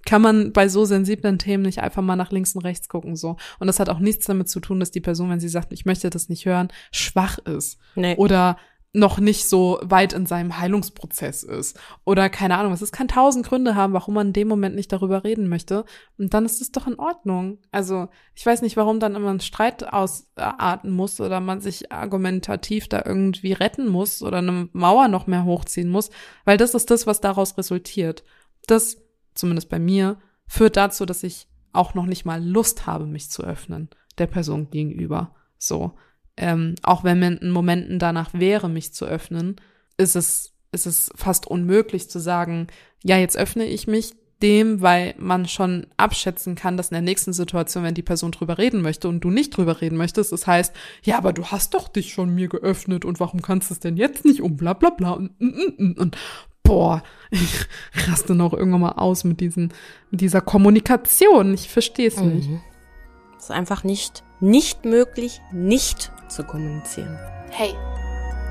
kann 0.05 0.21
man 0.21 0.51
bei 0.51 0.67
so 0.67 0.83
sensiblen 0.83 1.39
Themen 1.39 1.63
nicht 1.63 1.81
einfach 1.81 2.01
mal 2.01 2.17
nach 2.17 2.31
links 2.31 2.55
und 2.55 2.65
rechts 2.65 2.89
gucken 2.89 3.15
so 3.15 3.37
und 3.59 3.67
das 3.67 3.79
hat 3.79 3.87
auch 3.87 3.99
nichts 3.99 4.25
damit 4.25 4.49
zu 4.49 4.59
tun, 4.59 4.81
dass 4.81 4.91
die 4.91 4.99
Person, 4.99 5.29
wenn 5.29 5.39
sie 5.39 5.47
sagt, 5.47 5.71
ich 5.71 5.85
möchte 5.85 6.09
das 6.09 6.27
nicht 6.27 6.45
hören, 6.45 6.67
schwach 6.91 7.37
ist 7.37 7.79
nee. 7.95 8.15
oder 8.17 8.57
noch 8.95 9.19
nicht 9.19 9.49
so 9.49 9.79
weit 9.81 10.13
in 10.13 10.27
seinem 10.27 10.59
Heilungsprozess 10.59 11.41
ist. 11.41 11.79
Oder 12.05 12.29
keine 12.29 12.57
Ahnung, 12.57 12.73
es 12.73 12.91
kann 12.91 13.07
tausend 13.07 13.43
Gründe 13.43 13.73
haben, 13.73 13.93
warum 13.93 14.13
man 14.13 14.27
in 14.27 14.33
dem 14.33 14.47
Moment 14.47 14.75
nicht 14.75 14.91
darüber 14.91 15.23
reden 15.23 15.49
möchte. 15.49 15.83
Und 16.19 16.35
dann 16.35 16.45
ist 16.45 16.61
es 16.61 16.71
doch 16.71 16.85
in 16.85 16.99
Ordnung. 16.99 17.57
Also 17.71 18.07
ich 18.35 18.45
weiß 18.45 18.61
nicht, 18.61 18.77
warum 18.77 18.99
dann 18.99 19.15
immer 19.15 19.31
ein 19.31 19.39
Streit 19.39 19.91
ausarten 19.91 20.91
muss 20.91 21.19
oder 21.19 21.39
man 21.39 21.59
sich 21.59 21.91
argumentativ 21.91 22.87
da 22.87 23.01
irgendwie 23.03 23.53
retten 23.53 23.87
muss 23.87 24.21
oder 24.21 24.37
eine 24.37 24.69
Mauer 24.73 25.07
noch 25.07 25.25
mehr 25.25 25.43
hochziehen 25.43 25.89
muss, 25.89 26.11
weil 26.45 26.57
das 26.57 26.75
ist 26.75 26.91
das, 26.91 27.07
was 27.07 27.19
daraus 27.19 27.57
resultiert. 27.57 28.23
Das, 28.67 28.97
zumindest 29.33 29.69
bei 29.69 29.79
mir, 29.79 30.17
führt 30.45 30.77
dazu, 30.77 31.07
dass 31.07 31.23
ich 31.23 31.47
auch 31.71 31.95
noch 31.95 32.05
nicht 32.05 32.25
mal 32.25 32.43
Lust 32.43 32.85
habe, 32.85 33.07
mich 33.07 33.31
zu 33.31 33.43
öffnen 33.43 33.89
der 34.19 34.27
Person 34.27 34.69
gegenüber. 34.69 35.33
So 35.57 35.93
ähm, 36.37 36.75
auch 36.83 37.03
wenn 37.03 37.19
mir 37.19 37.41
in 37.41 37.51
Momenten 37.51 37.99
danach 37.99 38.33
wäre, 38.33 38.69
mich 38.69 38.93
zu 38.93 39.05
öffnen, 39.05 39.57
ist 39.97 40.15
es, 40.15 40.53
ist 40.71 40.85
es 40.85 41.11
fast 41.15 41.47
unmöglich 41.47 42.09
zu 42.09 42.19
sagen, 42.19 42.67
ja, 43.03 43.17
jetzt 43.17 43.37
öffne 43.37 43.65
ich 43.65 43.87
mich 43.87 44.13
dem, 44.41 44.81
weil 44.81 45.15
man 45.17 45.47
schon 45.47 45.87
abschätzen 45.95 46.55
kann, 46.55 46.75
dass 46.75 46.89
in 46.89 46.95
der 46.95 47.01
nächsten 47.01 47.31
Situation, 47.31 47.83
wenn 47.83 47.93
die 47.93 48.01
Person 48.01 48.31
drüber 48.31 48.57
reden 48.57 48.81
möchte 48.81 49.07
und 49.07 49.21
du 49.21 49.29
nicht 49.29 49.55
drüber 49.55 49.79
reden 49.79 49.97
möchtest, 49.97 50.33
das 50.33 50.45
heißt, 50.45 50.75
ja, 51.03 51.17
aber 51.17 51.31
du 51.31 51.45
hast 51.45 51.73
doch 51.73 51.87
dich 51.87 52.11
schon 52.11 52.35
mir 52.35 52.49
geöffnet 52.49 53.05
und 53.05 53.21
warum 53.21 53.41
kannst 53.41 53.69
du 53.69 53.75
es 53.75 53.79
denn 53.79 53.95
jetzt 53.95 54.25
nicht 54.25 54.41
um 54.41 54.57
bla 54.57 54.73
bla 54.73 54.89
bla 54.89 55.11
und, 55.11 55.31
und, 55.39 55.79
und, 55.79 55.97
und 55.97 56.17
boah, 56.61 57.03
ich 57.31 57.65
raste 58.09 58.35
noch 58.35 58.53
irgendwann 58.53 58.81
mal 58.81 58.91
aus 58.93 59.23
mit 59.23 59.39
diesen, 59.39 59.73
mit 60.11 60.19
dieser 60.19 60.41
Kommunikation. 60.41 61.53
Ich 61.53 61.69
verstehe 61.69 62.09
es 62.09 62.17
mhm. 62.17 62.33
nicht. 62.33 62.49
Es 63.43 63.49
ist 63.49 63.55
einfach 63.57 63.83
nicht, 63.83 64.23
nicht 64.39 64.85
möglich, 64.85 65.41
nicht 65.51 66.13
zu 66.29 66.45
kommunizieren. 66.45 67.19
Hey, 67.51 67.75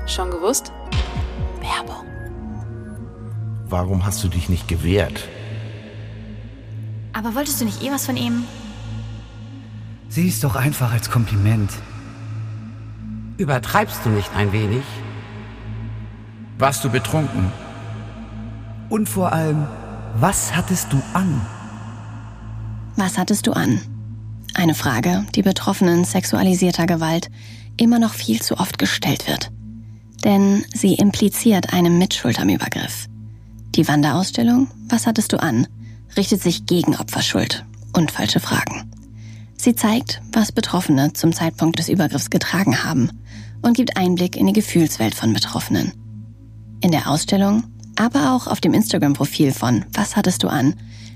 schon 0.05 0.29
gewusst? 0.29 0.71
Werbung. 1.59 2.05
Warum 3.65 4.05
hast 4.05 4.23
du 4.23 4.27
dich 4.27 4.49
nicht 4.49 4.67
gewehrt? 4.67 5.27
Aber 7.11 7.33
wolltest 7.33 7.59
du 7.59 7.65
nicht 7.65 7.81
eh 7.81 7.89
was 7.89 8.05
von 8.05 8.17
ihm? 8.17 8.43
Sieh 10.09 10.27
es 10.27 10.41
doch 10.41 10.55
einfach 10.55 10.93
als 10.93 11.09
Kompliment. 11.09 11.71
Übertreibst 13.37 14.05
du 14.05 14.09
nicht 14.09 14.29
ein 14.35 14.53
wenig? 14.53 14.83
Warst 16.59 16.83
du 16.83 16.91
betrunken? 16.91 17.51
Und 18.89 19.09
vor 19.09 19.33
allem, 19.33 19.65
was 20.19 20.55
hattest 20.55 20.93
du 20.93 21.01
an? 21.15 21.41
Was 22.95 23.17
hattest 23.17 23.47
du 23.47 23.53
an? 23.53 23.81
Eine 24.55 24.75
Frage, 24.75 25.25
die 25.35 25.41
Betroffenen 25.41 26.05
sexualisierter 26.05 26.85
Gewalt 26.85 27.29
immer 27.77 27.99
noch 27.99 28.13
viel 28.13 28.41
zu 28.41 28.59
oft 28.59 28.77
gestellt 28.77 29.27
wird. 29.27 29.51
Denn 30.23 30.63
sie 30.73 30.93
impliziert 30.93 31.73
eine 31.73 31.89
Mitschuld 31.89 32.39
am 32.39 32.49
Übergriff. 32.49 33.07
Die 33.75 33.87
Wanderausstellung 33.87 34.67
Was 34.87 35.07
hattest 35.07 35.33
du 35.33 35.41
an? 35.41 35.67
richtet 36.15 36.43
sich 36.43 36.67
gegen 36.67 36.95
Opferschuld 36.95 37.65
und 37.93 38.11
falsche 38.11 38.39
Fragen. 38.39 38.91
Sie 39.57 39.73
zeigt, 39.73 40.21
was 40.31 40.51
Betroffene 40.51 41.13
zum 41.13 41.33
Zeitpunkt 41.33 41.79
des 41.79 41.89
Übergriffs 41.89 42.29
getragen 42.29 42.83
haben 42.83 43.09
und 43.63 43.75
gibt 43.75 43.97
Einblick 43.97 44.35
in 44.35 44.45
die 44.45 44.53
Gefühlswelt 44.53 45.15
von 45.15 45.33
Betroffenen. 45.33 45.93
In 46.81 46.91
der 46.91 47.09
Ausstellung, 47.09 47.63
aber 47.95 48.33
auch 48.33 48.45
auf 48.45 48.61
dem 48.61 48.73
Instagram-Profil 48.73 49.51
von 49.51 49.85
Was 49.93 50.15
hattest 50.15 50.43
du 50.43 50.49
an, 50.49 50.75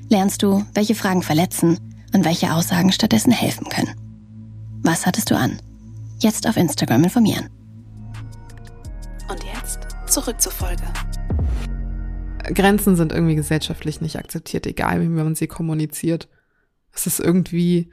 lernst 0.10 0.42
du, 0.42 0.66
welche 0.74 0.96
Fragen 0.96 1.22
verletzen 1.22 1.78
und 2.14 2.26
welche 2.26 2.54
Aussagen 2.54 2.92
stattdessen 2.92 3.32
helfen 3.32 3.68
können. 3.70 3.94
Was 4.82 5.06
hattest 5.06 5.32
du 5.32 5.38
an? 5.38 5.62
Jetzt 6.20 6.48
auf 6.48 6.58
Instagram 6.58 7.04
informieren. 7.04 7.50
Und 9.30 9.44
jetzt 9.44 9.80
zurück 10.08 10.42
zur 10.42 10.52
Folge. 10.52 10.84
Grenzen 12.54 12.96
sind 12.96 13.12
irgendwie 13.12 13.36
gesellschaftlich 13.36 14.02
nicht 14.02 14.18
akzeptiert, 14.18 14.66
egal 14.66 15.02
wie 15.02 15.08
man 15.08 15.36
sie 15.36 15.48
kommuniziert. 15.48 16.30
Es 16.94 17.08
ist 17.08 17.20
irgendwie, 17.20 17.92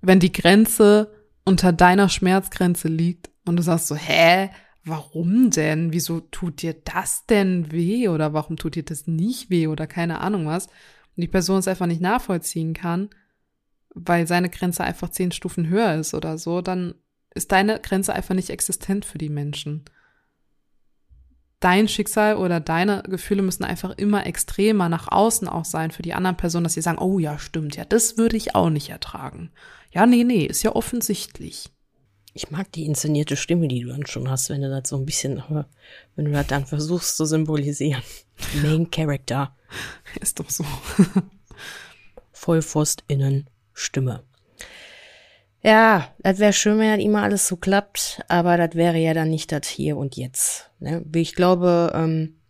wenn 0.00 0.20
die 0.20 0.32
Grenze 0.32 1.12
unter 1.44 1.72
deiner 1.72 2.08
Schmerzgrenze 2.08 2.88
liegt 2.88 3.30
und 3.44 3.56
du 3.56 3.62
sagst 3.62 3.88
so, 3.88 3.96
hä, 3.96 4.50
warum 4.84 5.50
denn? 5.50 5.92
Wieso 5.92 6.20
tut 6.20 6.62
dir 6.62 6.74
das 6.74 7.26
denn 7.26 7.72
weh? 7.72 8.08
Oder 8.08 8.32
warum 8.32 8.56
tut 8.56 8.76
dir 8.76 8.84
das 8.84 9.06
nicht 9.06 9.50
weh? 9.50 9.66
Oder 9.66 9.86
keine 9.86 10.20
Ahnung 10.20 10.46
was. 10.46 10.66
Und 10.66 11.22
die 11.22 11.28
Person 11.28 11.58
es 11.58 11.68
einfach 11.68 11.86
nicht 11.86 12.00
nachvollziehen 12.00 12.72
kann, 12.72 13.10
weil 13.94 14.26
seine 14.26 14.50
Grenze 14.50 14.84
einfach 14.84 15.10
zehn 15.10 15.32
Stufen 15.32 15.68
höher 15.68 15.94
ist 15.94 16.14
oder 16.14 16.38
so, 16.38 16.60
dann 16.60 16.94
ist 17.34 17.52
deine 17.52 17.80
Grenze 17.80 18.12
einfach 18.12 18.34
nicht 18.34 18.50
existent 18.50 19.04
für 19.04 19.18
die 19.18 19.28
Menschen. 19.28 19.84
Dein 21.60 21.88
Schicksal 21.88 22.36
oder 22.36 22.58
deine 22.58 23.02
Gefühle 23.02 23.42
müssen 23.42 23.64
einfach 23.64 23.90
immer 23.98 24.26
extremer 24.26 24.88
nach 24.88 25.08
außen 25.08 25.46
auch 25.46 25.66
sein 25.66 25.90
für 25.90 26.02
die 26.02 26.14
anderen 26.14 26.36
Personen, 26.36 26.64
dass 26.64 26.72
sie 26.74 26.80
sagen, 26.80 26.98
oh 26.98 27.18
ja, 27.18 27.38
stimmt, 27.38 27.76
ja, 27.76 27.84
das 27.84 28.16
würde 28.16 28.36
ich 28.36 28.54
auch 28.54 28.70
nicht 28.70 28.88
ertragen. 28.88 29.50
Ja, 29.92 30.06
nee, 30.06 30.24
nee, 30.24 30.46
ist 30.46 30.62
ja 30.62 30.74
offensichtlich. 30.74 31.70
Ich 32.32 32.50
mag 32.50 32.70
die 32.72 32.86
inszenierte 32.86 33.36
Stimme, 33.36 33.68
die 33.68 33.80
du 33.80 33.88
dann 33.88 34.06
schon 34.06 34.30
hast, 34.30 34.48
wenn 34.50 34.62
du 34.62 34.70
das 34.70 34.88
so 34.88 34.96
ein 34.96 35.04
bisschen, 35.04 35.42
wenn 36.16 36.24
du 36.24 36.30
das 36.30 36.46
dann 36.46 36.64
versuchst 36.64 37.16
zu 37.16 37.26
symbolisieren. 37.26 38.02
Main 38.62 38.90
Character. 38.90 39.54
Ist 40.20 40.40
doch 40.40 40.48
so. 40.48 40.64
VollpfostInnen 42.32 43.50
Stimme. 43.72 44.24
Ja, 45.62 46.08
das 46.18 46.38
wäre 46.38 46.54
schön, 46.54 46.78
wenn 46.78 46.96
das 46.96 47.04
immer 47.04 47.22
alles 47.22 47.46
so 47.46 47.56
klappt, 47.56 48.22
aber 48.28 48.56
das 48.56 48.74
wäre 48.74 48.96
ja 48.96 49.12
dann 49.12 49.28
nicht 49.28 49.52
das 49.52 49.68
Hier 49.68 49.98
und 49.98 50.16
Jetzt. 50.16 50.70
Ne? 50.78 51.04
Ich 51.14 51.34
glaube, 51.34 51.92
ähm, 51.94 52.40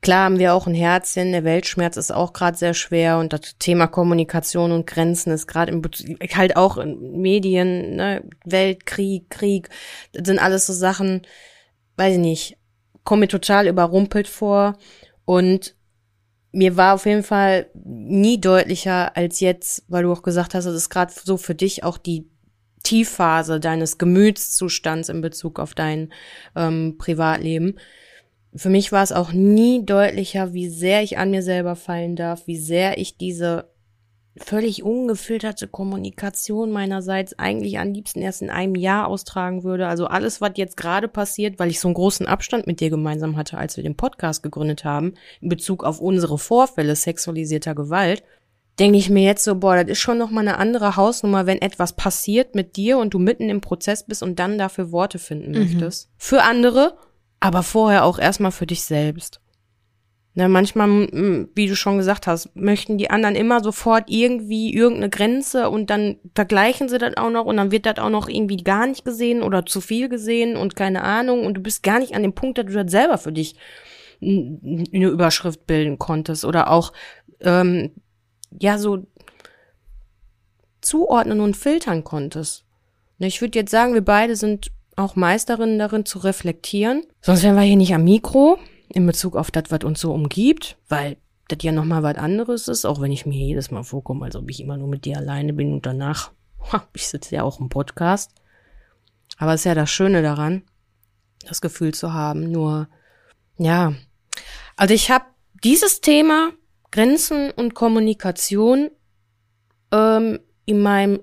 klar 0.00 0.24
haben 0.24 0.40
wir 0.40 0.54
auch 0.54 0.66
ein 0.66 0.74
Herzchen, 0.74 1.30
der 1.30 1.44
Weltschmerz 1.44 1.96
ist 1.96 2.10
auch 2.10 2.32
gerade 2.32 2.56
sehr 2.56 2.74
schwer 2.74 3.18
und 3.18 3.32
das 3.32 3.56
Thema 3.60 3.86
Kommunikation 3.86 4.72
und 4.72 4.88
Grenzen 4.88 5.30
ist 5.30 5.46
gerade 5.46 5.70
im 5.70 5.82
halt 6.34 6.56
auch 6.56 6.78
in 6.78 7.20
Medien, 7.20 7.94
ne? 7.94 8.24
Weltkrieg, 8.44 9.30
Krieg, 9.30 9.68
das 10.12 10.26
sind 10.26 10.40
alles 10.40 10.66
so 10.66 10.72
Sachen, 10.72 11.22
weiß 11.96 12.14
ich 12.14 12.20
nicht, 12.20 12.58
komme 13.04 13.20
mir 13.20 13.28
total 13.28 13.68
überrumpelt 13.68 14.26
vor 14.26 14.76
und 15.24 15.76
mir 16.56 16.78
war 16.78 16.94
auf 16.94 17.04
jeden 17.04 17.22
Fall 17.22 17.66
nie 17.84 18.40
deutlicher 18.40 19.14
als 19.14 19.40
jetzt, 19.40 19.84
weil 19.88 20.04
du 20.04 20.12
auch 20.12 20.22
gesagt 20.22 20.54
hast, 20.54 20.64
es 20.64 20.74
ist 20.74 20.88
gerade 20.88 21.12
so 21.12 21.36
für 21.36 21.54
dich 21.54 21.84
auch 21.84 21.98
die 21.98 22.30
Tiefphase 22.82 23.60
deines 23.60 23.98
Gemütszustands 23.98 25.10
in 25.10 25.20
Bezug 25.20 25.60
auf 25.60 25.74
dein 25.74 26.14
ähm, 26.54 26.96
Privatleben. 26.96 27.78
Für 28.54 28.70
mich 28.70 28.90
war 28.90 29.02
es 29.02 29.12
auch 29.12 29.32
nie 29.32 29.84
deutlicher, 29.84 30.54
wie 30.54 30.70
sehr 30.70 31.02
ich 31.02 31.18
an 31.18 31.30
mir 31.30 31.42
selber 31.42 31.76
fallen 31.76 32.16
darf, 32.16 32.46
wie 32.46 32.56
sehr 32.56 32.96
ich 32.96 33.18
diese 33.18 33.68
völlig 34.38 34.82
ungefilterte 34.82 35.68
Kommunikation 35.68 36.70
meinerseits 36.70 37.38
eigentlich 37.38 37.78
am 37.78 37.92
liebsten 37.92 38.20
erst 38.20 38.42
in 38.42 38.50
einem 38.50 38.74
Jahr 38.74 39.08
austragen 39.08 39.64
würde. 39.64 39.86
Also 39.86 40.06
alles, 40.06 40.40
was 40.40 40.52
jetzt 40.56 40.76
gerade 40.76 41.08
passiert, 41.08 41.58
weil 41.58 41.70
ich 41.70 41.80
so 41.80 41.88
einen 41.88 41.94
großen 41.94 42.26
Abstand 42.26 42.66
mit 42.66 42.80
dir 42.80 42.90
gemeinsam 42.90 43.36
hatte, 43.36 43.58
als 43.58 43.76
wir 43.76 43.84
den 43.84 43.96
Podcast 43.96 44.42
gegründet 44.42 44.84
haben, 44.84 45.14
in 45.40 45.48
Bezug 45.48 45.84
auf 45.84 46.00
unsere 46.00 46.38
Vorfälle 46.38 46.96
sexualisierter 46.96 47.74
Gewalt, 47.74 48.22
denke 48.78 48.98
ich 48.98 49.08
mir 49.08 49.24
jetzt 49.24 49.44
so, 49.44 49.54
boah, 49.56 49.76
das 49.76 49.90
ist 49.90 50.00
schon 50.00 50.18
nochmal 50.18 50.46
eine 50.46 50.58
andere 50.58 50.96
Hausnummer, 50.96 51.46
wenn 51.46 51.62
etwas 51.62 51.94
passiert 51.94 52.54
mit 52.54 52.76
dir 52.76 52.98
und 52.98 53.14
du 53.14 53.18
mitten 53.18 53.48
im 53.48 53.60
Prozess 53.60 54.04
bist 54.04 54.22
und 54.22 54.38
dann 54.38 54.58
dafür 54.58 54.92
Worte 54.92 55.18
finden 55.18 55.52
mhm. 55.52 55.58
möchtest. 55.58 56.10
Für 56.18 56.42
andere, 56.42 56.98
aber 57.40 57.62
vorher 57.62 58.04
auch 58.04 58.18
erstmal 58.18 58.52
für 58.52 58.66
dich 58.66 58.84
selbst. 58.84 59.40
Ne, 60.38 60.50
manchmal, 60.50 61.08
wie 61.54 61.66
du 61.66 61.74
schon 61.74 61.96
gesagt 61.96 62.26
hast, 62.26 62.54
möchten 62.54 62.98
die 62.98 63.08
anderen 63.08 63.34
immer 63.34 63.64
sofort 63.64 64.04
irgendwie 64.08 64.70
irgendeine 64.74 65.08
Grenze 65.08 65.70
und 65.70 65.88
dann 65.88 66.18
vergleichen 66.34 66.90
sie 66.90 66.98
das 66.98 67.16
auch 67.16 67.30
noch 67.30 67.46
und 67.46 67.56
dann 67.56 67.70
wird 67.70 67.86
das 67.86 67.96
auch 67.96 68.10
noch 68.10 68.28
irgendwie 68.28 68.58
gar 68.58 68.86
nicht 68.86 69.02
gesehen 69.06 69.42
oder 69.42 69.64
zu 69.64 69.80
viel 69.80 70.10
gesehen 70.10 70.58
und 70.58 70.76
keine 70.76 71.04
Ahnung 71.04 71.46
und 71.46 71.54
du 71.54 71.62
bist 71.62 71.82
gar 71.82 72.00
nicht 72.00 72.14
an 72.14 72.20
dem 72.20 72.34
Punkt, 72.34 72.58
dass 72.58 72.66
du 72.66 72.72
das 72.72 72.90
selber 72.90 73.16
für 73.16 73.32
dich 73.32 73.56
eine 74.20 75.08
Überschrift 75.08 75.66
bilden 75.66 75.98
konntest 75.98 76.44
oder 76.44 76.70
auch 76.70 76.92
ähm, 77.40 77.92
ja 78.60 78.76
so 78.76 79.06
zuordnen 80.82 81.40
und 81.40 81.56
filtern 81.56 82.04
konntest. 82.04 82.66
Ne, 83.16 83.28
ich 83.28 83.40
würde 83.40 83.58
jetzt 83.58 83.70
sagen, 83.70 83.94
wir 83.94 84.04
beide 84.04 84.36
sind 84.36 84.70
auch 84.96 85.16
Meisterinnen 85.16 85.78
darin 85.78 86.04
zu 86.04 86.18
reflektieren, 86.18 87.04
sonst 87.22 87.42
wären 87.42 87.56
wir 87.56 87.62
hier 87.62 87.76
nicht 87.76 87.94
am 87.94 88.04
Mikro 88.04 88.58
in 88.88 89.06
Bezug 89.06 89.36
auf 89.36 89.50
das, 89.50 89.64
was 89.68 89.84
uns 89.84 90.00
so 90.00 90.12
umgibt, 90.12 90.76
weil 90.88 91.16
das 91.48 91.58
ja 91.62 91.72
nochmal 91.72 92.02
was 92.02 92.16
anderes 92.16 92.68
ist, 92.68 92.84
auch 92.84 93.00
wenn 93.00 93.12
ich 93.12 93.26
mir 93.26 93.38
jedes 93.38 93.70
Mal 93.70 93.84
vorkomme, 93.84 94.24
als 94.24 94.36
ob 94.36 94.50
ich 94.50 94.60
immer 94.60 94.76
nur 94.76 94.88
mit 94.88 95.04
dir 95.04 95.16
alleine 95.16 95.52
bin 95.52 95.72
und 95.72 95.86
danach, 95.86 96.32
ich 96.94 97.06
sitze 97.08 97.36
ja 97.36 97.42
auch 97.42 97.60
im 97.60 97.68
Podcast. 97.68 98.32
Aber 99.38 99.54
es 99.54 99.60
ist 99.60 99.64
ja 99.64 99.74
das 99.74 99.90
Schöne 99.90 100.22
daran, 100.22 100.62
das 101.46 101.60
Gefühl 101.60 101.94
zu 101.94 102.12
haben. 102.12 102.50
Nur, 102.50 102.88
ja, 103.58 103.94
also 104.76 104.94
ich 104.94 105.10
habe 105.10 105.24
dieses 105.62 106.00
Thema 106.00 106.50
Grenzen 106.90 107.50
und 107.50 107.74
Kommunikation 107.74 108.90
ähm, 109.92 110.40
in 110.64 110.80
meinem 110.80 111.20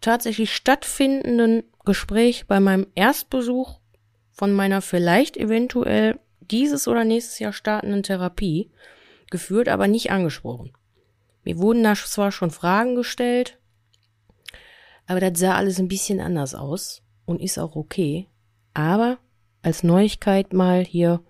tatsächlich 0.00 0.54
stattfindenden 0.54 1.64
Gespräch 1.84 2.46
bei 2.46 2.60
meinem 2.60 2.86
Erstbesuch 2.94 3.80
von 4.32 4.52
meiner 4.52 4.80
vielleicht 4.80 5.36
eventuell 5.36 6.18
dieses 6.50 6.88
oder 6.88 7.04
nächstes 7.04 7.38
Jahr 7.38 7.52
startenden 7.52 8.02
Therapie 8.02 8.70
geführt, 9.30 9.68
aber 9.68 9.88
nicht 9.88 10.10
angesprochen. 10.10 10.72
Mir 11.44 11.58
wurden 11.58 11.82
da 11.82 11.94
zwar 11.94 12.32
schon 12.32 12.50
Fragen 12.50 12.94
gestellt, 12.94 13.58
aber 15.06 15.20
das 15.20 15.38
sah 15.38 15.56
alles 15.56 15.78
ein 15.78 15.88
bisschen 15.88 16.20
anders 16.20 16.54
aus 16.54 17.02
und 17.24 17.40
ist 17.40 17.58
auch 17.58 17.76
okay. 17.76 18.28
Aber 18.74 19.18
als 19.62 19.82
Neuigkeit 19.82 20.52
mal 20.52 20.84
hier, 20.84 21.22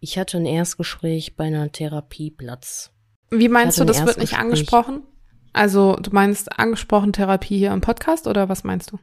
ich 0.00 0.18
hatte 0.18 0.38
ein 0.38 0.46
Erstgespräch 0.46 1.36
bei 1.36 1.44
einer 1.44 1.70
Therapieplatz. 1.70 2.92
Wie 3.30 3.48
meinst 3.48 3.78
du, 3.78 3.84
das 3.84 4.04
wird 4.06 4.18
nicht 4.18 4.38
angesprochen? 4.38 5.02
Also 5.52 5.96
du 5.96 6.10
meinst 6.12 6.58
angesprochen 6.58 7.12
Therapie 7.12 7.58
hier 7.58 7.72
im 7.72 7.80
Podcast 7.80 8.26
oder 8.26 8.48
was 8.48 8.64
meinst 8.64 8.92
du? 8.92 8.98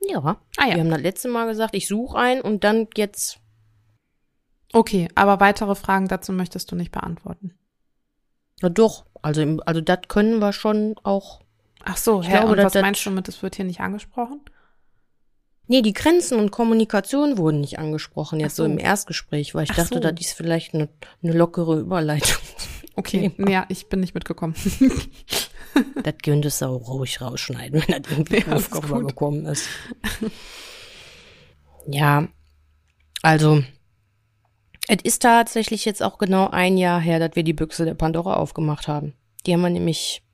Ja. 0.00 0.40
Ah, 0.56 0.68
ja. 0.68 0.74
Wir 0.74 0.80
haben 0.80 0.90
das 0.90 1.00
letzte 1.00 1.28
Mal 1.28 1.46
gesagt, 1.46 1.74
ich 1.74 1.86
suche 1.88 2.18
einen 2.18 2.40
und 2.40 2.64
dann 2.64 2.88
jetzt 2.96 3.39
Okay, 4.72 5.08
aber 5.14 5.40
weitere 5.40 5.74
Fragen 5.74 6.08
dazu 6.08 6.32
möchtest 6.32 6.70
du 6.70 6.76
nicht 6.76 6.92
beantworten. 6.92 7.54
Na 8.62 8.68
doch, 8.68 9.06
also, 9.22 9.58
also 9.66 9.80
das 9.80 10.00
können 10.08 10.38
wir 10.38 10.52
schon 10.52 10.94
auch. 11.02 11.40
Ach 11.84 11.96
so, 11.96 12.22
Herr, 12.22 12.40
glaube, 12.40 12.52
und 12.52 12.64
was 12.64 12.74
meinst 12.74 13.04
du 13.06 13.10
mit, 13.10 13.26
das 13.26 13.42
wird 13.42 13.56
hier 13.56 13.64
nicht 13.64 13.80
angesprochen? 13.80 14.40
Nee, 15.66 15.82
die 15.82 15.92
Grenzen 15.92 16.38
und 16.38 16.50
Kommunikation 16.50 17.38
wurden 17.38 17.60
nicht 17.60 17.78
angesprochen, 17.78 18.40
jetzt 18.40 18.56
so. 18.56 18.64
so. 18.64 18.70
im 18.70 18.78
Erstgespräch, 18.78 19.54
weil 19.54 19.64
ich 19.64 19.70
Ach 19.70 19.76
dachte, 19.76 19.94
so. 19.94 20.00
das 20.00 20.20
ist 20.20 20.32
vielleicht 20.32 20.74
eine, 20.74 20.88
eine 21.22 21.32
lockere 21.32 21.78
Überleitung. 21.78 22.42
Okay, 22.96 23.32
ja, 23.48 23.64
ich 23.68 23.88
bin 23.88 24.00
nicht 24.00 24.14
mitgekommen. 24.14 24.54
das 26.02 26.14
könntest 26.22 26.60
du 26.60 26.66
auch 26.66 26.88
ruhig 26.88 27.20
rausschneiden, 27.20 27.82
wenn 27.86 28.02
das 28.02 28.12
irgendwie 28.12 28.40
ja, 28.40 28.52
aufgekommen 28.52 29.46
ist. 29.46 29.68
ja, 31.86 32.28
also 33.22 33.62
es 34.92 35.04
ist 35.04 35.22
tatsächlich 35.22 35.84
jetzt 35.84 36.02
auch 36.02 36.18
genau 36.18 36.48
ein 36.48 36.76
Jahr 36.76 37.00
her, 37.00 37.20
dass 37.20 37.36
wir 37.36 37.44
die 37.44 37.52
Büchse 37.52 37.84
der 37.84 37.94
Pandora 37.94 38.34
aufgemacht 38.34 38.88
haben. 38.88 39.14
Die 39.46 39.52
haben 39.52 39.60
wir 39.60 39.70
nämlich 39.70 40.24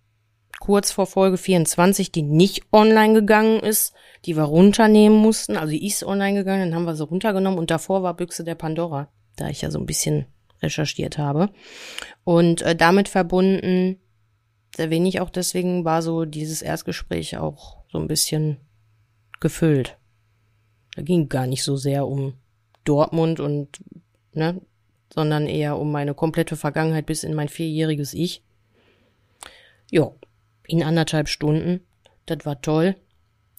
kurz 0.60 0.90
vor 0.90 1.06
Folge 1.06 1.36
24, 1.36 2.10
die 2.10 2.22
nicht 2.22 2.62
online 2.72 3.12
gegangen 3.12 3.60
ist, 3.60 3.92
die 4.24 4.34
wir 4.34 4.44
runternehmen 4.44 5.18
mussten. 5.18 5.58
Also 5.58 5.72
die 5.72 5.86
ist 5.86 6.02
online 6.04 6.38
gegangen, 6.38 6.70
dann 6.70 6.74
haben 6.74 6.86
wir 6.86 6.96
sie 6.96 7.04
runtergenommen 7.04 7.58
und 7.58 7.70
davor 7.70 8.02
war 8.02 8.16
Büchse 8.16 8.44
der 8.44 8.54
Pandora, 8.54 9.10
da 9.36 9.48
ich 9.50 9.60
ja 9.60 9.70
so 9.70 9.78
ein 9.78 9.84
bisschen 9.84 10.24
recherchiert 10.62 11.18
habe. 11.18 11.50
Und 12.24 12.62
äh, 12.62 12.74
damit 12.74 13.10
verbunden, 13.10 14.00
sehr 14.74 14.88
wenig 14.88 15.20
auch 15.20 15.28
deswegen, 15.28 15.84
war 15.84 16.00
so 16.00 16.24
dieses 16.24 16.62
Erstgespräch 16.62 17.36
auch 17.36 17.84
so 17.92 17.98
ein 17.98 18.08
bisschen 18.08 18.56
gefüllt. 19.38 19.98
Da 20.94 21.02
ging 21.02 21.28
gar 21.28 21.46
nicht 21.46 21.62
so 21.62 21.76
sehr 21.76 22.06
um 22.06 22.38
Dortmund 22.84 23.38
und 23.38 23.82
ne? 24.36 24.60
sondern 25.14 25.46
eher 25.46 25.78
um 25.78 25.92
meine 25.92 26.14
komplette 26.14 26.56
Vergangenheit 26.56 27.06
bis 27.06 27.24
in 27.24 27.34
mein 27.34 27.48
vierjähriges 27.48 28.14
Ich. 28.14 28.42
Ja, 29.90 30.12
in 30.66 30.82
anderthalb 30.82 31.28
Stunden. 31.28 31.80
Das 32.26 32.44
war 32.44 32.60
toll. 32.60 32.96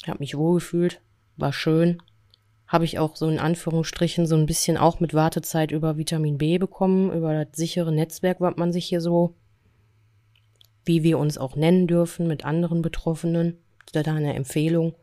Hab 0.06 0.20
mich 0.20 0.38
wohlgefühlt. 0.38 1.02
War 1.38 1.54
schön. 1.54 2.02
Habe 2.68 2.84
ich 2.84 3.00
auch 3.00 3.16
so 3.16 3.30
in 3.30 3.40
Anführungsstrichen 3.40 4.28
so 4.28 4.36
ein 4.36 4.46
bisschen 4.46 4.78
auch 4.78 5.00
mit 5.00 5.14
Wartezeit 5.14 5.72
über 5.72 5.98
Vitamin 5.98 6.38
B 6.38 6.58
bekommen, 6.58 7.12
über 7.14 7.46
das 7.46 7.56
sichere 7.56 7.94
Netzwerk, 7.94 8.42
was 8.42 8.58
man 8.58 8.74
sich 8.74 8.86
hier 8.86 9.00
so, 9.00 9.36
wie 10.84 11.04
wir 11.04 11.18
uns 11.18 11.38
auch 11.38 11.56
nennen 11.56 11.88
dürfen, 11.88 12.28
mit 12.28 12.44
anderen 12.44 12.82
Betroffenen. 12.82 13.58
Da 13.94 14.02
eine 14.02 14.34
Empfehlung. 14.34 14.96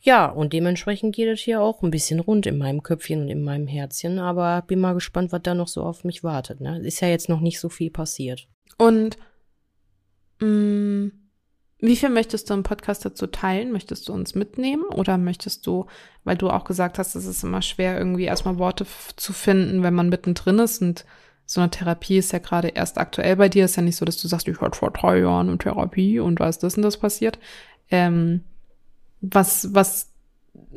Ja, 0.00 0.26
und 0.26 0.52
dementsprechend 0.52 1.14
geht 1.14 1.28
es 1.28 1.40
hier 1.40 1.60
auch 1.60 1.82
ein 1.82 1.90
bisschen 1.90 2.20
rund 2.20 2.46
in 2.46 2.56
meinem 2.56 2.82
Köpfchen 2.82 3.22
und 3.22 3.28
in 3.28 3.42
meinem 3.42 3.66
Herzchen, 3.66 4.18
aber 4.18 4.62
bin 4.66 4.80
mal 4.80 4.94
gespannt, 4.94 5.30
was 5.30 5.42
da 5.42 5.54
noch 5.54 5.68
so 5.68 5.82
auf 5.82 6.04
mich 6.04 6.24
wartet. 6.24 6.60
Ne? 6.60 6.80
Ist 6.80 7.00
ja 7.00 7.08
jetzt 7.08 7.28
noch 7.28 7.40
nicht 7.40 7.60
so 7.60 7.68
viel 7.68 7.90
passiert. 7.90 8.48
Und 8.78 9.18
Mm, 10.40 11.08
Wie 11.78 11.96
viel 11.96 12.10
möchtest 12.10 12.50
du 12.50 12.54
im 12.54 12.62
Podcast 12.62 13.04
dazu 13.04 13.26
teilen? 13.26 13.72
Möchtest 13.72 14.08
du 14.08 14.12
uns 14.12 14.34
mitnehmen 14.34 14.84
oder 14.84 15.16
möchtest 15.16 15.66
du, 15.66 15.86
weil 16.24 16.36
du 16.36 16.50
auch 16.50 16.64
gesagt 16.64 16.98
hast, 16.98 17.14
es 17.14 17.24
ist 17.26 17.42
immer 17.44 17.62
schwer, 17.62 17.96
irgendwie 17.96 18.24
erstmal 18.24 18.58
Worte 18.58 18.86
zu 19.16 19.32
finden, 19.32 19.82
wenn 19.82 19.94
man 19.94 20.10
mittendrin 20.10 20.58
ist 20.58 20.82
und 20.82 21.04
so 21.46 21.60
eine 21.60 21.70
Therapie 21.70 22.18
ist 22.18 22.32
ja 22.32 22.38
gerade 22.38 22.68
erst 22.68 22.98
aktuell 22.98 23.36
bei 23.36 23.48
dir. 23.48 23.64
Ist 23.64 23.76
ja 23.76 23.82
nicht 23.82 23.96
so, 23.96 24.04
dass 24.04 24.18
du 24.20 24.28
sagst, 24.28 24.46
ich 24.46 24.60
war 24.60 24.72
vor 24.72 24.90
drei 24.92 25.20
Jahren 25.20 25.48
in 25.48 25.58
Therapie 25.58 26.20
und 26.20 26.38
da 26.38 26.48
ist 26.48 26.62
das 26.62 26.76
und 26.76 26.82
das 26.82 26.98
passiert. 26.98 27.38
Ähm, 27.90 28.44
was, 29.20 29.74
was, 29.74 30.08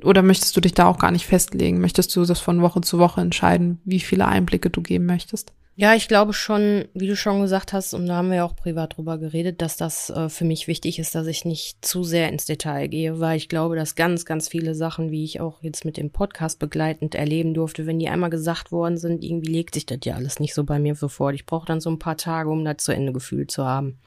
oder 0.03 0.21
möchtest 0.21 0.55
du 0.55 0.61
dich 0.61 0.73
da 0.73 0.87
auch 0.87 0.99
gar 0.99 1.11
nicht 1.11 1.25
festlegen? 1.25 1.81
Möchtest 1.81 2.15
du 2.15 2.25
das 2.25 2.39
von 2.39 2.61
Woche 2.61 2.81
zu 2.81 2.99
Woche 2.99 3.21
entscheiden, 3.21 3.79
wie 3.85 3.99
viele 3.99 4.27
Einblicke 4.27 4.69
du 4.69 4.81
geben 4.81 5.05
möchtest? 5.05 5.53
Ja, 5.75 5.95
ich 5.95 6.07
glaube 6.07 6.33
schon, 6.33 6.85
wie 6.93 7.07
du 7.07 7.15
schon 7.15 7.41
gesagt 7.41 7.73
hast, 7.73 7.95
und 7.95 8.05
da 8.05 8.17
haben 8.17 8.29
wir 8.29 8.37
ja 8.37 8.45
auch 8.45 8.55
privat 8.55 8.95
drüber 8.95 9.17
geredet, 9.17 9.59
dass 9.59 9.75
das 9.75 10.11
äh, 10.11 10.29
für 10.29 10.45
mich 10.45 10.67
wichtig 10.67 10.99
ist, 10.99 11.15
dass 11.15 11.25
ich 11.25 11.45
nicht 11.45 11.83
zu 11.83 12.03
sehr 12.03 12.29
ins 12.29 12.45
Detail 12.45 12.87
gehe, 12.87 13.19
weil 13.19 13.37
ich 13.37 13.49
glaube, 13.49 13.75
dass 13.75 13.95
ganz, 13.95 14.23
ganz 14.23 14.47
viele 14.47 14.75
Sachen, 14.75 15.09
wie 15.09 15.23
ich 15.23 15.41
auch 15.41 15.63
jetzt 15.63 15.83
mit 15.83 15.97
dem 15.97 16.11
Podcast 16.11 16.59
begleitend 16.59 17.15
erleben 17.15 17.55
durfte, 17.55 17.87
wenn 17.87 17.97
die 17.97 18.07
einmal 18.07 18.29
gesagt 18.29 18.71
worden 18.71 18.97
sind, 18.97 19.23
irgendwie 19.23 19.51
legt 19.51 19.73
sich 19.73 19.87
das 19.87 19.97
ja 20.03 20.13
alles 20.13 20.39
nicht 20.39 20.53
so 20.53 20.63
bei 20.63 20.77
mir 20.77 20.93
so 20.93 21.07
vor. 21.07 21.33
Ich 21.33 21.47
brauche 21.47 21.65
dann 21.65 21.81
so 21.81 21.89
ein 21.89 21.97
paar 21.97 22.17
Tage, 22.17 22.51
um 22.51 22.63
das 22.63 22.77
zu 22.77 22.91
Ende 22.91 23.11
gefühlt 23.11 23.49
zu 23.49 23.65
haben. 23.65 23.97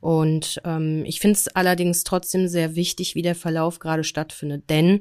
Und 0.00 0.60
ähm, 0.64 1.04
ich 1.04 1.20
finde 1.20 1.36
es 1.36 1.48
allerdings 1.48 2.04
trotzdem 2.04 2.48
sehr 2.48 2.76
wichtig, 2.76 3.14
wie 3.14 3.22
der 3.22 3.34
Verlauf 3.34 3.78
gerade 3.78 4.04
stattfindet, 4.04 4.64
denn 4.68 5.00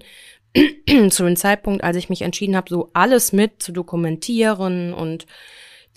zu 1.09 1.23
dem 1.23 1.35
Zeitpunkt, 1.35 1.83
als 1.83 1.97
ich 1.97 2.09
mich 2.09 2.21
entschieden 2.21 2.55
habe, 2.55 2.69
so 2.69 2.89
alles 2.93 3.33
mit 3.33 3.61
zu 3.61 3.71
dokumentieren 3.71 4.93
und 4.93 5.25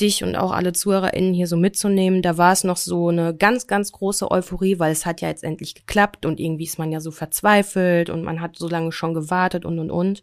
dich 0.00 0.22
und 0.22 0.36
auch 0.36 0.52
alle 0.52 0.72
ZuhörerInnen 0.72 1.34
hier 1.34 1.46
so 1.46 1.56
mitzunehmen, 1.56 2.22
da 2.22 2.38
war 2.38 2.52
es 2.52 2.64
noch 2.64 2.76
so 2.76 3.08
eine 3.08 3.34
ganz, 3.34 3.66
ganz 3.66 3.92
große 3.92 4.30
Euphorie, 4.30 4.78
weil 4.78 4.92
es 4.92 5.06
hat 5.06 5.20
ja 5.20 5.28
jetzt 5.28 5.44
endlich 5.44 5.74
geklappt 5.74 6.24
und 6.24 6.38
irgendwie 6.40 6.64
ist 6.64 6.78
man 6.78 6.92
ja 6.92 7.00
so 7.00 7.10
verzweifelt 7.10 8.10
und 8.10 8.22
man 8.22 8.40
hat 8.40 8.56
so 8.56 8.68
lange 8.68 8.92
schon 8.92 9.14
gewartet 9.14 9.64
und 9.64 9.78
und 9.78 9.90
und. 9.90 10.22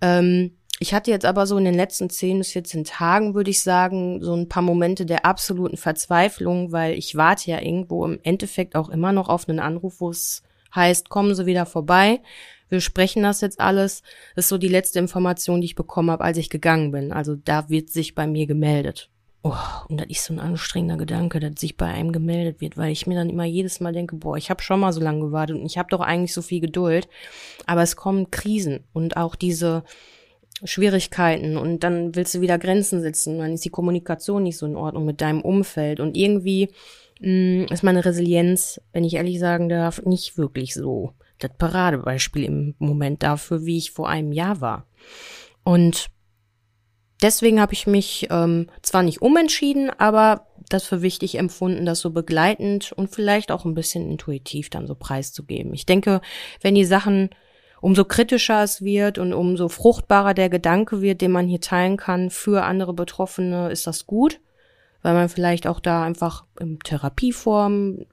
Ähm, 0.00 0.57
ich 0.80 0.94
hatte 0.94 1.10
jetzt 1.10 1.24
aber 1.24 1.46
so 1.46 1.56
in 1.58 1.64
den 1.64 1.74
letzten 1.74 2.08
10 2.08 2.38
bis 2.38 2.52
14 2.52 2.84
Tagen, 2.84 3.34
würde 3.34 3.50
ich 3.50 3.62
sagen, 3.62 4.22
so 4.22 4.34
ein 4.34 4.48
paar 4.48 4.62
Momente 4.62 5.06
der 5.06 5.24
absoluten 5.24 5.76
Verzweiflung, 5.76 6.72
weil 6.72 6.94
ich 6.94 7.16
warte 7.16 7.50
ja 7.50 7.60
irgendwo 7.60 8.04
im 8.04 8.20
Endeffekt 8.22 8.76
auch 8.76 8.88
immer 8.88 9.12
noch 9.12 9.28
auf 9.28 9.48
einen 9.48 9.60
Anruf, 9.60 10.00
wo 10.00 10.10
es 10.10 10.42
heißt, 10.74 11.08
kommen 11.08 11.34
Sie 11.34 11.46
wieder 11.46 11.66
vorbei. 11.66 12.20
Wir 12.68 12.80
sprechen 12.80 13.22
das 13.22 13.40
jetzt 13.40 13.60
alles. 13.60 14.02
Das 14.36 14.44
ist 14.44 14.48
so 14.50 14.58
die 14.58 14.68
letzte 14.68 14.98
Information, 14.98 15.60
die 15.60 15.66
ich 15.66 15.74
bekommen 15.74 16.10
habe, 16.10 16.24
als 16.24 16.38
ich 16.38 16.50
gegangen 16.50 16.92
bin. 16.92 17.12
Also 17.12 17.34
da 17.34 17.68
wird 17.70 17.88
sich 17.90 18.14
bei 18.14 18.26
mir 18.26 18.46
gemeldet. 18.46 19.08
Oh, 19.42 19.54
und 19.88 20.00
das 20.00 20.08
ist 20.08 20.24
so 20.24 20.34
ein 20.34 20.40
anstrengender 20.40 20.96
Gedanke, 20.96 21.40
dass 21.40 21.60
sich 21.60 21.76
bei 21.76 21.86
einem 21.86 22.12
gemeldet 22.12 22.60
wird, 22.60 22.76
weil 22.76 22.90
ich 22.90 23.06
mir 23.06 23.14
dann 23.14 23.30
immer 23.30 23.44
jedes 23.44 23.80
Mal 23.80 23.92
denke, 23.92 24.16
boah, 24.16 24.36
ich 24.36 24.50
habe 24.50 24.62
schon 24.62 24.80
mal 24.80 24.92
so 24.92 25.00
lange 25.00 25.20
gewartet 25.20 25.56
und 25.56 25.64
ich 25.64 25.78
habe 25.78 25.88
doch 25.90 26.00
eigentlich 26.00 26.34
so 26.34 26.42
viel 26.42 26.60
Geduld. 26.60 27.08
Aber 27.64 27.82
es 27.82 27.96
kommen 27.96 28.30
Krisen 28.30 28.84
und 28.92 29.16
auch 29.16 29.36
diese 29.36 29.84
Schwierigkeiten 30.64 31.56
und 31.56 31.84
dann 31.84 32.14
willst 32.14 32.34
du 32.34 32.40
wieder 32.40 32.58
Grenzen 32.58 33.00
setzen, 33.00 33.38
dann 33.38 33.52
ist 33.52 33.64
die 33.64 33.70
Kommunikation 33.70 34.42
nicht 34.42 34.58
so 34.58 34.66
in 34.66 34.76
Ordnung 34.76 35.04
mit 35.04 35.20
deinem 35.20 35.40
Umfeld 35.40 36.00
und 36.00 36.16
irgendwie 36.16 36.70
mh, 37.20 37.66
ist 37.70 37.82
meine 37.82 38.04
Resilienz, 38.04 38.80
wenn 38.92 39.04
ich 39.04 39.14
ehrlich 39.14 39.38
sagen 39.38 39.68
darf, 39.68 40.02
nicht 40.02 40.38
wirklich 40.38 40.74
so 40.74 41.12
das 41.38 41.50
Paradebeispiel 41.56 42.44
im 42.44 42.74
Moment 42.78 43.22
dafür, 43.22 43.64
wie 43.64 43.78
ich 43.78 43.92
vor 43.92 44.08
einem 44.08 44.32
Jahr 44.32 44.60
war. 44.60 44.86
Und 45.64 46.08
deswegen 47.22 47.60
habe 47.60 47.74
ich 47.74 47.86
mich 47.86 48.26
ähm, 48.30 48.68
zwar 48.82 49.02
nicht 49.02 49.22
umentschieden, 49.22 49.90
aber 49.90 50.46
das 50.68 50.84
für 50.84 51.02
wichtig 51.02 51.36
empfunden, 51.36 51.86
das 51.86 52.00
so 52.00 52.10
begleitend 52.10 52.92
und 52.92 53.14
vielleicht 53.14 53.50
auch 53.50 53.64
ein 53.64 53.74
bisschen 53.74 54.10
intuitiv 54.10 54.70
dann 54.70 54.86
so 54.86 54.94
preiszugeben. 54.94 55.72
Ich 55.72 55.86
denke, 55.86 56.20
wenn 56.60 56.74
die 56.74 56.84
Sachen 56.84 57.30
umso 57.80 58.04
kritischer 58.04 58.62
es 58.62 58.82
wird 58.82 59.18
und 59.18 59.32
umso 59.32 59.68
fruchtbarer 59.68 60.34
der 60.34 60.48
Gedanke 60.48 61.00
wird, 61.00 61.20
den 61.20 61.32
man 61.32 61.46
hier 61.46 61.60
teilen 61.60 61.96
kann 61.96 62.30
für 62.30 62.64
andere 62.64 62.94
Betroffene, 62.94 63.70
ist 63.70 63.86
das 63.86 64.06
gut, 64.06 64.40
weil 65.02 65.14
man 65.14 65.28
vielleicht 65.28 65.66
auch 65.66 65.80
da 65.80 66.02
einfach 66.02 66.44
in 66.60 66.78
Therapieform 66.80 68.06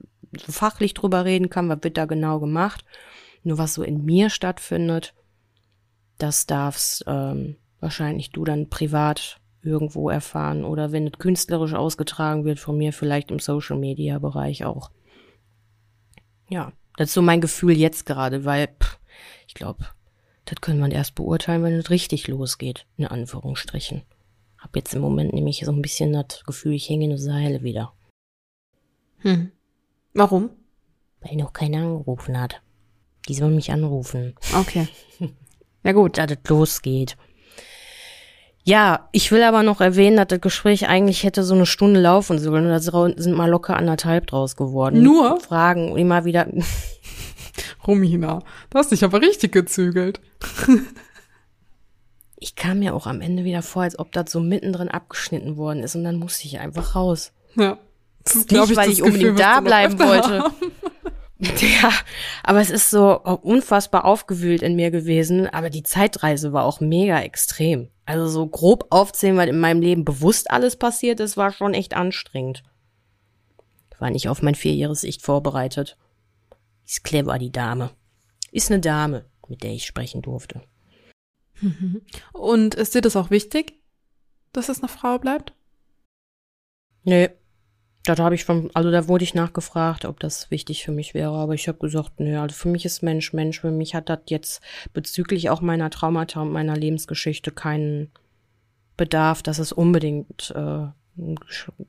fachlich 0.48 0.94
drüber 0.94 1.24
reden 1.24 1.50
kann, 1.50 1.68
was 1.68 1.78
wird 1.82 1.96
da 1.96 2.04
genau 2.04 2.40
gemacht. 2.40 2.84
Nur 3.42 3.58
was 3.58 3.74
so 3.74 3.82
in 3.82 4.04
mir 4.04 4.28
stattfindet, 4.28 5.14
das 6.18 6.46
darfst 6.46 7.04
ähm, 7.06 7.56
wahrscheinlich 7.80 8.30
du 8.30 8.44
dann 8.44 8.68
privat 8.68 9.40
irgendwo 9.62 10.10
erfahren 10.10 10.64
oder 10.64 10.92
wenn 10.92 11.06
es 11.06 11.18
künstlerisch 11.18 11.74
ausgetragen 11.74 12.44
wird 12.44 12.58
von 12.58 12.76
mir, 12.76 12.92
vielleicht 12.92 13.30
im 13.30 13.38
Social 13.38 13.76
Media 13.76 14.18
Bereich 14.18 14.64
auch. 14.64 14.90
Ja, 16.48 16.72
das 16.96 17.08
ist 17.08 17.14
so 17.14 17.22
mein 17.22 17.40
Gefühl 17.40 17.76
jetzt 17.76 18.06
gerade, 18.06 18.44
weil 18.44 18.68
pff, 18.68 18.98
glaube, 19.56 19.86
das 20.44 20.60
können 20.60 20.78
wir 20.80 20.90
erst 20.94 21.14
beurteilen, 21.16 21.64
wenn 21.64 21.74
es 21.74 21.90
richtig 21.90 22.28
losgeht, 22.28 22.86
in 22.96 23.06
Anführungsstrichen. 23.06 24.02
Hab 24.58 24.76
jetzt 24.76 24.94
im 24.94 25.00
Moment 25.02 25.32
nämlich 25.32 25.62
so 25.64 25.72
ein 25.72 25.82
bisschen 25.82 26.12
das 26.12 26.44
Gefühl, 26.46 26.74
ich 26.74 26.88
hänge 26.88 27.04
in 27.06 27.10
eine 27.10 27.18
Seile 27.18 27.62
wieder, 27.62 27.92
Hm. 29.18 29.50
Warum? 30.14 30.50
weil 31.20 31.36
noch 31.36 31.52
keiner 31.52 31.78
angerufen 31.78 32.38
hat. 32.40 32.60
Die 33.28 33.34
sollen 33.34 33.56
mich 33.56 33.72
anrufen. 33.72 34.34
Okay. 34.56 34.86
Ja 35.82 35.92
gut. 35.92 36.18
da 36.18 36.26
das 36.26 36.38
losgeht. 36.48 37.16
Ja, 38.64 39.08
ich 39.12 39.30
will 39.30 39.44
aber 39.44 39.62
noch 39.62 39.80
erwähnen, 39.80 40.16
dass 40.16 40.26
das 40.26 40.40
Gespräch 40.40 40.88
eigentlich 40.88 41.22
hätte 41.22 41.44
so 41.44 41.54
eine 41.54 41.66
Stunde 41.66 42.00
laufen 42.00 42.40
sollen. 42.40 42.64
Und 42.66 42.70
da 42.70 42.80
sind 42.80 43.36
mal 43.36 43.48
locker 43.48 43.76
anderthalb 43.76 44.26
draus 44.26 44.56
geworden. 44.56 45.02
Nur? 45.02 45.38
Fragen 45.40 45.96
immer 45.96 46.24
wieder. 46.24 46.48
Romina, 47.86 48.42
du 48.70 48.78
hast 48.78 48.90
dich 48.92 49.04
aber 49.04 49.20
richtig 49.20 49.52
gezügelt. 49.52 50.20
Ich 52.38 52.54
kam 52.54 52.80
mir 52.80 52.94
auch 52.94 53.06
am 53.06 53.22
Ende 53.22 53.44
wieder 53.44 53.62
vor, 53.62 53.82
als 53.82 53.98
ob 53.98 54.12
das 54.12 54.30
so 54.30 54.40
mittendrin 54.40 54.88
abgeschnitten 54.88 55.56
worden 55.56 55.82
ist. 55.82 55.96
Und 55.96 56.04
dann 56.04 56.16
musste 56.16 56.44
ich 56.46 56.58
einfach 56.58 56.94
raus. 56.94 57.32
Ja. 57.56 57.78
Das 58.22 58.34
ist, 58.34 58.50
Nicht, 58.50 58.62
glaub 58.62 58.76
weil 58.76 58.90
ich 58.90 59.02
unbedingt 59.02 59.36
Gefühl, 59.36 59.44
was 59.46 59.54
da 59.54 59.60
bleiben 59.60 59.98
wollte. 59.98 60.40
haben. 60.40 60.54
Ja, 61.38 61.92
aber 62.42 62.62
es 62.62 62.70
ist 62.70 62.88
so 62.88 63.20
unfassbar 63.20 64.06
aufgewühlt 64.06 64.62
in 64.62 64.74
mir 64.74 64.90
gewesen. 64.90 65.46
Aber 65.46 65.68
die 65.68 65.82
Zeitreise 65.82 66.54
war 66.54 66.64
auch 66.64 66.80
mega 66.80 67.20
extrem. 67.20 67.88
Also 68.06 68.26
so 68.26 68.46
grob 68.46 68.86
aufzählen, 68.88 69.36
weil 69.36 69.50
in 69.50 69.60
meinem 69.60 69.82
Leben 69.82 70.06
bewusst 70.06 70.50
alles 70.50 70.76
passiert 70.76 71.20
ist, 71.20 71.36
war 71.36 71.52
schon 71.52 71.74
echt 71.74 71.94
anstrengend. 71.94 72.62
Ich 73.92 74.00
war 74.00 74.08
nicht 74.08 74.30
auf 74.30 74.40
mein 74.40 74.54
vierjähriges 74.54 75.04
Ich 75.04 75.20
vorbereitet. 75.20 75.98
Ist 76.86 77.04
clever, 77.04 77.38
die 77.38 77.50
Dame. 77.50 77.90
Ist 78.52 78.70
eine 78.70 78.80
Dame, 78.80 79.26
mit 79.48 79.62
der 79.62 79.72
ich 79.72 79.86
sprechen 79.86 80.22
durfte. 80.22 80.62
Und 82.32 82.74
ist 82.74 82.94
dir 82.94 83.00
das 83.00 83.16
auch 83.16 83.30
wichtig, 83.30 83.74
dass 84.52 84.68
es 84.68 84.80
eine 84.80 84.88
Frau 84.88 85.18
bleibt? 85.18 85.52
Nee. 87.02 87.30
Da 88.04 88.16
habe 88.18 88.36
ich 88.36 88.44
von, 88.44 88.70
also 88.72 88.92
da 88.92 89.08
wurde 89.08 89.24
ich 89.24 89.34
nachgefragt, 89.34 90.04
ob 90.04 90.20
das 90.20 90.52
wichtig 90.52 90.84
für 90.84 90.92
mich 90.92 91.12
wäre, 91.12 91.32
aber 91.32 91.54
ich 91.54 91.66
habe 91.66 91.78
gesagt, 91.78 92.20
nee, 92.20 92.36
also 92.36 92.54
für 92.54 92.68
mich 92.68 92.84
ist 92.84 93.02
Mensch 93.02 93.32
Mensch. 93.32 93.60
Für 93.60 93.72
mich 93.72 93.96
hat 93.96 94.08
das 94.08 94.20
jetzt 94.28 94.62
bezüglich 94.92 95.50
auch 95.50 95.60
meiner 95.60 95.90
Traumata 95.90 96.42
und 96.42 96.52
meiner 96.52 96.76
Lebensgeschichte 96.76 97.50
keinen 97.50 98.12
Bedarf, 98.96 99.42
dass 99.42 99.58
es 99.58 99.72
unbedingt 99.72 100.52
äh, 100.54 100.86
ein 101.18 101.38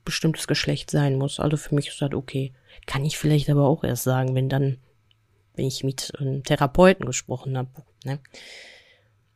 bestimmtes 0.05 0.47
Geschlecht 0.47 0.89
sein 0.89 1.17
muss. 1.17 1.39
Also 1.39 1.57
für 1.57 1.75
mich 1.75 1.89
ist 1.89 2.01
das 2.01 2.13
okay. 2.13 2.53
Kann 2.85 3.05
ich 3.05 3.17
vielleicht 3.17 3.49
aber 3.49 3.67
auch 3.67 3.83
erst 3.83 4.03
sagen, 4.03 4.33
wenn 4.35 4.49
dann, 4.49 4.77
wenn 5.57 5.65
ich 5.65 5.83
mit 5.83 6.13
einem 6.19 6.43
Therapeuten 6.43 7.05
gesprochen 7.05 7.57
habe. 7.57 7.69
Ne? 8.05 8.19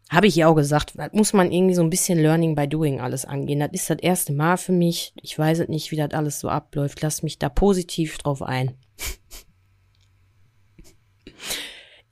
Habe 0.09 0.27
ich 0.27 0.35
ja 0.35 0.47
auch 0.47 0.55
gesagt, 0.55 0.93
das 0.95 1.13
muss 1.13 1.33
man 1.33 1.51
irgendwie 1.51 1.73
so 1.73 1.81
ein 1.81 1.89
bisschen 1.89 2.19
Learning 2.19 2.55
by 2.55 2.67
Doing 2.67 2.99
alles 2.99 3.25
angehen. 3.25 3.59
Das 3.59 3.71
ist 3.71 3.89
das 3.89 3.99
erste 3.99 4.33
Mal 4.33 4.57
für 4.57 4.73
mich. 4.73 5.13
Ich 5.21 5.37
weiß 5.37 5.59
es 5.59 5.69
nicht, 5.69 5.91
wie 5.91 5.95
das 5.95 6.11
alles 6.11 6.39
so 6.39 6.49
abläuft. 6.49 7.01
Lass 7.01 7.23
mich 7.23 7.39
da 7.39 7.49
positiv 7.49 8.17
drauf 8.17 8.41
ein. 8.41 8.75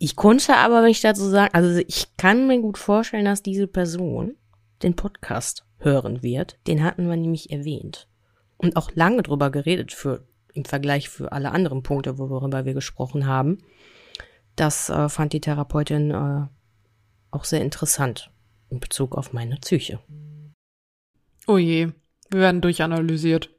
Ich 0.01 0.15
konnte 0.15 0.55
aber, 0.55 0.81
wenn 0.81 0.91
ich 0.91 1.01
dazu 1.01 1.25
sagen, 1.25 1.53
also 1.53 1.83
ich 1.85 2.15
kann 2.15 2.47
mir 2.47 2.61
gut 2.61 2.77
vorstellen, 2.77 3.25
dass 3.25 3.43
diese 3.43 3.67
Person 3.67 4.37
den 4.81 4.95
Podcast 4.95 5.65
hören 5.77 6.23
wird. 6.23 6.57
Den 6.67 6.85
hatten 6.85 7.09
wir 7.09 7.17
nämlich 7.17 7.51
erwähnt. 7.51 8.07
Und 8.57 8.77
auch 8.77 8.91
lange 8.95 9.23
drüber 9.23 9.49
geredet 9.49 9.91
für, 9.91 10.25
im 10.53 10.63
Vergleich 10.63 11.09
für 11.09 11.33
alle 11.33 11.51
anderen 11.51 11.83
Punkte, 11.83 12.17
worüber 12.17 12.63
wir 12.63 12.73
gesprochen 12.73 13.27
haben. 13.27 13.57
Das 14.59 14.89
äh, 14.89 15.07
fand 15.07 15.31
die 15.31 15.39
Therapeutin 15.39 16.11
äh, 16.11 16.45
auch 17.31 17.45
sehr 17.45 17.61
interessant 17.61 18.29
in 18.69 18.81
Bezug 18.81 19.15
auf 19.15 19.31
meine 19.31 19.55
Psyche. 19.55 19.99
Oh 21.47 21.57
je, 21.57 21.93
wir 22.29 22.39
werden 22.41 22.59
durchanalysiert. 22.59 23.55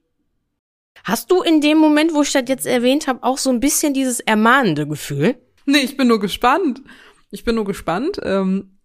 Hast 1.02 1.30
du 1.30 1.40
in 1.40 1.62
dem 1.62 1.78
Moment, 1.78 2.12
wo 2.12 2.20
ich 2.20 2.32
das 2.32 2.44
jetzt 2.48 2.66
erwähnt 2.66 3.06
habe, 3.06 3.22
auch 3.22 3.38
so 3.38 3.48
ein 3.48 3.60
bisschen 3.60 3.94
dieses 3.94 4.20
ermahnende 4.20 4.86
Gefühl? 4.86 5.40
Nee, 5.64 5.78
ich 5.78 5.96
bin 5.96 6.06
nur 6.08 6.20
gespannt. 6.20 6.82
Ich 7.30 7.44
bin 7.44 7.54
nur 7.54 7.64
gespannt. 7.64 8.20
Ähm 8.22 8.78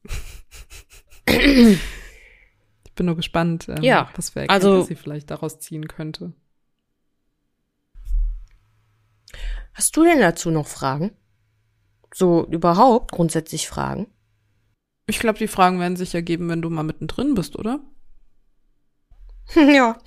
ich 1.25 1.79
bin 2.95 3.07
nur 3.07 3.17
gespannt, 3.17 3.67
ähm, 3.67 3.83
Ja, 3.83 4.09
was 4.15 4.29
für 4.29 4.49
also- 4.49 4.67
Erkenntnisse 4.69 4.87
sie 4.87 4.95
vielleicht 5.03 5.31
daraus 5.31 5.59
ziehen 5.59 5.89
könnte. 5.89 6.31
Hast 9.73 9.97
du 9.97 10.05
denn 10.05 10.21
dazu 10.21 10.49
noch 10.49 10.67
Fragen? 10.67 11.11
So 12.17 12.47
überhaupt 12.47 13.11
grundsätzlich 13.11 13.67
Fragen? 13.67 14.07
Ich 15.05 15.19
glaube, 15.19 15.37
die 15.37 15.49
Fragen 15.49 15.81
werden 15.81 15.97
sich 15.97 16.15
ergeben, 16.15 16.47
wenn 16.47 16.61
du 16.61 16.69
mal 16.69 16.83
mittendrin 16.83 17.35
bist, 17.35 17.57
oder? 17.57 17.81
ja. 19.55 19.97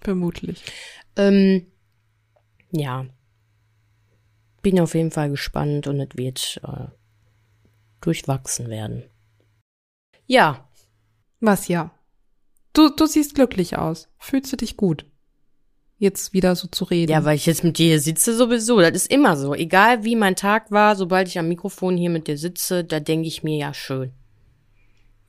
Vermutlich. 0.00 0.64
Ähm, 1.14 1.68
ja. 2.72 3.06
Bin 4.60 4.80
auf 4.80 4.96
jeden 4.96 5.12
Fall 5.12 5.30
gespannt 5.30 5.86
und 5.86 6.00
es 6.00 6.16
wird 6.16 6.60
äh, 6.64 6.88
durchwachsen 8.00 8.70
werden. 8.70 9.04
Ja. 10.26 10.68
Was 11.38 11.68
ja? 11.68 11.96
Du, 12.72 12.88
du 12.88 13.06
siehst 13.06 13.36
glücklich 13.36 13.78
aus. 13.78 14.08
Fühlst 14.18 14.52
du 14.52 14.56
dich 14.56 14.76
gut? 14.76 15.06
Jetzt 16.04 16.34
wieder 16.34 16.54
so 16.54 16.68
zu 16.68 16.84
reden. 16.84 17.10
Ja, 17.10 17.24
weil 17.24 17.36
ich 17.36 17.46
jetzt 17.46 17.64
mit 17.64 17.78
dir 17.78 17.86
hier 17.86 18.00
sitze 18.00 18.36
sowieso. 18.36 18.78
Das 18.78 18.90
ist 18.90 19.10
immer 19.10 19.38
so. 19.38 19.54
Egal 19.54 20.04
wie 20.04 20.16
mein 20.16 20.36
Tag 20.36 20.70
war, 20.70 20.96
sobald 20.96 21.28
ich 21.28 21.38
am 21.38 21.48
Mikrofon 21.48 21.96
hier 21.96 22.10
mit 22.10 22.28
dir 22.28 22.36
sitze, 22.36 22.84
da 22.84 23.00
denke 23.00 23.26
ich 23.26 23.42
mir 23.42 23.56
ja 23.56 23.72
schön. 23.72 24.12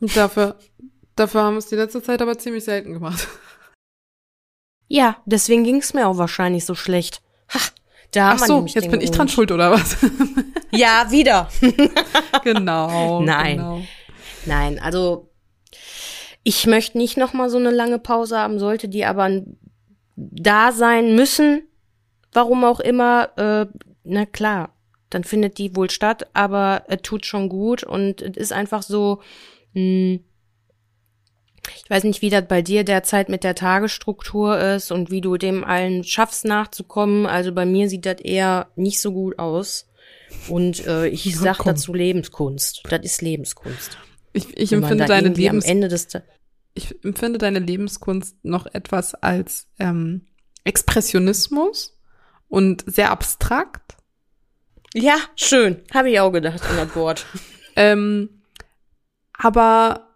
Und 0.01 0.17
dafür, 0.17 0.59
dafür 1.15 1.43
haben 1.43 1.53
wir 1.53 1.59
es 1.59 1.67
die 1.67 1.78
letzte 1.78 2.03
Zeit 2.03 2.21
aber 2.21 2.38
ziemlich 2.38 2.65
selten 2.65 2.91
gemacht. 2.91 3.26
Ja, 4.89 5.15
deswegen 5.26 5.63
ging 5.63 5.78
es 5.78 5.93
mir 5.93 6.09
auch 6.09 6.17
wahrscheinlich 6.17 6.65
so 6.65 6.76
schlecht. 6.76 7.21
Ha, 7.53 7.59
da 8.11 8.32
haben 8.32 8.36
Ach 8.36 8.41
wir 8.41 8.47
so, 8.47 8.65
jetzt 8.65 8.91
bin 8.91 8.99
ich 8.99 9.11
dran 9.11 9.30
schuld, 9.30 9.53
oder 9.53 9.71
was? 9.71 9.95
Ja, 10.71 11.09
wieder. 11.09 11.47
genau. 12.43 13.21
Nein. 13.21 13.55
Genau. 13.55 13.82
Nein, 14.45 14.78
also 14.80 15.32
ich 16.43 16.67
möchte 16.67 16.97
nicht 16.97 17.15
noch 17.15 17.32
mal 17.32 17.49
so 17.49 17.57
eine 17.57 17.71
lange 17.71 17.97
Pause 17.97 18.38
haben, 18.38 18.59
sollte 18.59 18.89
die 18.89 19.05
aber 19.05 19.41
da 20.16 20.72
sein 20.72 21.16
müssen, 21.16 21.63
warum 22.34 22.63
auch 22.63 22.80
immer, 22.80 23.30
äh, 23.38 23.66
na 24.03 24.26
klar, 24.26 24.74
dann 25.09 25.24
findet 25.24 25.57
die 25.57 25.76
wohl 25.76 25.89
statt, 25.89 26.28
aber 26.34 26.84
es 26.88 27.01
tut 27.01 27.26
schon 27.26 27.49
gut 27.49 27.84
und 27.84 28.22
es 28.22 28.36
ist 28.38 28.53
einfach 28.53 28.82
so, 28.84 29.22
mh, 29.74 30.20
ich 31.84 31.89
weiß 31.89 32.03
nicht, 32.03 32.22
wie 32.22 32.30
das 32.30 32.47
bei 32.47 32.61
dir 32.61 32.84
derzeit 32.84 33.28
mit 33.30 33.43
der 33.43 33.55
Tagesstruktur 33.55 34.59
ist 34.59 34.91
und 34.91 35.09
wie 35.09 35.22
du 35.22 35.38
dem 35.38 35.63
allen 35.63 36.03
schaffst 36.03 36.45
nachzukommen. 36.45 37.26
Also 37.26 37.51
bei 37.53 37.66
mir 37.66 37.89
sieht 37.89 38.05
das 38.05 38.22
eher 38.22 38.68
nicht 38.76 38.99
so 39.01 39.11
gut 39.11 39.39
aus. 39.39 39.88
Und 40.47 40.86
äh, 40.86 41.07
ich 41.07 41.26
Ja, 41.26 41.38
sag 41.38 41.57
komm. 41.59 41.72
dazu 41.74 41.93
Lebenskunst. 41.93 42.84
Das 42.89 43.01
ist 43.03 43.22
Lebenskunst. 43.22 43.97
Ich, 44.34 44.55
ich 44.57 44.74
empfinde 44.74 45.05
deine 45.05 45.28
irgendwie 45.30 45.49
am 45.49 45.55
Lebens 45.55 45.66
Ende 45.66 45.88
des 45.88 46.07
Ta- 46.07 46.22
ich 46.76 47.03
empfinde 47.03 47.39
deine 47.39 47.59
Lebenskunst 47.59 48.43
noch 48.43 48.67
etwas 48.67 49.15
als 49.15 49.67
ähm, 49.80 50.28
Expressionismus 50.65 51.97
und 52.47 52.84
sehr 52.86 53.11
abstrakt. 53.11 53.97
Ja, 54.93 55.15
schön. 55.36 55.82
Habe 55.93 56.11
ich 56.11 56.19
auch 56.19 56.32
gedacht 56.32 56.63
an 56.63 56.78
das 56.78 56.95
Wort. 56.95 57.26
Ähm, 57.78 58.41
aber 59.34 60.07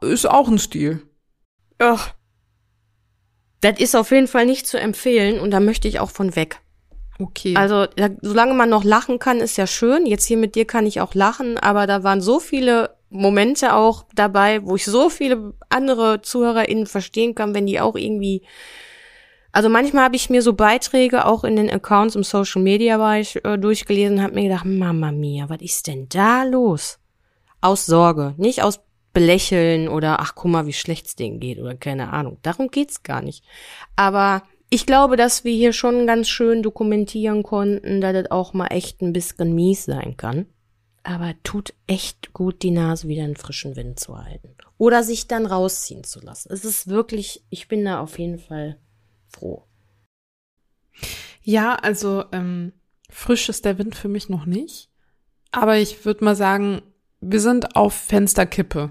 ist 0.00 0.26
auch 0.26 0.48
ein 0.48 0.58
Stil. 0.58 1.06
Ach. 1.78 2.12
Das 3.60 3.78
ist 3.78 3.94
auf 3.94 4.10
jeden 4.10 4.26
Fall 4.26 4.46
nicht 4.46 4.66
zu 4.66 4.80
empfehlen 4.80 5.38
und 5.38 5.52
da 5.52 5.60
möchte 5.60 5.86
ich 5.86 6.00
auch 6.00 6.10
von 6.10 6.34
weg. 6.34 6.60
Okay. 7.20 7.54
Also, 7.54 7.86
da, 7.86 8.08
solange 8.20 8.54
man 8.54 8.68
noch 8.68 8.82
lachen 8.82 9.20
kann, 9.20 9.38
ist 9.38 9.56
ja 9.56 9.68
schön. 9.68 10.06
Jetzt 10.06 10.26
hier 10.26 10.38
mit 10.38 10.56
dir 10.56 10.64
kann 10.64 10.86
ich 10.86 11.00
auch 11.00 11.14
lachen, 11.14 11.56
aber 11.56 11.86
da 11.86 12.02
waren 12.02 12.20
so 12.20 12.40
viele 12.40 12.97
Momente 13.10 13.74
auch 13.74 14.04
dabei, 14.14 14.64
wo 14.64 14.76
ich 14.76 14.84
so 14.84 15.08
viele 15.08 15.54
andere 15.68 16.22
ZuhörerInnen 16.22 16.86
verstehen 16.86 17.34
kann, 17.34 17.54
wenn 17.54 17.66
die 17.66 17.80
auch 17.80 17.96
irgendwie. 17.96 18.42
Also 19.50 19.68
manchmal 19.68 20.04
habe 20.04 20.16
ich 20.16 20.28
mir 20.28 20.42
so 20.42 20.52
Beiträge 20.52 21.24
auch 21.24 21.42
in 21.42 21.56
den 21.56 21.70
Accounts 21.70 22.14
im 22.14 22.22
Social 22.22 22.62
Media 22.62 22.98
Bereich 22.98 23.40
äh, 23.44 23.56
durchgelesen 23.56 24.18
und 24.18 24.22
habe 24.22 24.34
mir 24.34 24.44
gedacht, 24.44 24.66
Mama 24.66 25.10
mia, 25.10 25.48
was 25.48 25.62
ist 25.62 25.86
denn 25.86 26.08
da 26.08 26.44
los? 26.44 26.98
Aus 27.60 27.86
Sorge, 27.86 28.34
nicht 28.36 28.62
aus 28.62 28.80
Belächeln 29.14 29.88
oder 29.88 30.20
ach 30.20 30.34
guck 30.34 30.50
mal, 30.50 30.66
wie 30.66 30.72
schlecht's 30.72 31.16
denen 31.16 31.40
geht 31.40 31.58
oder 31.58 31.74
keine 31.74 32.12
Ahnung. 32.12 32.38
Darum 32.42 32.68
geht's 32.68 33.02
gar 33.02 33.22
nicht. 33.22 33.42
Aber 33.96 34.42
ich 34.70 34.84
glaube, 34.84 35.16
dass 35.16 35.44
wir 35.44 35.52
hier 35.54 35.72
schon 35.72 36.06
ganz 36.06 36.28
schön 36.28 36.62
dokumentieren 36.62 37.42
konnten, 37.42 38.00
dass 38.00 38.12
das 38.12 38.30
auch 38.30 38.52
mal 38.52 38.66
echt 38.66 39.00
ein 39.00 39.14
bisschen 39.14 39.54
mies 39.54 39.86
sein 39.86 40.16
kann. 40.16 40.46
Aber 41.08 41.32
tut 41.42 41.72
echt 41.86 42.34
gut, 42.34 42.62
die 42.62 42.70
Nase 42.70 43.08
wieder 43.08 43.24
in 43.24 43.34
frischen 43.34 43.76
Wind 43.76 43.98
zu 43.98 44.18
halten. 44.18 44.54
Oder 44.76 45.02
sich 45.02 45.26
dann 45.26 45.46
rausziehen 45.46 46.04
zu 46.04 46.20
lassen. 46.20 46.52
Es 46.52 46.66
ist 46.66 46.88
wirklich, 46.88 47.46
ich 47.48 47.66
bin 47.66 47.82
da 47.82 48.00
auf 48.00 48.18
jeden 48.18 48.38
Fall 48.38 48.78
froh. 49.26 49.64
ja, 51.42 51.76
also 51.76 52.26
ähm, 52.32 52.74
frisch 53.08 53.48
ist 53.48 53.64
der 53.64 53.78
Wind 53.78 53.94
für 53.94 54.08
mich 54.08 54.28
noch 54.28 54.44
nicht. 54.44 54.90
Aber 55.50 55.78
ich 55.78 56.04
würde 56.04 56.22
mal 56.22 56.36
sagen, 56.36 56.82
wir 57.20 57.40
sind 57.40 57.74
auf 57.74 57.94
Fensterkippe. 57.94 58.90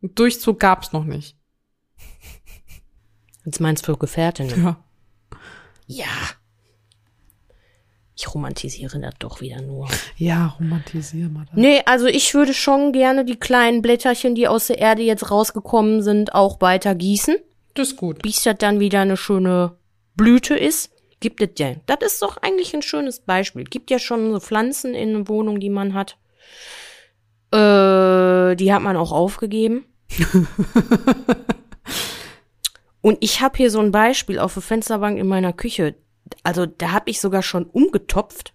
Einen 0.00 0.14
Durchzug 0.14 0.58
gab's 0.58 0.92
noch 0.92 1.04
nicht. 1.04 1.36
Jetzt 3.44 3.60
meinst 3.60 3.86
du 3.86 3.92
für 3.92 3.98
Gefährtinnen? 3.98 4.64
Ja. 4.64 4.84
Ja. 5.86 6.06
Ich 8.14 8.34
romantisiere 8.34 9.00
das 9.00 9.14
doch 9.18 9.40
wieder 9.40 9.62
nur. 9.62 9.88
Ja, 10.16 10.54
romantisier 10.58 11.28
mal 11.28 11.46
das. 11.46 11.56
Nee, 11.56 11.82
also 11.86 12.06
ich 12.06 12.34
würde 12.34 12.52
schon 12.52 12.92
gerne 12.92 13.24
die 13.24 13.38
kleinen 13.38 13.80
Blätterchen, 13.80 14.34
die 14.34 14.48
aus 14.48 14.66
der 14.66 14.78
Erde 14.78 15.02
jetzt 15.02 15.30
rausgekommen 15.30 16.02
sind, 16.02 16.34
auch 16.34 16.60
weiter 16.60 16.94
gießen. 16.94 17.36
Das 17.74 17.88
ist 17.88 17.96
gut. 17.96 18.20
bis 18.22 18.42
das 18.42 18.58
dann 18.58 18.80
wieder 18.80 19.00
eine 19.00 19.16
schöne 19.16 19.76
Blüte 20.14 20.54
ist, 20.54 20.90
gibt 21.20 21.40
es 21.40 21.50
ja. 21.58 21.74
Das 21.86 21.98
ist 22.02 22.20
doch 22.20 22.36
eigentlich 22.36 22.74
ein 22.74 22.82
schönes 22.82 23.20
Beispiel. 23.20 23.64
Gibt 23.64 23.90
ja 23.90 23.98
schon 23.98 24.30
so 24.32 24.40
Pflanzen 24.40 24.94
in 24.94 25.12
der 25.14 25.28
Wohnung, 25.28 25.58
die 25.58 25.70
man 25.70 25.94
hat. 25.94 26.18
Äh, 27.50 28.56
die 28.56 28.72
hat 28.72 28.82
man 28.82 28.96
auch 28.96 29.12
aufgegeben. 29.12 29.86
Und 33.00 33.18
ich 33.20 33.40
habe 33.40 33.56
hier 33.56 33.70
so 33.70 33.80
ein 33.80 33.90
Beispiel 33.90 34.38
auf 34.38 34.54
der 34.54 34.62
Fensterbank 34.62 35.18
in 35.18 35.26
meiner 35.26 35.52
Küche. 35.52 35.96
Also 36.42 36.66
da 36.66 36.92
habe 36.92 37.10
ich 37.10 37.20
sogar 37.20 37.42
schon 37.42 37.64
umgetopft, 37.66 38.54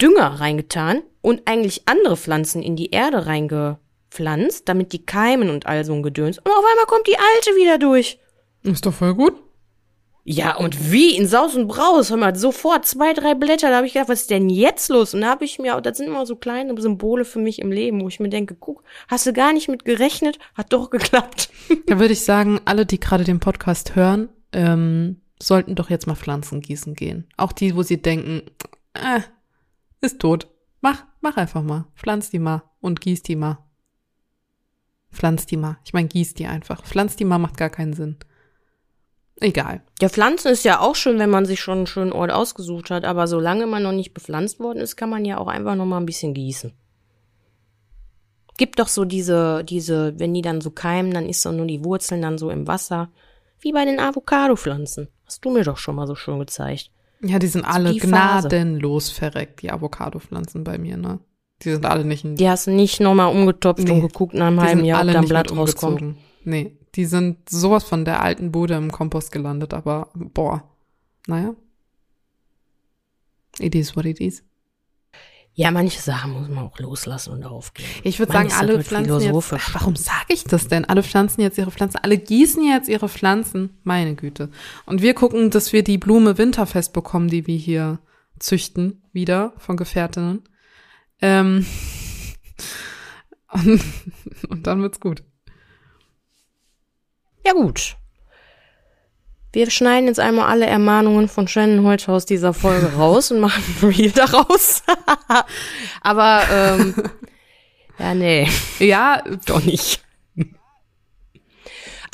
Dünger 0.00 0.40
reingetan 0.40 1.02
und 1.20 1.42
eigentlich 1.46 1.82
andere 1.86 2.16
Pflanzen 2.16 2.62
in 2.62 2.76
die 2.76 2.90
Erde 2.90 3.26
reingepflanzt, 3.26 4.68
damit 4.68 4.92
die 4.92 5.04
keimen 5.04 5.50
und 5.50 5.66
all 5.66 5.84
so 5.84 5.92
ein 5.92 6.02
Gedöns. 6.02 6.38
Und 6.38 6.48
auf 6.50 6.64
einmal 6.70 6.86
kommt 6.86 7.06
die 7.06 7.16
alte 7.16 7.50
wieder 7.56 7.78
durch. 7.78 8.18
Ist 8.62 8.86
doch 8.86 8.94
voll 8.94 9.14
gut. 9.14 9.34
Ja, 10.24 10.56
und 10.56 10.92
wie 10.92 11.16
in 11.16 11.26
Saus 11.26 11.56
und 11.56 11.66
Braus, 11.66 12.10
hör 12.10 12.16
mal, 12.16 12.36
sofort 12.36 12.86
zwei, 12.86 13.12
drei 13.12 13.34
Blätter, 13.34 13.70
da 13.70 13.76
habe 13.76 13.88
ich 13.88 13.94
gedacht, 13.94 14.08
was 14.08 14.20
ist 14.20 14.30
denn 14.30 14.48
jetzt 14.48 14.88
los? 14.88 15.14
Und 15.14 15.22
da 15.22 15.30
habe 15.30 15.44
ich 15.44 15.58
mir, 15.58 15.80
das 15.80 15.98
sind 15.98 16.06
immer 16.06 16.26
so 16.26 16.36
kleine 16.36 16.80
Symbole 16.80 17.24
für 17.24 17.40
mich 17.40 17.58
im 17.58 17.72
Leben, 17.72 18.00
wo 18.00 18.08
ich 18.08 18.20
mir 18.20 18.28
denke, 18.28 18.54
guck, 18.54 18.84
hast 19.08 19.26
du 19.26 19.32
gar 19.32 19.52
nicht 19.52 19.68
mit 19.68 19.84
gerechnet, 19.84 20.38
hat 20.54 20.72
doch 20.72 20.90
geklappt. 20.90 21.50
Da 21.86 21.98
würde 21.98 22.12
ich 22.12 22.24
sagen, 22.24 22.60
alle, 22.64 22.86
die 22.86 23.00
gerade 23.00 23.24
den 23.24 23.40
Podcast 23.40 23.96
hören, 23.96 24.28
ähm, 24.52 25.21
sollten 25.46 25.74
doch 25.74 25.90
jetzt 25.90 26.06
mal 26.06 26.14
Pflanzen 26.14 26.60
gießen 26.60 26.94
gehen. 26.94 27.28
Auch 27.36 27.52
die, 27.52 27.74
wo 27.74 27.82
sie 27.82 28.00
denken, 28.00 28.42
äh, 28.94 29.20
ist 30.00 30.20
tot. 30.20 30.48
Mach, 30.80 31.04
mach 31.20 31.36
einfach 31.36 31.62
mal. 31.62 31.86
Pflanz 31.94 32.30
die 32.30 32.38
mal 32.38 32.62
und 32.80 33.00
gieß 33.00 33.22
die 33.22 33.36
mal. 33.36 33.58
Pflanz 35.10 35.46
die 35.46 35.56
mal. 35.56 35.78
Ich 35.84 35.92
meine, 35.92 36.08
gieß 36.08 36.34
die 36.34 36.46
einfach. 36.46 36.84
Pflanz 36.84 37.16
die 37.16 37.24
mal 37.24 37.38
macht 37.38 37.56
gar 37.56 37.70
keinen 37.70 37.92
Sinn. 37.92 38.16
Egal. 39.36 39.82
Ja, 40.00 40.08
Pflanzen 40.08 40.52
ist 40.52 40.64
ja 40.64 40.80
auch 40.80 40.94
schön, 40.94 41.18
wenn 41.18 41.30
man 41.30 41.46
sich 41.46 41.60
schon 41.60 41.78
einen 41.78 41.86
schönen 41.86 42.12
Ort 42.12 42.30
ausgesucht 42.30 42.90
hat, 42.90 43.04
aber 43.04 43.26
solange 43.26 43.66
man 43.66 43.82
noch 43.82 43.92
nicht 43.92 44.14
bepflanzt 44.14 44.60
worden 44.60 44.78
ist, 44.78 44.96
kann 44.96 45.10
man 45.10 45.24
ja 45.24 45.38
auch 45.38 45.48
einfach 45.48 45.74
noch 45.74 45.86
mal 45.86 45.98
ein 45.98 46.06
bisschen 46.06 46.34
gießen. 46.34 46.72
Gibt 48.56 48.78
doch 48.78 48.88
so 48.88 49.04
diese, 49.04 49.64
diese, 49.64 50.18
wenn 50.18 50.34
die 50.34 50.42
dann 50.42 50.60
so 50.60 50.70
keimen, 50.70 51.12
dann 51.12 51.28
ist 51.28 51.44
doch 51.44 51.52
nur 51.52 51.66
die 51.66 51.84
Wurzeln 51.84 52.22
dann 52.22 52.38
so 52.38 52.50
im 52.50 52.68
Wasser. 52.68 53.10
Wie 53.58 53.72
bei 53.72 53.84
den 53.84 53.98
Avocado-Pflanzen. 53.98 55.08
Hast 55.32 55.46
du 55.46 55.50
mir 55.50 55.64
doch 55.64 55.78
schon 55.78 55.94
mal 55.94 56.06
so 56.06 56.14
schön 56.14 56.38
gezeigt. 56.40 56.90
Ja, 57.22 57.38
die 57.38 57.46
sind 57.46 57.64
alle 57.64 57.94
die 57.94 58.00
Phase. 58.00 58.48
gnadenlos 58.48 59.08
verreckt, 59.08 59.62
die 59.62 59.70
Avocado-Pflanzen 59.70 60.62
bei 60.62 60.76
mir, 60.76 60.98
ne? 60.98 61.20
Die 61.62 61.70
sind 61.70 61.86
alle 61.86 62.04
nicht 62.04 62.22
in 62.22 62.36
Die 62.36 62.46
hast 62.46 62.66
du 62.66 62.70
nicht 62.70 63.00
noch 63.00 63.14
mal 63.14 63.28
umgetopft 63.28 63.82
Nee, 63.82 63.92
und 63.92 64.02
geguckt 64.02 64.34
nach 64.34 64.48
einem 64.48 64.58
Die 64.58 64.62
halben 64.62 64.84
Jahr, 64.84 64.98
ob 64.98 65.04
alle 65.04 65.12
da 65.12 65.18
ein 65.20 65.22
nicht 65.22 65.30
Blatt 65.30 65.56
rauskommt. 65.56 66.18
Nee, 66.44 66.76
die 66.94 67.06
sind 67.06 67.48
sowas 67.48 67.82
von 67.82 68.04
der 68.04 68.20
alten 68.20 68.52
Bude 68.52 68.74
im 68.74 68.92
Kompost 68.92 69.32
gelandet, 69.32 69.72
aber 69.72 70.10
boah. 70.14 70.64
Naja. 71.26 71.54
It 73.58 73.74
is 73.74 73.96
what 73.96 74.04
it 74.04 74.20
is. 74.20 74.44
Ja, 75.54 75.70
manche 75.70 76.00
Sachen 76.00 76.32
muss 76.32 76.48
man 76.48 76.64
auch 76.64 76.78
loslassen 76.78 77.34
und 77.34 77.44
aufgeben. 77.44 77.88
Ich 78.04 78.18
würde 78.18 78.32
sagen, 78.32 78.50
alle 78.52 78.74
heute 78.74 78.84
pflanzen 78.84 79.20
jetzt. 79.20 79.74
warum 79.74 79.96
sage 79.96 80.32
ich 80.32 80.44
das 80.44 80.68
denn? 80.68 80.86
Alle 80.86 81.02
pflanzen 81.02 81.42
jetzt 81.42 81.58
ihre 81.58 81.70
Pflanzen, 81.70 81.98
alle 82.02 82.16
gießen 82.16 82.64
jetzt 82.64 82.88
ihre 82.88 83.08
Pflanzen. 83.08 83.78
Meine 83.84 84.14
Güte. 84.14 84.50
Und 84.86 85.02
wir 85.02 85.12
gucken, 85.12 85.50
dass 85.50 85.74
wir 85.74 85.84
die 85.84 85.98
Blume 85.98 86.38
winterfest 86.38 86.94
bekommen, 86.94 87.28
die 87.28 87.46
wir 87.46 87.56
hier 87.56 87.98
züchten, 88.38 89.02
wieder 89.12 89.52
von 89.58 89.76
Gefährtinnen. 89.76 90.42
Ähm, 91.20 91.66
und, 93.52 93.82
und 94.48 94.66
dann 94.66 94.80
wird's 94.80 95.00
gut. 95.00 95.22
Ja 97.44 97.52
gut. 97.52 97.96
Wir 99.52 99.70
schneiden 99.70 100.06
jetzt 100.06 100.18
einmal 100.18 100.48
alle 100.48 100.66
Ermahnungen 100.66 101.28
von 101.28 101.46
Shannon 101.46 101.84
heute 101.84 102.10
aus 102.10 102.24
dieser 102.24 102.54
Folge 102.54 102.92
raus 102.96 103.30
und 103.30 103.40
machen 103.40 103.62
ein 103.82 103.88
Reel 103.88 104.10
daraus. 104.10 104.82
Aber, 106.00 106.42
ähm, 106.50 106.94
ja, 107.98 108.14
nee, 108.14 108.48
Ja, 108.78 109.22
doch 109.46 109.62
nicht. 109.62 110.02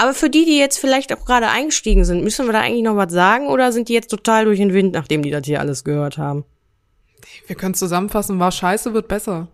Aber 0.00 0.14
für 0.14 0.30
die, 0.30 0.44
die 0.44 0.58
jetzt 0.58 0.78
vielleicht 0.78 1.12
auch 1.12 1.24
gerade 1.24 1.48
eingestiegen 1.48 2.04
sind, 2.04 2.22
müssen 2.22 2.46
wir 2.46 2.52
da 2.52 2.60
eigentlich 2.60 2.84
noch 2.84 2.94
was 2.94 3.12
sagen 3.12 3.48
oder 3.48 3.72
sind 3.72 3.88
die 3.88 3.94
jetzt 3.94 4.10
total 4.10 4.44
durch 4.44 4.58
den 4.58 4.72
Wind, 4.72 4.92
nachdem 4.92 5.22
die 5.22 5.30
das 5.30 5.44
hier 5.44 5.58
alles 5.58 5.82
gehört 5.82 6.18
haben? 6.18 6.44
wir 7.46 7.56
können 7.56 7.74
zusammenfassen, 7.74 8.38
war 8.38 8.52
scheiße, 8.52 8.94
wird 8.94 9.08
besser. 9.08 9.48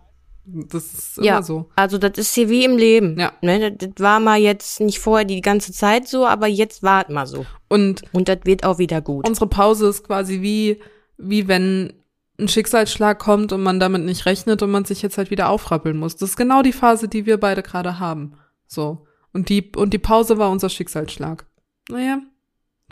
Das 0.47 0.93
ist 0.93 1.19
immer 1.19 1.27
ja, 1.27 1.43
so. 1.43 1.71
also 1.75 1.97
das 1.97 2.19
ist 2.19 2.35
hier 2.35 2.51
wie 2.51 2.65
im 2.65 2.77
Leben. 2.77 3.19
Ja. 3.19 3.33
Ne, 3.41 3.73
das, 3.73 3.89
das 3.91 4.05
war 4.05 4.21
mal 4.21 4.39
jetzt 4.39 4.81
nicht 4.81 4.99
vorher 4.99 5.25
die 5.25 5.41
ganze 5.41 5.73
Zeit 5.73 6.07
so, 6.07 6.27
aber 6.27 6.47
jetzt 6.47 6.83
war 6.83 7.03
es 7.03 7.15
mal 7.15 7.27
so. 7.27 7.47
Und 7.69 8.03
Und 8.13 8.29
das 8.29 8.41
wird 8.45 8.65
auch 8.65 8.79
wieder 8.79 9.01
gut. 9.01 9.27
unsere 9.27 9.47
Pause 9.47 9.89
ist 9.89 10.07
quasi 10.07 10.43
wie, 10.43 10.81
wie 11.17 11.49
wenn 11.49 11.95
ein 12.39 12.49
Schicksalsschlag 12.49 13.19
kommt 13.19 13.53
und 13.53 13.63
man 13.63 13.81
damit 13.81 14.03
nicht 14.03 14.27
rechnet 14.27 14.63
und 14.63 14.71
man 14.71 14.85
sich 14.85 15.01
jetzt 15.03 15.17
halt 15.17 15.31
wieder 15.31 15.49
aufrappeln 15.49 15.97
muss. 15.97 16.17
Das 16.17 16.31
ist 16.31 16.37
genau 16.37 16.63
die 16.63 16.73
Phase, 16.73 17.09
die 17.09 17.27
wir 17.27 17.39
beide 17.39 17.63
gerade 17.63 17.99
haben. 17.99 18.35
So. 18.67 19.07
Und 19.33 19.49
die, 19.49 19.73
und 19.77 19.95
die 19.95 19.99
Pause 19.99 20.37
war 20.37 20.51
unser 20.51 20.69
Schicksalsschlag. 20.69 21.47
Naja, 21.89 22.19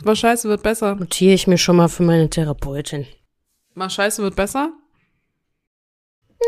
war 0.03 0.15
scheiße, 0.15 0.49
wird 0.49 0.63
besser. 0.63 0.95
Notiere 0.95 1.33
ich 1.33 1.45
mir 1.47 1.57
schon 1.57 1.75
mal 1.75 1.87
für 1.87 2.03
meine 2.03 2.29
Therapeutin. 2.29 3.05
Mal 3.75 3.89
scheiße, 3.89 4.23
wird 4.23 4.35
besser. 4.35 4.71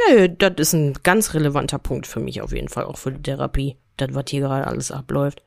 Nö, 0.10 0.30
das 0.30 0.54
ist 0.58 0.74
ein 0.74 0.93
ganz 1.04 1.34
relevanter 1.34 1.80
Punkt 1.80 2.08
für 2.08 2.20
mich 2.20 2.41
auf 2.41 2.52
jeden 2.52 2.70
Fall, 2.70 2.86
auch 2.86 2.98
für 2.98 3.12
die 3.12 3.22
Therapie, 3.22 3.78
das, 3.98 4.10
was 4.14 4.26
hier 4.30 4.41
gerade 4.41 4.68
alles 4.68 4.91
abläuft. 4.91 5.43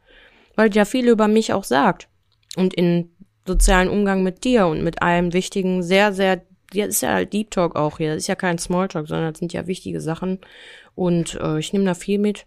Weil 0.56 0.74
ja 0.74 0.84
viel 0.84 1.08
über 1.08 1.28
mich 1.28 1.52
auch 1.52 1.64
sagt. 1.64 2.08
Und 2.56 2.74
in 2.74 3.10
sozialen 3.46 3.88
Umgang 3.88 4.22
mit 4.22 4.44
dir 4.44 4.66
und 4.66 4.82
mit 4.82 5.02
allem 5.02 5.32
wichtigen, 5.32 5.82
sehr, 5.82 6.12
sehr, 6.12 6.42
ja, 6.72 6.86
ist 6.86 7.02
ja 7.02 7.14
halt 7.14 7.32
Deep 7.32 7.50
Talk 7.50 7.76
auch 7.76 7.98
hier. 7.98 8.14
Das 8.14 8.18
ist 8.18 8.26
ja 8.26 8.34
kein 8.34 8.58
Smalltalk, 8.58 9.06
sondern 9.08 9.32
das 9.32 9.38
sind 9.38 9.52
ja 9.52 9.66
wichtige 9.66 10.00
Sachen. 10.00 10.38
Und 10.94 11.38
äh, 11.40 11.58
ich 11.58 11.72
nehme 11.72 11.84
da 11.84 11.94
viel 11.94 12.18
mit. 12.18 12.46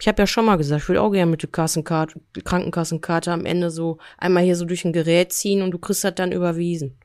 Ich 0.00 0.08
habe 0.08 0.22
ja 0.22 0.26
schon 0.26 0.44
mal 0.44 0.56
gesagt, 0.56 0.82
ich 0.82 0.88
würde 0.88 1.02
auch 1.02 1.12
gerne 1.12 1.30
mit 1.30 1.42
der 1.42 1.50
Kassenkarte, 1.50 2.20
Krankenkassenkarte 2.44 3.32
am 3.32 3.46
Ende 3.46 3.70
so 3.70 3.98
einmal 4.18 4.42
hier 4.42 4.56
so 4.56 4.64
durch 4.64 4.84
ein 4.84 4.92
Gerät 4.92 5.32
ziehen 5.32 5.62
und 5.62 5.70
du 5.70 5.78
kriegst 5.78 6.04
das 6.04 6.14
dann 6.14 6.32
überwiesen. 6.32 6.98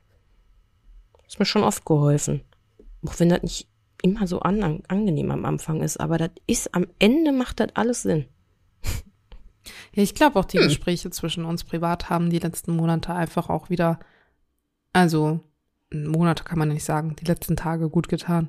Ist 1.26 1.38
mir 1.38 1.44
schon 1.44 1.62
oft 1.62 1.84
geholfen. 1.84 2.42
Auch 3.06 3.18
wenn 3.18 3.28
das 3.28 3.42
nicht 3.42 3.69
immer 4.02 4.26
so 4.26 4.40
an, 4.40 4.82
angenehm 4.88 5.30
am 5.30 5.44
Anfang 5.44 5.80
ist, 5.82 5.98
aber 5.98 6.18
das 6.18 6.30
ist 6.46 6.74
am 6.74 6.86
Ende 6.98 7.32
macht 7.32 7.60
das 7.60 7.68
alles 7.74 8.02
Sinn. 8.02 8.26
Ja, 9.94 10.02
ich 10.02 10.14
glaube 10.14 10.38
auch 10.38 10.44
die 10.46 10.58
Hm. 10.58 10.64
Gespräche 10.68 11.10
zwischen 11.10 11.44
uns 11.44 11.64
privat 11.64 12.08
haben 12.10 12.30
die 12.30 12.38
letzten 12.38 12.74
Monate 12.74 13.12
einfach 13.12 13.48
auch 13.50 13.70
wieder, 13.70 13.98
also 14.92 15.40
Monate 15.92 16.44
kann 16.44 16.58
man 16.58 16.68
nicht 16.68 16.84
sagen, 16.84 17.14
die 17.20 17.24
letzten 17.26 17.56
Tage 17.56 17.88
gut 17.90 18.08
getan. 18.08 18.48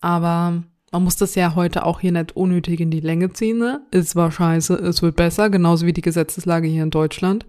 Aber 0.00 0.62
man 0.92 1.02
muss 1.02 1.16
das 1.16 1.34
ja 1.34 1.54
heute 1.56 1.84
auch 1.84 2.00
hier 2.00 2.12
nicht 2.12 2.36
unnötig 2.36 2.80
in 2.80 2.90
die 2.90 3.00
Länge 3.00 3.32
ziehen. 3.32 3.58
Ne? 3.58 3.80
Es 3.90 4.14
war 4.16 4.30
scheiße, 4.30 4.74
es 4.74 5.02
wird 5.02 5.16
besser, 5.16 5.50
genauso 5.50 5.84
wie 5.86 5.92
die 5.94 6.02
Gesetzeslage 6.02 6.68
hier 6.68 6.82
in 6.84 6.90
Deutschland. 6.90 7.44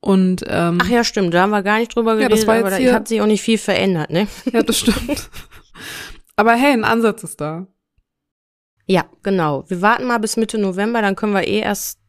Und 0.00 0.42
ähm, 0.48 0.78
Ach 0.82 0.88
ja, 0.88 1.04
stimmt, 1.04 1.32
da 1.34 1.42
haben 1.42 1.50
wir 1.50 1.62
gar 1.62 1.78
nicht 1.78 1.94
drüber 1.94 2.12
Ja, 2.14 2.28
geredet, 2.28 2.38
das 2.38 2.46
war 2.46 2.56
aber 2.58 2.70
da 2.70 2.76
hier- 2.76 2.94
hat 2.94 3.08
sich 3.08 3.20
auch 3.20 3.26
nicht 3.26 3.42
viel 3.42 3.58
verändert, 3.58 4.10
ne? 4.10 4.26
ja, 4.52 4.62
das 4.62 4.78
stimmt. 4.80 5.30
Aber 6.36 6.54
hey, 6.54 6.72
ein 6.72 6.84
Ansatz 6.84 7.22
ist 7.22 7.40
da. 7.40 7.66
Ja, 8.86 9.06
genau. 9.22 9.64
Wir 9.68 9.80
warten 9.80 10.04
mal 10.04 10.18
bis 10.18 10.36
Mitte 10.36 10.58
November, 10.58 11.00
dann 11.00 11.16
können 11.16 11.32
wir 11.32 11.46
eh 11.46 11.60
erst 11.60 12.00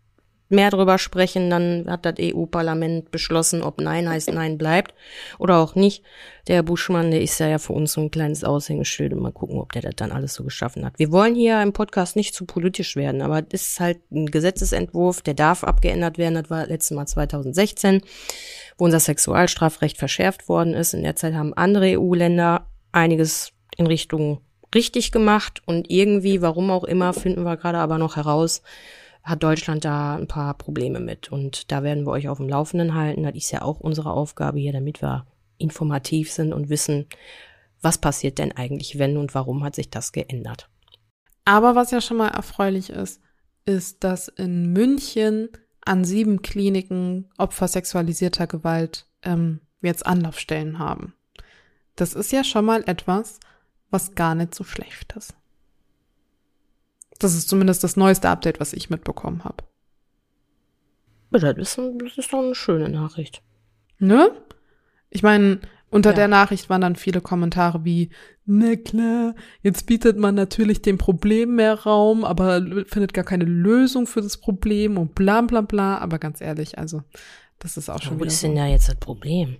mehr 0.50 0.70
drüber 0.70 0.98
sprechen. 0.98 1.50
Dann 1.50 1.86
hat 1.88 2.06
das 2.06 2.16
EU-Parlament 2.20 3.12
beschlossen, 3.12 3.62
ob 3.62 3.80
Nein 3.80 4.10
heißt 4.10 4.32
Nein 4.32 4.58
bleibt 4.58 4.94
oder 5.40 5.58
auch 5.58 5.76
nicht. 5.76 6.04
Der 6.48 6.64
Buschmann, 6.64 7.12
der 7.12 7.22
ist 7.22 7.40
ja, 7.40 7.48
ja 7.48 7.58
für 7.58 7.74
uns 7.74 7.94
so 7.94 8.02
ein 8.02 8.12
kleines 8.12 8.44
Aushängeschild 8.44 9.14
und 9.14 9.22
mal 9.22 9.32
gucken, 9.32 9.60
ob 9.60 9.72
der 9.72 9.82
das 9.82 9.96
dann 9.96 10.12
alles 10.12 10.34
so 10.34 10.44
geschaffen 10.44 10.86
hat. 10.86 11.00
Wir 11.00 11.12
wollen 11.12 11.36
hier 11.36 11.62
im 11.62 11.74
Podcast 11.74 12.16
nicht 12.16 12.36
zu 12.36 12.46
politisch 12.46 12.96
werden, 12.96 13.22
aber 13.22 13.42
das 13.42 13.62
ist 13.62 13.80
halt 13.80 14.00
ein 14.12 14.28
Gesetzesentwurf, 14.28 15.22
der 15.22 15.34
darf 15.34 15.64
abgeändert 15.64 16.18
werden. 16.18 16.36
Das 16.36 16.50
war 16.50 16.68
letztes 16.68 16.96
Mal 16.96 17.08
2016, 17.08 18.02
wo 18.78 18.86
unser 18.86 19.00
Sexualstrafrecht 19.00 19.98
verschärft 19.98 20.48
worden 20.48 20.74
ist. 20.74 20.94
In 20.94 21.04
der 21.04 21.16
Zeit 21.16 21.34
haben 21.34 21.54
andere 21.54 22.00
EU-Länder 22.00 22.70
einiges 22.92 23.55
in 23.78 23.88
Richtung 23.88 24.42
richtig 24.74 25.12
gemacht 25.12 25.62
und 25.66 25.90
irgendwie, 25.90 26.42
warum 26.42 26.70
auch 26.70 26.84
immer, 26.84 27.14
finden 27.14 27.44
wir 27.44 27.58
gerade 27.58 27.78
aber 27.78 27.98
noch 27.98 28.16
heraus, 28.16 28.62
hat 29.24 29.42
Deutschland 29.42 29.86
da 29.86 30.16
ein 30.16 30.28
paar 30.28 30.54
Probleme 30.54 31.00
mit. 31.00 31.32
Und 31.32 31.72
da 31.72 31.82
werden 31.82 32.06
wir 32.06 32.12
euch 32.12 32.30
auf 32.30 32.38
dem 32.38 32.48
Laufenden 32.48 32.94
halten. 32.94 33.24
Das 33.24 33.34
ist 33.34 33.52
ja 33.52 33.64
auch 33.64 33.80
unsere 33.80 34.12
Aufgabe 34.12 34.60
hier, 34.60 34.74
damit 34.74 35.02
wir 35.02 35.26
informativ 35.58 36.32
sind 36.32 36.54
und 36.54 36.70
wissen, 36.70 37.08
was 37.82 37.98
passiert 37.98 38.38
denn 38.38 38.52
eigentlich, 38.52 39.00
wenn 39.00 39.18
und 39.18 39.34
warum 39.34 39.64
hat 39.64 39.76
sich 39.76 39.90
das 39.90 40.12
geändert. 40.12 40.70
Aber 41.46 41.76
was 41.76 41.92
ja 41.92 42.02
schon 42.02 42.18
mal 42.18 42.30
erfreulich 42.30 42.90
ist, 42.90 43.22
ist, 43.66 44.04
dass 44.04 44.28
in 44.28 44.74
München 44.74 45.50
an 45.86 46.04
sieben 46.04 46.42
Kliniken 46.42 47.30
Opfer 47.38 47.68
sexualisierter 47.68 48.48
Gewalt 48.48 49.08
ähm, 49.24 49.62
jetzt 49.82 50.06
Anlaufstellen 50.06 50.80
haben. 50.80 51.14
Das 51.96 52.14
ist 52.14 52.32
ja 52.32 52.44
schon 52.44 52.66
mal 52.66 52.84
etwas, 52.88 53.40
was 53.96 54.14
gar 54.16 54.36
nicht 54.36 54.54
so 54.54 54.64
schlecht 54.64 55.14
ist. 55.18 55.34
Das 57.20 57.34
ist 57.34 57.48
zumindest 57.48 57.84
das 57.84 57.96
neueste 57.96 58.30
Update, 58.30 58.60
was 58.60 58.74
ich 58.74 58.90
mitbekommen 58.90 59.44
habe. 59.46 59.64
Das 61.32 61.44
ist, 61.44 61.78
das 61.78 62.18
ist 62.18 62.32
doch 62.34 62.40
eine 62.44 62.56
schöne 62.56 62.90
Nachricht. 62.90 63.42
Ne? 64.00 64.30
Ich 65.10 65.24
meine, 65.24 65.60
unter 65.90 66.10
Ja. 66.12 66.16
der 66.16 66.28
Nachricht 66.28 66.70
waren 66.70 66.82
dann 66.82 66.96
viele 66.96 67.22
Kommentare 67.22 67.86
wie, 67.86 68.10
na 68.46 68.76
klar, 68.76 69.34
jetzt 69.62 69.86
bietet 69.86 70.18
man 70.18 70.36
natürlich 70.36 70.82
dem 70.82 70.98
Problem 70.98 71.56
mehr 71.56 71.74
Raum, 71.84 72.26
aber 72.26 72.62
findet 72.88 73.14
gar 73.14 73.24
keine 73.24 73.46
Lösung 73.46 74.08
für 74.08 74.22
das 74.22 74.38
Problem 74.38 74.98
und 74.98 75.16
bla 75.16 75.42
bla 75.42 75.62
bla. 75.62 75.98
Aber 76.00 76.20
ganz 76.20 76.42
ehrlich, 76.42 76.78
also, 76.78 77.02
das 77.60 77.78
ist 77.78 77.90
auch 77.90 78.02
schon 78.02 78.16
Wo 78.16 78.20
wieder 78.22 78.28
ist 78.28 78.42
so. 78.42 78.48
denn 78.48 78.58
da 78.58 78.68
jetzt 78.68 78.90
das 78.90 78.96
Problem? 78.98 79.58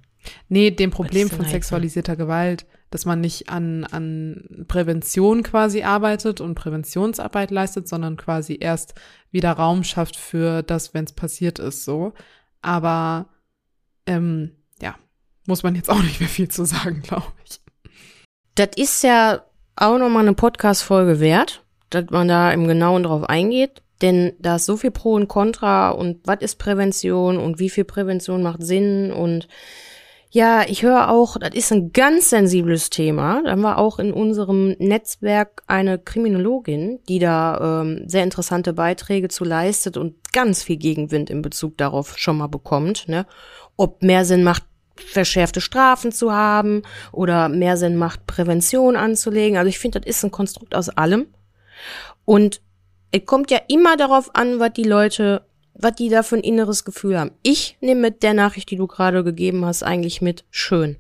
Nee, 0.50 0.72
dem 0.72 0.92
Problem 0.92 1.28
ist 1.28 1.36
von 1.36 1.46
sexualisierter 1.46 2.16
Gewalt, 2.16 2.66
dass 2.90 3.06
man 3.06 3.22
nicht 3.22 3.50
an, 3.50 3.84
an 3.86 4.66
Prävention 4.68 5.44
quasi 5.44 5.84
arbeitet 5.84 6.42
und 6.42 6.56
Präventionsarbeit 6.56 7.52
leistet, 7.52 7.88
sondern 7.88 8.18
quasi 8.18 8.58
erst 8.60 8.94
wieder 9.32 9.52
Raum 9.52 9.84
schafft 9.84 10.16
für 10.16 10.64
das, 10.64 10.94
wenn 10.94 11.06
es 11.06 11.14
passiert 11.14 11.60
ist, 11.60 11.84
so. 11.84 12.14
Aber 12.62 13.28
ähm, 14.06 14.52
ja, 14.82 14.96
muss 15.46 15.64
man 15.64 15.76
jetzt 15.76 15.90
auch 15.90 16.02
nicht 16.02 16.20
mehr 16.20 16.30
viel 16.30 16.50
zu 16.50 16.66
sagen, 16.66 17.02
glaube 17.08 17.34
ich. 17.44 17.60
Das 18.56 18.70
ist 18.76 19.04
ja 19.04 19.44
auch 19.76 19.98
nochmal 19.98 20.22
eine 20.22 20.34
Podcast-Folge 20.34 21.20
wert, 21.20 21.64
dass 21.90 22.06
man 22.10 22.28
da 22.28 22.52
im 22.52 22.68
Genauen 22.68 23.04
drauf 23.04 23.24
eingeht. 23.24 23.82
Denn 24.02 24.34
da 24.40 24.58
ist 24.58 24.66
so 24.66 24.76
viel 24.78 24.92
Pro 24.92 25.14
und 25.14 25.28
Contra 25.28 25.90
und 25.90 26.20
was 26.26 26.42
ist 26.42 26.60
Prävention 26.60 27.38
und 27.38 27.60
wie 27.60 27.70
viel 27.70 27.86
Prävention 27.86 28.44
macht 28.44 28.62
Sinn 28.62 29.12
und 29.12 29.48
ja, 30.36 30.66
ich 30.68 30.84
höre 30.84 31.10
auch, 31.12 31.38
das 31.38 31.52
ist 31.54 31.72
ein 31.72 31.94
ganz 31.94 32.30
sensibles 32.30 32.90
Thema. 32.90 33.42
Da 33.42 33.52
haben 33.52 33.62
wir 33.62 33.78
auch 33.78 34.00
in 34.00 34.12
unserem 34.12 34.76
Netzwerk 34.80 35.64
eine 35.66 35.98
Kriminologin, 35.98 37.00
die 37.08 37.20
da 37.20 37.82
ähm, 37.82 38.04
sehr 38.06 38.26
interessante 38.26 38.74
Beiträge 38.74 39.30
zu 39.30 39.46
leistet 39.46 39.96
und 39.96 40.34
ganz 40.34 40.62
viel 40.62 40.76
Gegenwind 40.76 41.30
in 41.30 41.42
Bezug 41.42 41.78
darauf 41.78 42.18
schon 42.18 42.38
mal 42.38 42.48
bekommt. 42.48 43.08
Ne? 43.08 43.26
Ob 43.78 44.04
mehr 44.04 44.26
Sinn 44.26 44.44
macht, 44.44 44.64
verschärfte 44.98 45.62
Strafen 45.62 46.12
zu 46.12 46.34
haben 46.34 46.82
oder 47.14 47.48
mehr 47.48 47.78
Sinn 47.78 47.96
macht, 47.96 48.28
Prävention 48.28 48.98
anzulegen. 48.98 49.58
Also 49.58 49.70
ich 49.70 49.80
finde, 49.80 50.02
das 50.02 50.10
ist 50.18 50.26
ein 50.26 50.32
Konstrukt 50.32 50.76
aus 50.76 50.90
allem. 50.90 51.28
Und 52.26 52.60
es 53.14 53.26
kommt 53.26 53.52
ja 53.52 53.60
immer 53.70 53.96
darauf 53.96 54.36
an, 54.36 54.60
was 54.60 54.74
die 54.74 54.84
Leute, 54.84 55.46
was 55.78 55.96
die 55.96 56.10
da 56.10 56.24
für 56.24 56.38
ein 56.38 56.44
inneres 56.44 56.86
Gefühl 56.86 57.20
haben. 57.20 57.32
Ich 57.44 57.78
nehme 57.82 58.02
mit 58.02 58.24
der 58.24 58.34
Nachricht, 58.34 58.72
die 58.72 58.78
du 58.78 58.88
gerade 58.88 59.24
gegeben 59.24 59.66
hast, 59.66 59.84
eigentlich 59.84 60.22
mit 60.22 60.46
schön. 60.50 60.98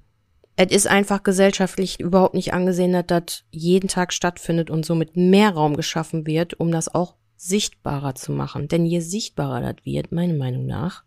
Es 0.57 0.71
ist 0.71 0.87
einfach 0.87 1.23
gesellschaftlich 1.23 1.99
überhaupt 1.99 2.33
nicht 2.33 2.53
angesehen, 2.53 2.93
dass 2.93 3.07
das 3.07 3.43
jeden 3.51 3.89
Tag 3.89 4.13
stattfindet 4.13 4.69
und 4.69 4.85
somit 4.85 5.17
mehr 5.17 5.51
Raum 5.51 5.75
geschaffen 5.75 6.25
wird, 6.25 6.59
um 6.59 6.71
das 6.71 6.93
auch 6.93 7.15
sichtbarer 7.35 8.15
zu 8.15 8.31
machen. 8.31 8.67
Denn 8.67 8.85
je 8.85 8.99
sichtbarer 8.99 9.61
das 9.61 9.85
wird, 9.85 10.11
meiner 10.11 10.33
Meinung 10.33 10.65
nach, 10.65 11.03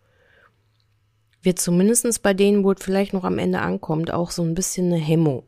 wird 1.42 1.58
zumindestens 1.58 2.18
bei 2.18 2.34
denen, 2.34 2.64
wo 2.64 2.72
es 2.72 2.82
vielleicht 2.82 3.12
noch 3.12 3.24
am 3.24 3.38
Ende 3.38 3.60
ankommt, 3.60 4.12
auch 4.12 4.30
so 4.30 4.42
ein 4.42 4.54
bisschen 4.54 4.92
eine 4.92 5.02
Hemmung 5.02 5.44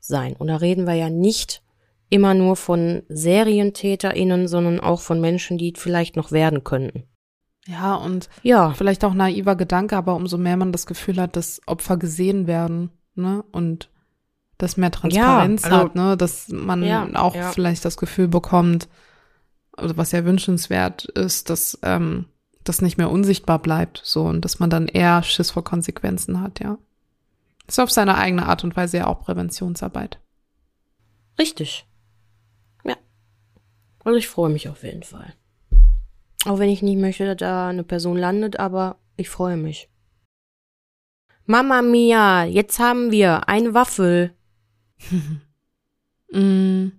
sein. 0.00 0.34
Und 0.34 0.48
da 0.48 0.56
reden 0.56 0.86
wir 0.86 0.94
ja 0.94 1.10
nicht 1.10 1.62
immer 2.08 2.34
nur 2.34 2.56
von 2.56 3.02
SerientäterInnen, 3.08 4.48
sondern 4.48 4.80
auch 4.80 5.00
von 5.00 5.20
Menschen, 5.20 5.58
die 5.58 5.74
vielleicht 5.76 6.16
noch 6.16 6.32
werden 6.32 6.64
könnten. 6.64 7.04
Ja, 7.66 7.94
und 7.94 8.28
Ja, 8.42 8.72
vielleicht 8.74 9.04
auch 9.04 9.14
naiver 9.14 9.56
Gedanke, 9.56 9.96
aber 9.96 10.14
umso 10.16 10.36
mehr 10.38 10.56
man 10.56 10.72
das 10.72 10.86
Gefühl 10.86 11.20
hat, 11.20 11.36
dass 11.36 11.60
Opfer 11.66 11.96
gesehen 11.96 12.46
werden, 12.46 12.90
ne, 13.14 13.42
und 13.52 13.88
dass 14.58 14.76
mehr 14.76 14.90
Transparenz 14.90 15.64
also- 15.64 15.76
hat, 15.76 15.94
ne, 15.94 16.16
dass 16.16 16.48
man 16.48 16.82
Ja, 16.82 17.08
auch 17.14 17.34
ja. 17.34 17.50
vielleicht 17.52 17.84
das 17.84 17.96
Gefühl 17.96 18.28
bekommt, 18.28 18.88
also 19.76 19.96
was 19.96 20.12
ja 20.12 20.24
wünschenswert 20.24 21.06
ist, 21.06 21.50
dass 21.50 21.78
ähm, 21.82 22.26
das 22.64 22.80
nicht 22.80 22.96
mehr 22.98 23.10
unsichtbar 23.10 23.58
bleibt, 23.58 24.00
so 24.04 24.24
und 24.24 24.42
dass 24.44 24.58
man 24.58 24.70
dann 24.70 24.86
eher 24.86 25.22
Schiss 25.22 25.50
vor 25.50 25.64
Konsequenzen 25.64 26.40
hat, 26.40 26.60
ja. 26.60 26.78
Ist 27.66 27.80
auf 27.80 27.90
seine 27.90 28.16
eigene 28.18 28.46
Art 28.46 28.62
und 28.62 28.76
Weise 28.76 28.98
ja 28.98 29.06
auch 29.06 29.22
Präventionsarbeit. 29.22 30.20
Richtig. 31.38 31.86
Ja. 32.84 32.94
Also 34.04 34.18
ich 34.18 34.28
freue 34.28 34.50
mich 34.50 34.68
auf 34.68 34.82
jeden 34.82 35.02
Fall. 35.02 35.32
Auch 36.46 36.58
wenn 36.58 36.68
ich 36.68 36.82
nicht 36.82 36.98
möchte, 36.98 37.24
dass 37.26 37.36
da 37.36 37.68
eine 37.68 37.84
Person 37.84 38.16
landet, 38.16 38.58
aber 38.58 38.98
ich 39.16 39.28
freue 39.28 39.56
mich. 39.56 39.88
Mama 41.46 41.82
mia, 41.82 42.44
jetzt 42.44 42.78
haben 42.78 43.10
wir 43.10 43.48
eine 43.48 43.74
Waffel. 43.74 44.34
Mm. 46.30 46.90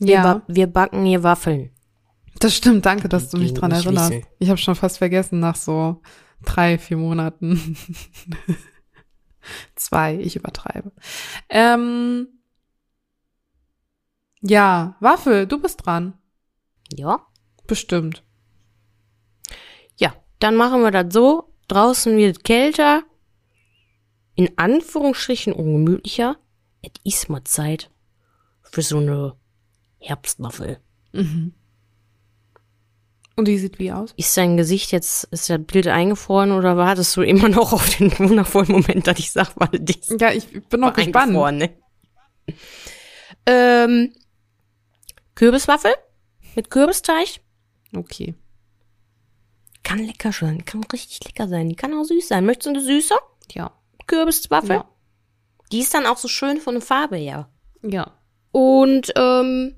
Wir, 0.00 0.14
Ja, 0.14 0.22
ba 0.22 0.42
wir 0.48 0.66
backen 0.66 1.04
hier 1.04 1.22
Waffeln. 1.22 1.70
das 2.40 2.56
stimmt. 2.56 2.84
Danke, 2.86 3.08
dass 3.08 3.30
du 3.30 3.36
mich 3.36 3.52
Die 3.52 3.60
dran 3.60 3.70
erinnerst. 3.70 4.14
Ich 4.40 4.48
habe 4.48 4.58
schon 4.58 4.74
fast 4.74 4.98
vergessen 4.98 5.38
nach 5.38 5.54
so 5.54 6.02
drei, 6.44 6.76
vier 6.78 6.96
Monaten. 6.96 7.76
Zwei, 9.76 10.16
ich 10.16 10.34
übertreibe. 10.34 10.90
Ähm, 11.48 12.26
ja, 14.40 14.96
Waffel, 14.98 15.46
du 15.46 15.60
bist 15.60 15.86
dran. 15.86 16.14
Ja. 16.92 17.26
Bestimmt. 17.68 18.24
Ja, 19.96 20.12
dann 20.40 20.56
machen 20.56 20.82
wir 20.82 20.90
das 20.90 21.12
so. 21.14 21.54
Draußen 21.68 22.16
wird 22.16 22.42
kälter. 22.42 23.04
In 24.34 24.56
Anführungsstrichen 24.58 25.52
ungemütlicher. 25.52 26.36
Es 26.82 26.90
ist 27.04 27.28
mal 27.28 27.44
Zeit 27.44 27.90
für 28.62 28.82
so 28.82 28.98
eine 28.98 29.36
Herbstwaffel. 30.00 30.78
Mhm. 31.12 31.54
Und 33.36 33.46
die 33.46 33.58
sieht 33.58 33.78
wie 33.78 33.92
aus? 33.92 34.14
Ist 34.16 34.36
dein 34.36 34.56
Gesicht 34.56 34.90
jetzt, 34.90 35.24
ist 35.24 35.48
das 35.48 35.60
Bild 35.64 35.86
eingefroren 35.86 36.50
oder 36.52 36.76
wartest 36.76 37.16
du 37.16 37.22
immer 37.22 37.48
noch 37.48 37.72
auf 37.72 37.96
den 37.96 38.16
wundervollen 38.18 38.72
Moment, 38.72 39.06
dass 39.06 39.18
ich 39.18 39.30
sag, 39.30 39.52
warte, 39.56 39.78
die 39.80 39.98
ist 39.98 40.20
Ja, 40.20 40.32
ich 40.32 40.48
bin 40.68 40.80
noch 40.80 40.92
gespannt. 40.92 41.32
ne? 41.58 41.70
Ähm, 43.46 44.12
Kürbiswaffel 45.34 45.92
mit 46.56 46.70
Kürbisteig. 46.70 47.40
Okay. 47.94 48.34
Kann 49.82 50.00
lecker 50.04 50.32
sein, 50.32 50.64
kann 50.64 50.84
richtig 50.92 51.24
lecker 51.24 51.48
sein. 51.48 51.68
Die 51.68 51.76
kann 51.76 51.94
auch 51.94 52.04
süß 52.04 52.28
sein. 52.28 52.44
Möchtest 52.44 52.66
du 52.66 52.70
eine 52.70 52.82
süße 52.82 53.14
Ja. 53.52 53.72
Kürbiswaffel? 54.06 54.76
Ja. 54.76 54.88
Die 55.72 55.80
ist 55.80 55.94
dann 55.94 56.06
auch 56.06 56.16
so 56.18 56.28
schön 56.28 56.60
von 56.60 56.74
der 56.74 56.82
Farbe 56.82 57.16
her. 57.16 57.50
Ja. 57.82 58.18
Und 58.52 59.12
ähm, 59.16 59.76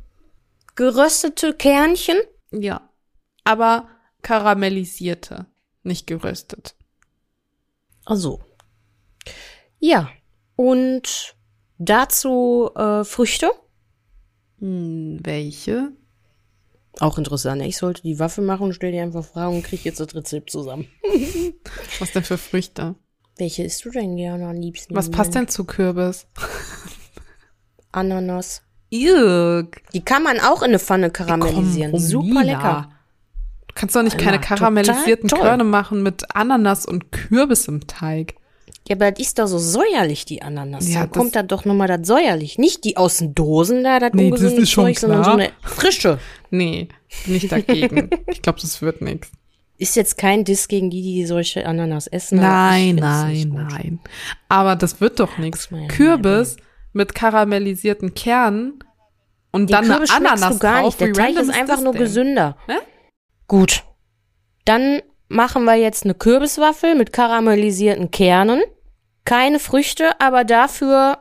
geröstete 0.75 1.55
Kernchen. 1.55 2.19
Ja. 2.51 2.91
Aber 3.45 3.89
karamellisierte, 4.23 5.47
nicht 5.83 6.07
geröstet. 6.07 6.75
Also. 8.05 8.41
Ja. 9.79 10.11
Und 10.57 11.37
dazu 11.79 12.71
äh, 12.75 13.05
Früchte. 13.05 13.51
Hm, 14.59 15.19
welche? 15.23 15.93
Auch 17.01 17.17
interessant. 17.17 17.63
Ich 17.63 17.79
sollte 17.79 18.03
die 18.03 18.19
Waffe 18.19 18.43
machen 18.43 18.65
und 18.65 18.75
stell 18.75 18.93
dir 18.93 19.03
einfach 19.03 19.25
Fragen 19.25 19.57
und 19.57 19.65
krieg 19.65 19.85
jetzt 19.85 20.01
das 20.01 20.15
Rezept 20.15 20.51
zusammen. 20.51 20.87
Was 21.99 22.13
denn 22.13 22.25
für 22.25 22.37
Früchte? 22.39 22.95
Welche 23.39 23.63
isst 23.63 23.85
du 23.87 23.91
denn 23.91 24.17
gerne 24.17 24.47
am 24.47 24.57
liebsten? 24.57 24.95
Was 24.95 25.11
passt 25.11 25.35
denn 25.35 25.49
zu 25.49 25.65
Kürbis? 25.65 26.27
Ananas. 27.93 28.63
Irk. 28.91 29.83
Die 29.95 30.05
kann 30.05 30.23
man 30.23 30.41
auch 30.41 30.61
in 30.61 30.69
eine 30.69 30.79
Pfanne 30.79 31.11
karamellisieren. 31.11 31.93
Komm, 31.93 32.01
Super 32.01 32.45
lecker. 32.45 32.91
Du 33.69 33.75
kannst 33.75 33.97
doch 33.97 34.03
nicht 34.03 34.19
keine 34.19 34.37
Ja, 34.37 34.43
total 34.43 34.59
karamellisierten. 34.59 35.31
Körner 35.31 35.65
machen 35.65 36.03
mit 36.03 36.37
Ananas 36.37 36.85
und 36.85 37.13
Kürbis 37.13 37.67
im 37.67 37.87
Teig. 37.87 38.35
Ja, 38.89 38.97
aber 38.97 39.11
das 39.13 39.21
ist 39.21 39.39
doch 39.39 39.47
so 39.47 39.59
säuerlich, 39.59 40.25
die 40.25 40.43
Ananas. 40.43 40.89
Ja, 40.89 41.01
da 41.01 41.07
das- 41.07 41.17
kommt 41.17 41.37
da 41.37 41.43
doch 41.43 41.65
nochmal 41.65 41.87
das 41.89 42.07
säuerlich. 42.07 42.59
Nicht 42.59 42.85
die 42.85 42.97
aus 42.97 43.19
den 43.19 43.35
Dosen 43.35 43.85
da, 43.85 43.99
das 44.01 44.13
Nee, 44.15 44.31
das 44.31 44.41
ungesunde 44.41 44.63
ist 44.63 44.71
schon 44.71 44.85
Zeug, 44.87 44.99
sondern 44.99 45.25
so 45.25 45.31
eine 45.31 45.51
frische. 45.63 46.19
Nee, 46.51 46.89
bin 47.27 47.37
ich 47.37 47.49
dagegen. 47.49 48.11
ich 48.27 48.43
glaube, 48.43 48.61
das 48.61 48.83
wird 48.83 49.01
nichts. 49.03 49.31
Ist 49.79 49.97
jetzt 49.97 50.19
kein 50.19 50.45
Diss 50.45 50.69
gegen 50.69 50.91
die, 50.91 51.01
die 51.03 51.25
solche 51.25 51.65
Ananas 51.65 52.07
essen. 52.07 52.39
Nein, 52.41 52.97
nicht 52.97 53.01
nein, 53.01 53.49
nein. 53.71 54.01
Aber 54.49 54.77
das 54.77 55.01
wird 55.01 55.21
doch 55.21 55.39
nichts. 55.39 55.69
Kürbis 55.89 56.57
mit 56.93 57.15
karamellisierten 57.15 58.13
Kernen 58.15 58.81
und 59.53 59.71
Den 59.71 59.73
dann 59.75 59.85
eine 59.85 59.93
Kürbis 59.95 60.11
schmeckst 60.11 60.33
Ananas 60.35 60.53
du 60.55 60.59
gar 60.59 60.75
drauf. 60.83 60.85
nicht. 60.87 61.01
Der 61.01 61.13
Teig 61.13 61.37
ist 61.37 61.49
einfach 61.51 61.75
das 61.77 61.83
nur 61.85 61.93
denn? 61.93 62.03
gesünder. 62.03 62.57
Hä? 62.67 62.75
Gut. 63.47 63.85
Dann 64.67 65.01
machen 65.31 65.65
wir 65.65 65.77
jetzt 65.77 66.05
eine 66.05 66.15
Kürbiswaffel 66.15 66.95
mit 66.95 67.13
karamellisierten 67.13 68.11
Kernen. 68.11 68.63
Keine 69.25 69.59
Früchte, 69.59 70.21
aber 70.21 70.45
dafür 70.45 71.19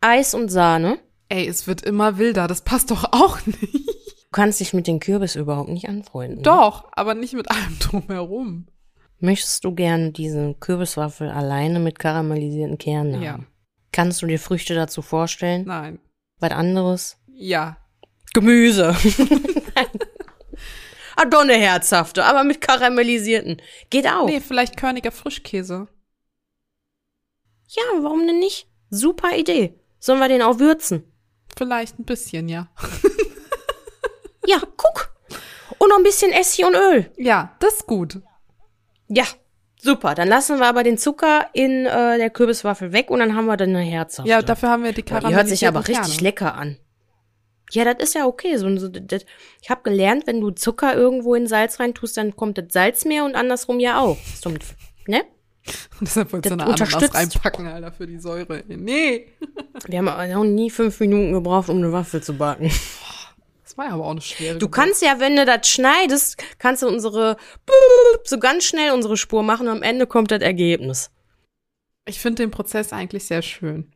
Eis 0.00 0.34
und 0.34 0.50
Sahne. 0.50 0.98
Ey, 1.28 1.46
es 1.46 1.66
wird 1.66 1.82
immer 1.82 2.18
wilder. 2.18 2.48
Das 2.48 2.62
passt 2.62 2.90
doch 2.90 3.04
auch 3.12 3.38
nicht. 3.46 3.62
Du 3.62 4.30
kannst 4.40 4.60
dich 4.60 4.74
mit 4.74 4.86
den 4.86 5.00
Kürbis 5.00 5.36
überhaupt 5.36 5.70
nicht 5.70 5.88
anfreunden. 5.88 6.42
Doch, 6.42 6.88
aber 6.92 7.14
nicht 7.14 7.34
mit 7.34 7.50
allem 7.50 7.78
drumherum. 7.78 8.66
Möchtest 9.20 9.64
du 9.64 9.72
gerne 9.74 10.10
diese 10.10 10.54
Kürbiswaffel 10.58 11.30
alleine 11.30 11.78
mit 11.78 11.98
karamellisierten 11.98 12.78
Kernen 12.78 13.14
haben? 13.14 13.22
Ja. 13.22 13.38
Kannst 13.92 14.20
du 14.20 14.26
dir 14.26 14.40
Früchte 14.40 14.74
dazu 14.74 15.00
vorstellen? 15.00 15.64
Nein. 15.66 16.00
Was 16.40 16.50
anderes? 16.50 17.16
Ja. 17.28 17.76
Gemüse. 18.34 18.96
ah, 21.16 21.24
doch 21.24 21.40
eine 21.40 21.54
herzhafte, 21.54 22.24
aber 22.24 22.44
mit 22.44 22.60
karamellisierten. 22.60 23.60
Geht 23.90 24.06
auch. 24.06 24.26
Nee, 24.26 24.40
vielleicht 24.40 24.76
körniger 24.76 25.12
Frischkäse. 25.12 25.88
Ja, 27.68 27.82
warum 28.00 28.26
denn 28.26 28.38
nicht? 28.38 28.68
Super 28.90 29.36
Idee. 29.36 29.78
Sollen 29.98 30.20
wir 30.20 30.28
den 30.28 30.42
auch 30.42 30.58
würzen? 30.58 31.04
Vielleicht 31.56 31.98
ein 31.98 32.04
bisschen, 32.04 32.48
ja. 32.48 32.68
Ja, 34.46 34.58
guck. 34.76 35.10
Und 35.78 35.88
noch 35.88 35.96
ein 35.96 36.02
bisschen 36.02 36.32
Essig 36.32 36.64
und 36.64 36.74
Öl. 36.74 37.10
Ja, 37.16 37.56
das 37.60 37.74
ist 37.74 37.86
gut. 37.86 38.20
Ja, 39.08 39.24
super. 39.80 40.14
Dann 40.14 40.28
lassen 40.28 40.58
wir 40.58 40.66
aber 40.66 40.82
den 40.82 40.98
Zucker 40.98 41.48
in 41.52 41.86
äh, 41.86 42.18
der 42.18 42.30
Kürbiswaffel 42.30 42.92
weg 42.92 43.10
und 43.10 43.20
dann 43.20 43.34
haben 43.34 43.46
wir 43.46 43.56
dann 43.56 43.70
eine 43.70 43.80
herzhafte. 43.80 44.30
Ja, 44.30 44.42
dafür 44.42 44.70
haben 44.70 44.84
wir 44.84 44.92
die 44.92 45.02
Boah, 45.02 45.20
die 45.20 45.34
hört 45.34 45.48
sich 45.48 45.66
aber 45.66 45.82
karamellisierten 45.82 46.02
richtig 46.02 46.18
Kerne. 46.18 46.28
lecker 46.28 46.54
an. 46.54 46.76
Ja, 47.70 47.84
das 47.84 48.08
ist 48.08 48.14
ja 48.14 48.26
okay. 48.26 48.56
So, 48.56 48.76
so, 48.76 48.88
das, 48.88 49.24
ich 49.60 49.70
habe 49.70 49.82
gelernt, 49.82 50.26
wenn 50.26 50.40
du 50.40 50.50
Zucker 50.50 50.94
irgendwo 50.94 51.34
in 51.34 51.46
Salz 51.46 51.80
reintust, 51.80 52.16
dann 52.16 52.36
kommt 52.36 52.58
das 52.58 52.66
Salz 52.70 53.04
mehr 53.04 53.24
und 53.24 53.34
andersrum 53.34 53.80
ja 53.80 53.98
auch. 54.00 54.18
Somit, 54.40 54.62
ne? 55.06 55.22
Deshalb 56.00 56.32
wolltest 56.32 56.52
du 56.52 56.56
Das 56.56 56.66
eine 56.66 56.74
Ananas 56.74 57.14
reinpacken, 57.14 57.66
Alter, 57.66 57.92
für 57.92 58.06
die 58.06 58.18
Säure. 58.18 58.62
Nee. 58.68 59.28
Wir 59.86 59.98
haben 59.98 60.08
aber 60.08 60.26
noch 60.26 60.44
nie 60.44 60.70
fünf 60.70 61.00
Minuten 61.00 61.32
gebraucht, 61.32 61.68
um 61.68 61.78
eine 61.78 61.92
Waffel 61.92 62.22
zu 62.22 62.36
backen. 62.36 62.70
Das 63.62 63.78
war 63.78 63.86
ja 63.86 63.94
aber 63.94 64.04
auch 64.04 64.10
eine 64.10 64.20
schwere 64.20 64.58
Du 64.58 64.68
kannst 64.68 65.02
ja, 65.02 65.20
wenn 65.20 65.36
du 65.36 65.44
das 65.46 65.68
schneidest, 65.68 66.36
kannst 66.58 66.82
du 66.82 66.88
unsere 66.88 67.36
so 68.24 68.38
ganz 68.38 68.64
schnell 68.64 68.92
unsere 68.92 69.16
Spur 69.16 69.42
machen 69.42 69.68
und 69.68 69.76
am 69.76 69.82
Ende 69.82 70.06
kommt 70.06 70.30
das 70.30 70.42
Ergebnis. 70.42 71.10
Ich 72.06 72.20
finde 72.20 72.42
den 72.42 72.50
Prozess 72.50 72.92
eigentlich 72.92 73.24
sehr 73.24 73.40
schön. 73.40 73.90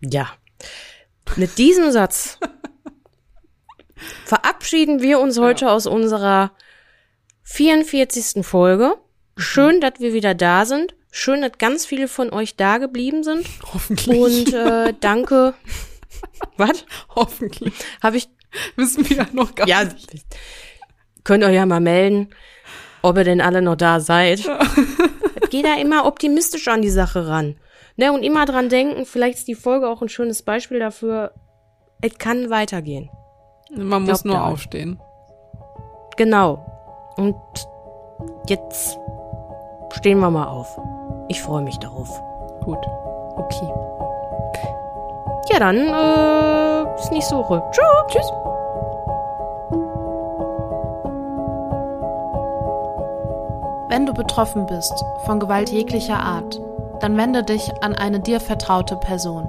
Ja. 0.00 0.30
Mit 1.36 1.56
diesem 1.58 1.90
Satz 1.90 2.38
verabschieden 4.24 5.00
wir 5.02 5.20
uns 5.20 5.38
heute 5.38 5.70
aus 5.70 5.86
unserer 5.86 6.52
44. 7.42 8.44
Folge. 8.46 8.94
Schön, 9.36 9.80
dass 9.80 9.94
wir 9.98 10.12
wieder 10.12 10.34
da 10.34 10.64
sind. 10.64 10.94
Schön, 11.10 11.40
dass 11.42 11.58
ganz 11.58 11.86
viele 11.86 12.08
von 12.08 12.32
euch 12.32 12.56
da 12.56 12.78
geblieben 12.78 13.24
sind. 13.24 13.46
Hoffentlich. 13.72 14.16
Und 14.18 14.54
äh, 14.54 14.94
danke. 15.00 15.54
Was? 16.56 16.84
Hoffentlich. 17.14 17.74
Habe 18.02 18.16
ich. 18.18 18.28
Wissen 18.76 19.08
wir 19.08 19.16
ja 19.18 19.26
noch 19.32 19.54
gar 19.54 19.66
Ja, 19.68 19.84
nicht. 19.84 20.10
könnt 21.24 21.44
euch 21.44 21.54
ja 21.54 21.66
mal 21.66 21.80
melden, 21.80 22.30
ob 23.02 23.16
ihr 23.16 23.24
denn 23.24 23.40
alle 23.40 23.62
noch 23.62 23.76
da 23.76 24.00
seid. 24.00 24.40
Geht 25.50 25.64
da 25.64 25.74
immer 25.76 26.04
optimistisch 26.04 26.66
an 26.68 26.82
die 26.82 26.90
Sache 26.90 27.26
ran. 27.28 27.56
Ne, 27.96 28.12
und 28.12 28.22
immer 28.22 28.46
dran 28.46 28.68
denken, 28.68 29.04
vielleicht 29.04 29.38
ist 29.38 29.48
die 29.48 29.54
Folge 29.54 29.88
auch 29.88 30.00
ein 30.02 30.08
schönes 30.08 30.42
Beispiel 30.42 30.78
dafür, 30.78 31.32
es 32.00 32.16
kann 32.18 32.48
weitergehen. 32.50 33.10
Man 33.70 34.02
muss 34.04 34.24
nur 34.24 34.34
daran. 34.34 34.52
aufstehen. 34.52 35.00
Genau. 36.16 36.58
Und 37.16 37.36
jetzt 38.46 38.98
stehen 39.92 40.18
wir 40.18 40.30
mal 40.30 40.48
auf. 40.48 40.78
Ich 41.28 41.40
freue 41.42 41.62
mich 41.62 41.78
darauf. 41.78 42.08
Gut. 42.64 42.78
Okay. 43.36 43.72
Ja, 45.52 45.58
dann 45.58 45.76
äh, 45.76 46.94
bis 46.96 47.10
nächste 47.10 47.36
Woche. 47.36 47.62
Tschüss. 47.72 47.84
Tschüss. 48.08 48.32
Wenn 53.88 54.06
du 54.06 54.14
betroffen 54.14 54.66
bist 54.66 55.04
von 55.24 55.40
Gewalt 55.40 55.70
jeglicher 55.70 56.20
Art, 56.20 56.60
dann 57.00 57.16
wende 57.16 57.42
dich 57.42 57.72
an 57.82 57.94
eine 57.94 58.20
dir 58.20 58.38
vertraute 58.40 58.96
Person. 58.96 59.48